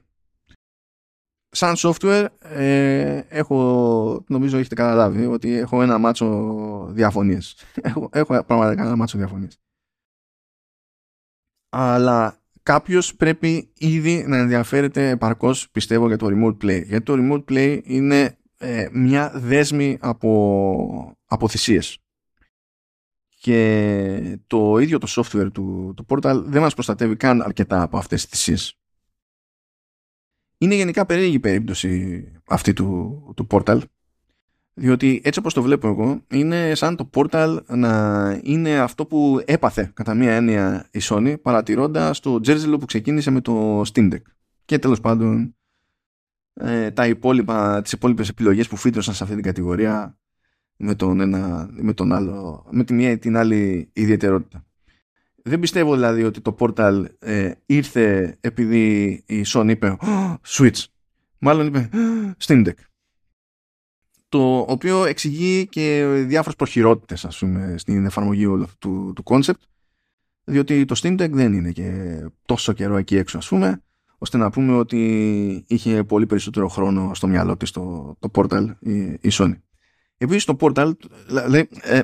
[1.56, 7.56] σαν software ε, έχω, νομίζω έχετε καταλάβει ότι έχω ένα μάτσο διαφωνίες.
[7.82, 9.60] έχω, έχω πραγματικά ένα μάτσο διαφωνίες.
[11.70, 16.84] Αλλά κάποιος πρέπει ήδη να ενδιαφέρεται επαρκώς πιστεύω για το remote play.
[16.86, 22.05] Γιατί το remote play είναι ε, μια δέσμη από, από θυσίες.
[23.46, 28.26] Και το ίδιο το software του, του Portal δεν μας προστατεύει καν αρκετά από αυτές
[28.26, 28.80] τις θυσίες
[30.58, 33.80] είναι γενικά περίεργη περίπτωση αυτή του, του Portal
[34.74, 39.92] διότι έτσι όπως το βλέπω εγώ είναι σαν το Portal να είναι αυτό που έπαθε
[39.94, 44.22] κατά μία έννοια η Sony παρατηρώντας το τζέρζελο που ξεκίνησε με το Steam Deck.
[44.66, 45.56] Και τέλος πάντων
[46.54, 50.18] ε, τα υπόλοιπα, τις υπόλοιπες επιλογές που φύτρωσαν σε αυτή την κατηγορία
[50.78, 54.66] με τον, ένα, με τον άλλο, με τη μία ή την άλλη ιδιαιτερότητα.
[55.44, 59.98] Δεν πιστεύω δηλαδή ότι το Portal ε, ήρθε επειδή η Sony είπε
[60.48, 60.84] Switch.
[61.40, 61.90] Μάλλον είπε
[62.40, 62.74] Steam Deck.
[64.30, 69.62] Το οποίο εξηγεί και διάφορες προχειρότητες ας πούμε στην εφαρμογή όλου του, του concept
[70.44, 73.84] διότι το Steam Deck δεν είναι και τόσο καιρό εκεί έξω ας πούμε
[74.18, 79.02] ώστε να πούμε ότι είχε πολύ περισσότερο χρόνο στο μυαλό της το, το Portal η,
[79.02, 79.56] η Sony.
[80.18, 80.92] Επίσης το Portal
[81.48, 82.00] λέει, ε,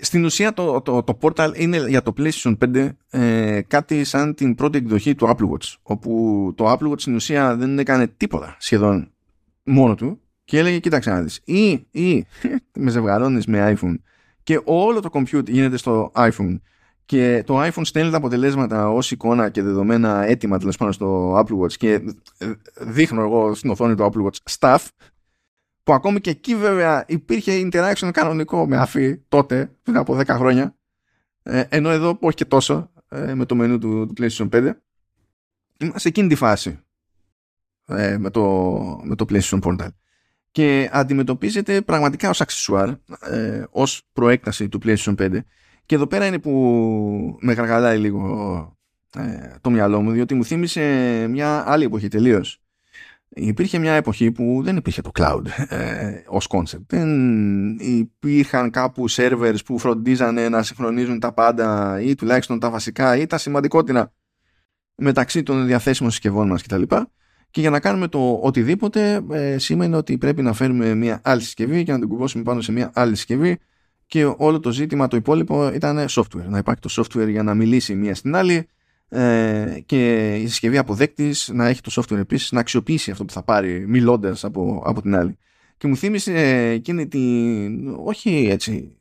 [0.00, 4.54] στην ουσία το, το, το Portal είναι για το PlayStation 5 ε, κάτι σαν την
[4.54, 9.10] πρώτη εκδοχή του Apple Watch όπου το Apple Watch στην ουσία δεν έκανε τίποτα σχεδόν
[9.62, 12.26] μόνο του και έλεγε κοίταξε να δεις ή, ή
[12.82, 13.94] με ζευγαρώνεις με iPhone
[14.42, 16.60] και όλο το compute γίνεται στο iPhone
[17.04, 21.58] και το iPhone στέλνει τα αποτελέσματα ως εικόνα και δεδομένα έτοιμα τέλος πάνω στο Apple
[21.62, 21.92] Watch και
[22.38, 24.86] ε, δείχνω εγώ στην οθόνη του Apple Watch stuff
[25.88, 30.76] που ακόμη και εκεί βέβαια υπήρχε interaction κανονικό με αφή τότε, πριν από 10 χρόνια.
[31.42, 32.90] Ε, ενώ εδώ όχι και τόσο.
[33.08, 34.72] ε, με το μενού του, του PlayStation 5
[35.78, 36.78] είμαστε σε εκείνη τη φάση
[37.86, 38.42] ε, με, το,
[39.04, 39.88] με το PlayStation Portal
[40.50, 42.88] και αντιμετωπίζεται πραγματικά ως αξισουάρ
[43.20, 45.38] ε, ως προέκταση του PlayStation 5
[45.86, 46.52] και εδώ πέρα είναι που
[47.40, 48.76] με καργαλάει λίγο
[49.14, 52.62] ε, το μυαλό μου διότι μου θύμισε μια άλλη εποχή τελείως.
[53.28, 56.84] Υπήρχε μια εποχή που δεν υπήρχε το cloud ε, ως concept.
[56.86, 63.26] Δεν υπήρχαν κάπου servers που φροντίζανε να συγχρονίζουν τα πάντα ή τουλάχιστον τα βασικά ή
[63.26, 64.12] τα σημαντικότερα
[64.94, 66.82] μεταξύ των διαθέσιμων συσκευών μας κτλ.
[67.50, 71.82] Και για να κάνουμε το οτιδήποτε ε, σημαίνει ότι πρέπει να φέρουμε μια άλλη συσκευή
[71.84, 73.58] και να την κουμπώσουμε πάνω σε μια άλλη συσκευή
[74.06, 76.46] και όλο το ζήτημα το υπόλοιπο ήταν software.
[76.48, 78.68] Να υπάρχει το software για να μιλήσει μία στην άλλη
[79.08, 83.42] ε, και η συσκευή αποδέκτης να έχει το software επίσης να αξιοποιήσει αυτό που θα
[83.42, 85.38] πάρει μιλώντας από, από την άλλη.
[85.76, 86.32] Και μου θύμισε
[86.68, 87.88] εκείνη την...
[87.88, 88.92] όχι έτσι...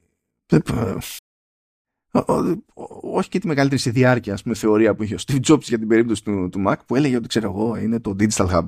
[3.02, 5.78] Όχι και τη μεγαλύτερη σε διάρκεια ας πούμε, θεωρία που είχε ο Steve Jobs για
[5.78, 8.68] την περίπτωση του, του Mac που έλεγε ότι ξέρω εγώ είναι το Digital Hub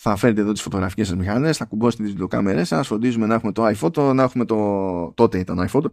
[0.00, 3.52] θα φέρετε εδώ τις φωτογραφικές σας μηχανές, θα κουμπώσετε τις βιντεοκάμερές σας, φροντίζουμε να έχουμε
[3.52, 5.12] το iPhoto, να έχουμε το...
[5.14, 5.86] τότε ήταν iPhoto,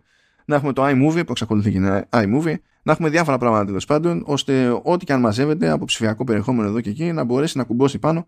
[0.46, 4.24] να έχουμε το iMovie που εξακολουθεί και είναι iMovie, να έχουμε διάφορα πράγματα τέλος πάντων,
[4.26, 8.00] ώστε ό,τι και αν μαζεύεται από ψηφιακό περιεχόμενο εδώ και εκεί να μπορέσει να κουμπώσει
[8.00, 8.28] πάνω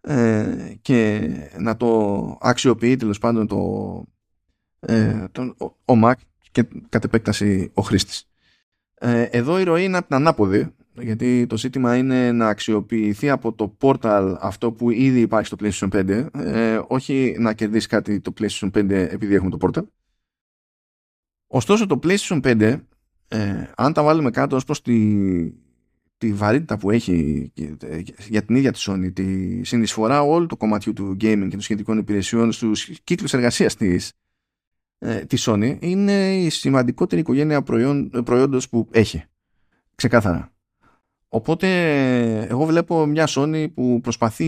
[0.00, 4.04] ε, και να το αξιοποιεί τέλος πάντων το,
[4.80, 5.54] ε, το,
[5.84, 6.12] ο, Mac
[6.52, 8.28] και κατ' επέκταση ο χρήστης.
[8.94, 13.52] Ε, εδώ η ροή είναι από την ανάποδη γιατί το ζήτημα είναι να αξιοποιηθεί από
[13.52, 18.32] το portal αυτό που ήδη υπάρχει στο PlayStation 5 ε, όχι να κερδίσει κάτι το
[18.40, 19.82] PlayStation 5 επειδή έχουμε το portal
[21.48, 22.80] ωστόσο το PlayStation 5
[23.28, 25.18] ε, αν τα βάλουμε κάτω ως προς τη,
[26.18, 27.52] τη βαρύτητα που έχει
[28.28, 31.98] για την ίδια τη Sony τη συνεισφορά όλου του κομματιού του gaming και των σχετικών
[31.98, 34.12] υπηρεσιών στους κύκλους εργασίας της
[34.98, 39.24] ε, της Sony είναι η σημαντικότερη οικογένεια προϊόν, προϊόντος που έχει.
[39.94, 40.52] Ξεκάθαρα
[41.28, 41.68] Οπότε
[42.42, 44.46] εγώ βλέπω μια Sony που προσπαθεί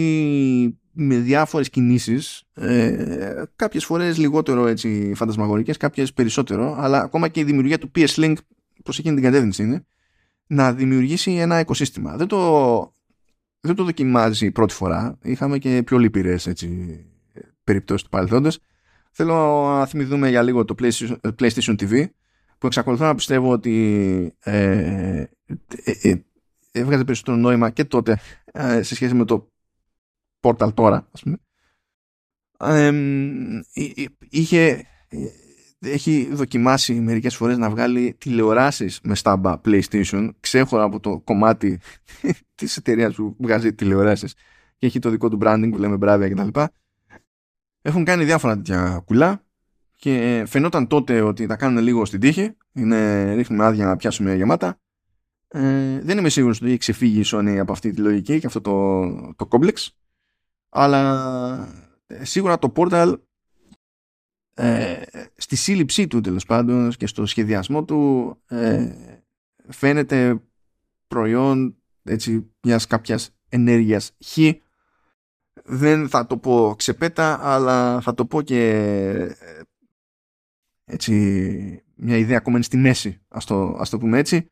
[0.93, 7.45] με διάφορες κινήσεις ε, κάποιες φορές λιγότερο έτσι φαντασμαγορικές, κάποιες περισσότερο αλλά ακόμα και η
[7.45, 8.35] δημιουργία του PS Link
[8.83, 9.85] προς εκείνη την κατεύθυνση είναι
[10.47, 12.17] να δημιουργήσει ένα οικοσύστημα.
[12.17, 12.95] Δεν το,
[13.61, 15.19] δεν το δοκιμάζει πρώτη φορά.
[15.23, 16.99] Είχαμε και πιο λυπηρές έτσι,
[17.65, 18.59] περιπτώσεις του παρελθόντος.
[19.11, 19.35] Θέλω
[19.69, 20.75] να θυμηθούμε για λίγο το
[21.39, 22.05] PlayStation, TV
[22.59, 25.25] που εξακολουθώ να πιστεύω ότι ε,
[25.85, 26.25] ε, ε
[26.71, 29.51] έβγαζε περισσότερο νόημα και τότε ε, σε σχέση με το
[30.41, 31.39] Portal τώρα, ας πούμε.
[34.31, 34.87] είχε,
[35.79, 41.81] έχει δοκιμάσει μερικές φορές να βγάλει τηλεοράσεις με στάμπα PlayStation ξέχωρα από το κομμάτι
[42.55, 44.35] της εταιρείας που βγάζει τηλεοράσεις
[44.79, 46.61] και έχει το δικό του branding που λέμε μπράβια κτλ.
[47.83, 49.45] Έχουν κάνει διάφορα τέτοια κουλά
[49.97, 52.57] και φαινόταν τότε ότι τα κάνουν λίγο στην τύχη.
[52.73, 54.81] Είναι, ρίχνουμε άδεια να πιάσουμε γεμάτα.
[55.53, 58.61] Ε, δεν είμαι σίγουρος ότι έχει ξεφύγει η Sony από αυτή τη λογική και αυτό
[58.61, 59.89] το, το complex
[60.69, 63.15] αλλά ε, σίγουρα το Portal
[64.55, 65.03] ε,
[65.37, 68.93] στη σύλληψή του τέλος πάντων και στο σχεδιασμό του ε,
[69.69, 70.41] φαίνεται
[71.09, 74.39] προϊόν έτσι, μιας κάποιας ενέργειας χ.
[75.65, 78.71] Δεν θα το πω ξεπέτα αλλά θα το πω και
[79.39, 79.63] ε,
[80.85, 84.51] έτσι μια ιδέα κομμένη στη μέση ας το, ας το πούμε έτσι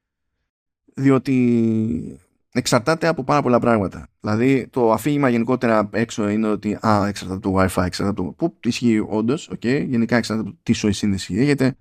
[0.99, 2.21] διότι
[2.53, 4.09] εξαρτάται από πάρα πολλά πράγματα.
[4.21, 8.49] Δηλαδή το αφήγημα γενικότερα έξω είναι ότι α, εξαρτάται από το Wi-Fi, εξαρτάται από το...
[8.49, 9.87] Που ισχύει όντως, okay.
[9.87, 11.77] γενικά εξαρτάται από το τι σοϊ σύνδεση έχετε,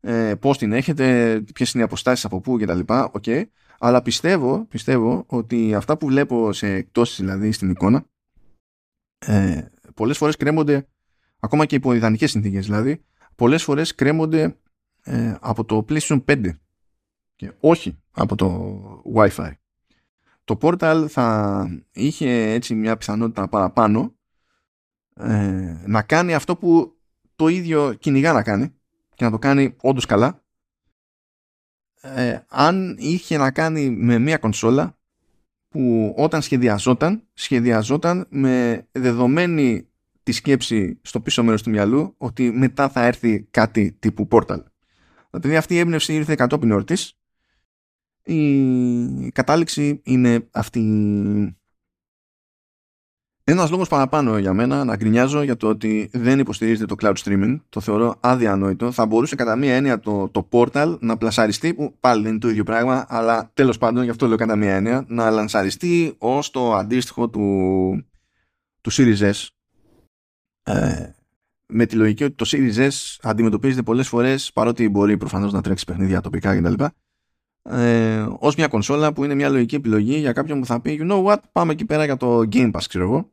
[0.00, 2.80] ε, πώς την έχετε, ποιες είναι οι αποστάσεις από πού κτλ.
[2.86, 3.42] Okay.
[3.78, 8.04] Αλλά πιστεύω, πιστεύω ότι αυτά που βλέπω σε εκτόσεις δηλαδή στην εικόνα
[9.18, 9.64] ε,
[9.94, 10.88] πολλές φορές κρέμονται
[11.40, 13.04] ακόμα και υπό ιδανικές συνθήκες δηλαδή
[13.34, 14.56] πολλές φορές κρέμονται
[15.02, 16.50] ε, από το PlayStation 5
[17.36, 19.50] και όχι από το Wi-Fi.
[20.44, 24.14] Το Portal θα είχε έτσι μια πιθανότητα παραπάνω
[25.14, 26.96] ε, να κάνει αυτό που
[27.36, 28.74] το ίδιο κυνηγά να κάνει
[29.14, 30.42] και να το κάνει όντως καλά
[32.00, 34.98] ε, αν είχε να κάνει με μια κονσόλα
[35.68, 39.88] που όταν σχεδιαζόταν σχεδιαζόταν με δεδομένη
[40.22, 44.62] τη σκέψη στο πίσω μέρος του μυαλού ότι μετά θα έρθει κάτι τύπου Portal.
[45.30, 47.17] Δηλαδή αυτή η έμπνευση ήρθε κατόπιν ορτής
[48.28, 50.82] η κατάληξη είναι αυτή.
[53.44, 57.60] Ένα λόγος παραπάνω για μένα να γκρινιάζω για το ότι δεν υποστηρίζεται το cloud streaming.
[57.68, 58.92] Το θεωρώ αδιανόητο.
[58.92, 62.48] Θα μπορούσε κατά μία έννοια το, το portal να πλασαριστεί, που πάλι δεν είναι το
[62.48, 66.74] ίδιο πράγμα, αλλά τέλος πάντων, γι' αυτό λέω κατά μία έννοια, να λανσαριστεί ως το
[66.74, 67.42] αντίστοιχο του,
[68.80, 69.46] του Series S.
[70.62, 71.10] Ε,
[71.66, 75.84] με τη λογική ότι το Series S αντιμετωπίζεται πολλές φορές, παρότι μπορεί προφανώς να τρέξει
[75.84, 76.84] παιχνίδια τοπικά κτλ
[77.70, 81.12] ε, ως μια κονσόλα που είναι μια λογική επιλογή για κάποιον που θα πει you
[81.12, 83.30] know what πάμε εκεί πέρα για το Game Pass ξέρω εγώ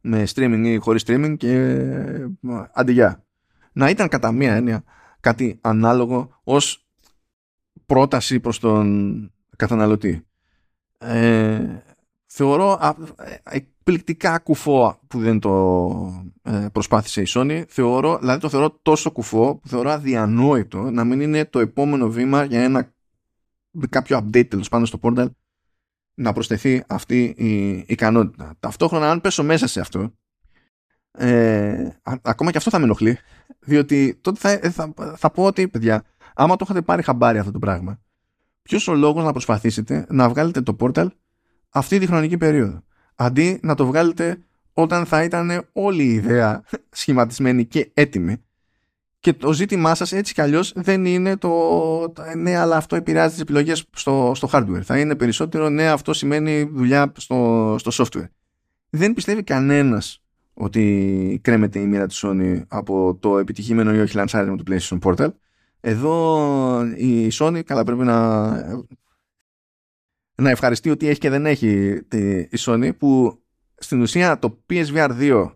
[0.00, 2.26] με streaming ή χωρίς streaming και ε,
[2.72, 3.24] αντιγιά
[3.72, 4.84] να ήταν κατά μία έννοια
[5.20, 6.86] κάτι ανάλογο ως
[7.86, 10.26] πρόταση προς τον καταναλωτή
[10.98, 11.60] ε,
[12.26, 12.78] θεωρώ
[13.42, 17.62] εκπληκτικά κουφό που δεν το ε, προσπάθησε η Sony.
[17.68, 22.44] Θεωρώ, δηλαδή το θεωρώ τόσο κουφό που θεωρώ αδιανόητο να μην είναι το επόμενο βήμα
[22.44, 22.93] για ένα
[23.88, 25.26] κάποιο update τέλος πάντων στο portal
[26.14, 28.54] να προσθεθεί αυτή η ικανότητα.
[28.60, 30.12] Ταυτόχρονα αν πέσω μέσα σε αυτό
[31.18, 31.88] ε,
[32.22, 33.18] ακόμα και αυτό θα με ενοχλεί
[33.60, 37.50] διότι τότε θα, ε, θα, θα πω ότι παιδιά άμα το είχατε πάρει χαμπάρι αυτό
[37.50, 38.00] το πράγμα
[38.62, 41.06] ποιος ο λόγος να προσπαθήσετε να βγάλετε το portal
[41.68, 42.82] αυτή τη χρονική περίοδο;
[43.14, 44.38] Αντί να το βγάλετε
[44.72, 48.43] όταν θα ήταν όλη η ιδέα σχηματισμένη και έτοιμη
[49.24, 51.52] και το ζήτημά σας έτσι κι αλλιώς δεν είναι το
[52.36, 54.80] ναι αλλά αυτό επηρεάζει τις επιλογές στο, στο hardware.
[54.82, 58.28] Θα είναι περισσότερο ναι αυτό σημαίνει δουλειά στο, στο software.
[58.90, 60.22] Δεν πιστεύει κανένας
[60.54, 65.28] ότι κρέμεται η μοίρα της Sony από το επιτυχημένο ή όχι λανσάρισμα του PlayStation Portal.
[65.80, 68.50] Εδώ η Sony καλά πρέπει να
[70.34, 73.42] να ευχαριστεί ότι έχει και δεν έχει τη, η Sony που
[73.74, 75.50] στην ουσία το PSVR 2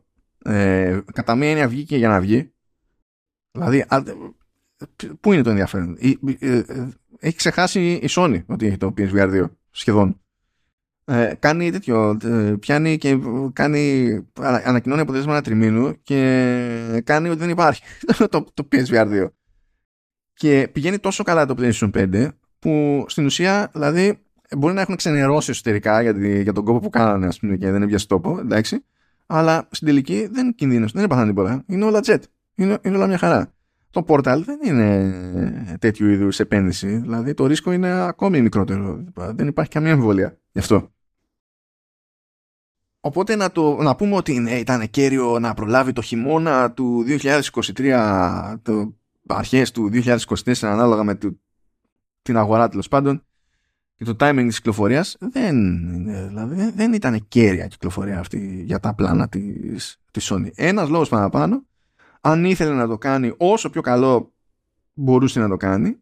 [0.45, 2.53] ε, κατά μία έννοια βγήκε για να βγει
[3.59, 3.85] δηλαδή
[5.21, 6.63] πού είναι το ενδιαφέρον; Ε, ε,
[7.19, 10.21] έχει ξεχάσει η Sony ότι έχει το PSVR 2 σχεδόν
[11.05, 13.19] ε, κάνει τέτοιο ε, πιάνει και
[13.53, 17.83] κάνει ανακοινώνει αποτέλεσμα τριμήνου και κάνει ότι δεν υπάρχει
[18.31, 19.29] το, το PSVR 2
[20.35, 22.29] και πηγαίνει τόσο καλά το PlayStation 5
[22.59, 24.19] που στην ουσία δηλαδή
[24.57, 27.71] μπορεί να έχουν ξενερώσει εσωτερικά για, τη, για τον κόπο που κάνανε ας πούμε, και
[27.71, 28.85] δεν έβγαινε τόπο, εντάξει.
[29.27, 31.65] Αλλά στην τελική δεν κινδύνευσε, δεν έπαθαν τίποτα.
[31.67, 32.19] Είναι όλα jet.
[32.59, 33.53] Είναι, είναι όλα μια χαρά.
[33.91, 36.97] Το portal δεν είναι τέτοιου είδους επένδυση.
[36.97, 39.05] Δηλαδή το ρίσκο είναι ακόμη μικρότερο.
[39.15, 40.93] Δεν υπάρχει καμία εμβολία γι' αυτό.
[43.01, 48.57] Οπότε να, το, να πούμε ότι ναι, ήταν κέριο να προλάβει το χειμώνα του 2023,
[48.63, 48.95] το
[49.27, 51.19] αρχές του 2024 ανάλογα με
[52.23, 53.23] την αγορά τέλος πάντων
[53.97, 55.57] και το timing της κυκλοφορίας δεν,
[56.29, 60.51] δηλαδή, δεν ήταν κέρια κυκλοφορία αυτή για τα πλάνα της, της Sony.
[60.55, 61.63] Ένας λόγος παραπάνω,
[62.29, 64.33] αν ήθελε να το κάνει όσο πιο καλό
[64.95, 65.97] μπορούσε να το κάνει,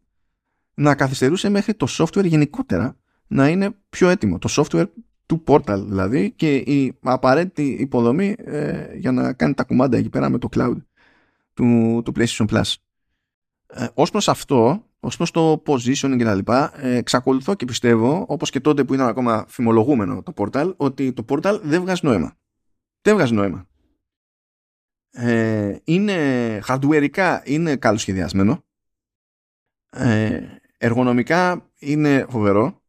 [0.73, 2.97] να καθυστερούσε μέχρι το software γενικότερα
[3.27, 4.37] να είναι πιο έτοιμο.
[4.37, 4.85] Το software
[5.25, 10.29] του Portal δηλαδή και η απαραίτητη υποδομή ε, για να κάνει τα κουμάντα εκεί πέρα
[10.29, 10.77] με το cloud
[11.53, 12.73] του, του PlayStation Plus.
[13.67, 18.25] Ε, ως προς αυτό ως προς το positioning και τα λοιπά, ε, εξακολουθώ και πιστεύω,
[18.27, 22.33] όπως και τότε που ήταν ακόμα φημολογούμενο το portal, ότι το portal δεν βγάζει νόημα.
[23.01, 23.67] Δεν βγάζει νόημα.
[25.11, 28.63] Ε, είναι hardwareικά είναι καλοσχεδιασμένο.
[29.89, 30.41] Ε,
[30.77, 32.81] εργονομικά είναι φοβερό.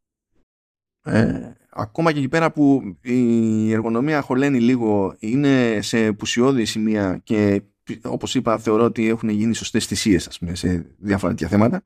[1.03, 7.61] Ε, ακόμα και εκεί πέρα που η εργονομία χωλαίνει λίγο είναι σε πουσιώδη σημεία και
[8.03, 11.83] όπως είπα θεωρώ ότι έχουν γίνει σωστές θυσίες σε διάφορα τέτοια θέματα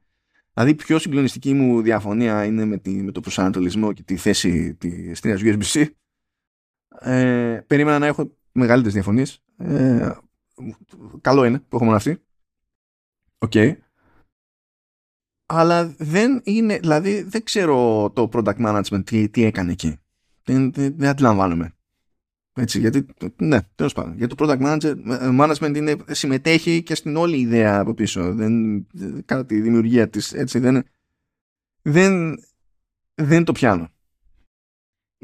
[0.53, 5.19] Δηλαδή πιο συγκλονιστική μου διαφωνία είναι με, τη, με το προσανατολισμό και τη θέση της
[5.19, 5.85] θύρας USB-C.
[6.99, 9.43] Ε, περίμενα να έχω μεγαλύτερες διαφωνίες.
[9.64, 10.18] Ε,
[11.22, 12.22] καλό είναι που έχω μόνο αυτή.
[13.38, 13.52] OK.
[13.56, 13.76] Okay.
[15.45, 19.98] Αλλά δεν είναι, δηλαδή δεν ξέρω το product management τι, τι έκανε εκεί.
[20.44, 21.73] Δεν, δεν, δεν αντιλαμβάνομαι.
[22.56, 23.06] Έτσι, γιατί,
[23.38, 24.18] ναι, τέλος πάντων.
[24.18, 24.95] Γιατί το product manager,
[25.40, 28.34] management είναι, συμμετέχει και στην όλη ιδέα από πίσω.
[28.34, 28.85] Δεν,
[29.26, 30.34] κατά τη δημιουργία της.
[30.34, 30.84] Έτσι, δεν,
[31.81, 32.40] δεν,
[33.14, 33.93] δεν το πιάνω.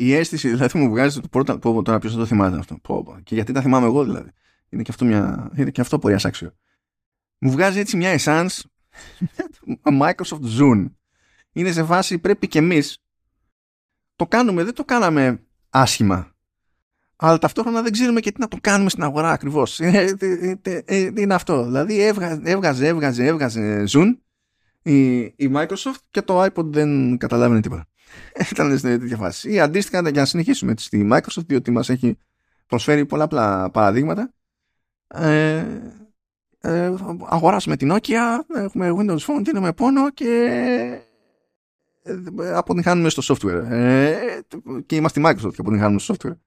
[0.01, 1.59] Η αίσθηση δηλαδή μου βγάζει το πρώτο.
[1.59, 2.77] Πω, τώρα ποιος θα το θυμάται αυτό.
[2.81, 3.19] Πω, πω.
[3.23, 4.29] Και γιατί τα θυμάμαι εγώ δηλαδή.
[4.69, 6.55] Είναι και αυτό, μια, είναι και αυτό πορεία άξιο.
[7.37, 8.59] Μου βγάζει έτσι μια essence
[10.01, 10.89] Microsoft Zoom.
[11.51, 13.03] Είναι σε φάση πρέπει και εμείς
[14.15, 16.33] το κάνουμε, δεν το κάναμε άσχημα
[17.21, 19.79] αλλά ταυτόχρονα δεν ξέρουμε και τι να το κάνουμε στην αγορά ακριβώς.
[19.79, 21.63] Ε, είναι αυτό.
[21.63, 24.17] Δηλαδή έβγαζε, έβγαζε, έβγαζε Zoom
[24.81, 27.87] η, η Microsoft και το iPod δεν καταλάβαινε τίποτα.
[28.51, 29.51] Ήταν στην τέτοια φάση.
[29.51, 32.17] Ή αντίστοιχα, για να συνεχίσουμε στη Microsoft, διότι μας έχει
[32.67, 34.33] προσφέρει πολλαπλά παραδείγματα.
[35.07, 35.65] Ε,
[36.61, 36.93] ε,
[37.25, 40.51] αγοράσουμε την Nokia, έχουμε Windows Phone, δίνουμε πόνο και
[42.03, 43.63] ε, αποτυγχάνουμε στο software.
[43.69, 44.15] Ε,
[44.85, 46.37] και είμαστε Microsoft και αποτυγχάνουμε στο software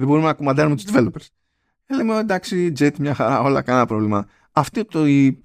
[0.00, 1.26] δεν μπορούμε να κουμαντάρουμε τους developers.
[1.86, 4.26] Ε, λέμε εντάξει, Jet, μια χαρά, όλα, κανένα πρόβλημα.
[4.52, 5.44] Αυτή, το, η,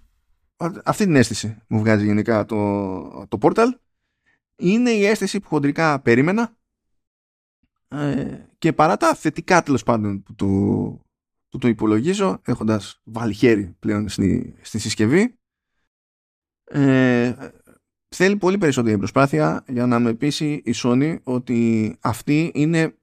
[0.84, 3.68] αυτή την αίσθηση μου βγάζει γενικά το, το Portal.
[4.56, 6.58] Είναι η αίσθηση που χοντρικά περίμενα.
[7.88, 10.46] Ε, και παρά τα θετικά τέλος πάντων που το,
[11.50, 15.38] που το υπολογίζω έχοντας βάλει χέρι πλέον στη, στη συσκευή
[16.64, 17.36] ε,
[18.16, 22.98] θέλει πολύ περισσότερη προσπάθεια για να με πείσει η Sony ότι αυτή είναι,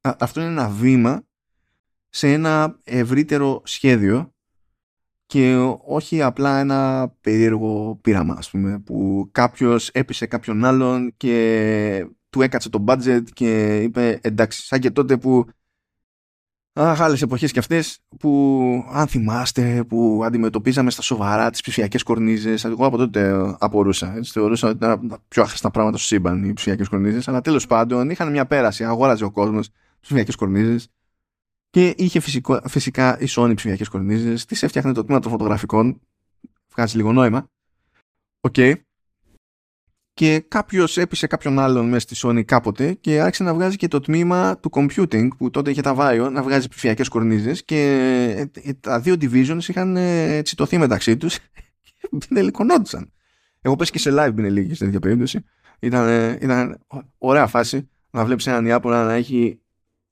[0.00, 1.26] αυτό είναι ένα βήμα
[2.08, 4.34] σε ένα ευρύτερο σχέδιο
[5.28, 5.56] και
[5.86, 12.68] όχι απλά ένα περίεργο πείραμα ας πούμε που κάποιος έπεισε κάποιον άλλον και του έκατσε
[12.68, 15.46] το budget και είπε εντάξει σαν και τότε που
[16.80, 22.64] Αχ, άλλες εποχές και αυτές που, αν θυμάστε, που αντιμετωπίζαμε στα σοβαρά τις ψηφιακές κορνίζες.
[22.64, 24.16] Εγώ από τότε απορούσα.
[24.16, 27.28] Έτσι, θεωρούσα ότι ήταν τα πιο άχρηστα πράγματα στο σύμπαν οι ψηφιακές κορνίζες.
[27.28, 28.84] Αλλά τέλος πάντων είχαν μια πέραση.
[28.84, 29.68] Αγόραζε ο κόσμος
[30.00, 30.88] ψηφιακές κορνίζες.
[31.70, 34.44] Και είχε φυσικό, φυσικά η Sony ψηφιακές κορνίζες.
[34.44, 36.00] Τις έφτιαχνε το τμήμα των φωτογραφικών.
[36.74, 37.50] Βγάζει λίγο νόημα.
[38.40, 38.54] OK.
[38.56, 38.74] Okay
[40.18, 44.00] και κάποιος έπεισε κάποιον άλλον μέσα στη Sony κάποτε και άρχισε να βγάζει και το
[44.00, 47.80] τμήμα του computing που τότε είχε τα Vaio να βγάζει ψηφιακές κορνίζες και
[48.64, 51.38] ε, τα δύο divisions είχαν ε, τσιτωθεί μεταξύ τους
[51.84, 53.12] και μπινελικονόντουσαν.
[53.60, 55.44] Εγώ έπεσα και σε live μπινελίκι σε τέτοια περίπτωση.
[55.78, 56.78] Ήταν, ε, ήταν
[57.18, 59.60] ωραία φάση να βλέπεις έναν Ιάπωνα να έχει,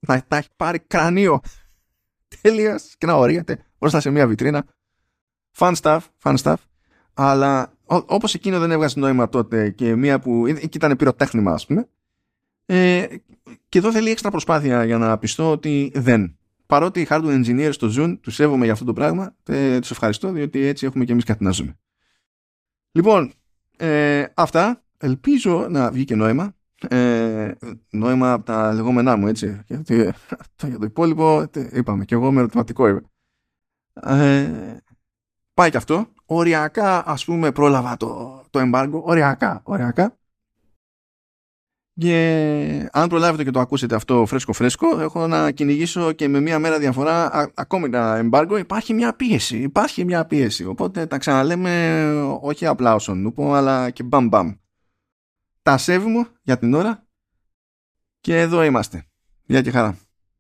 [0.07, 1.41] να τα έχει πάρει κρανίο
[2.43, 4.65] τέλειας και να ορίαται μπροστά σε μια βιτρίνα.
[5.59, 6.57] Fun stuff, fun stuff.
[7.15, 11.89] Αλλά όπως εκείνο δεν έβγαζε νόημα τότε και μία που εκεί ήταν πυροτέχνημα ας πούμε
[12.67, 13.07] ε,
[13.69, 16.39] και εδώ θέλει έξτρα προσπάθεια για να πιστώ ότι δεν.
[16.67, 20.33] Παρότι οι hardware engineers το ζουν, τους σέβομαι για αυτό το πράγμα, ε, τους ευχαριστώ
[20.33, 21.79] διότι έτσι έχουμε και εμείς κάτι να ζούμε.
[22.93, 23.33] Λοιπόν,
[23.77, 24.81] ε, αυτά.
[24.99, 26.56] Ελπίζω να βγει και νόημα.
[26.89, 27.53] Ε,
[27.91, 29.61] νόημα από τα λεγόμενά μου, έτσι.
[29.67, 29.95] Γιατί
[30.69, 33.03] για το υπόλοιπο, είπαμε, και εγώ με ερωτηματικό είμαι.
[34.03, 34.77] Ε,
[35.55, 40.17] πάει και αυτό οριακά ας πούμε πρόλαβα το, το εμπάργκο, οριακά, οριακά.
[41.99, 46.59] Και αν προλάβετε και το ακούσετε αυτό φρέσκο φρέσκο, έχω να κυνηγήσω και με μία
[46.59, 48.57] μέρα διαφορά α, ακόμη ένα εμπάργκο.
[48.57, 50.67] Υπάρχει μια πίεση, υπάρχει μια πίεση.
[50.67, 52.05] Οπότε τα ξαναλέμε
[52.41, 54.55] όχι απλά όσον νούπο, αλλά και μπαμ μπαμ.
[55.67, 57.07] Τα σέβη μου για την ώρα
[58.21, 59.07] και εδώ είμαστε.
[59.45, 59.99] Γεια και χαρά.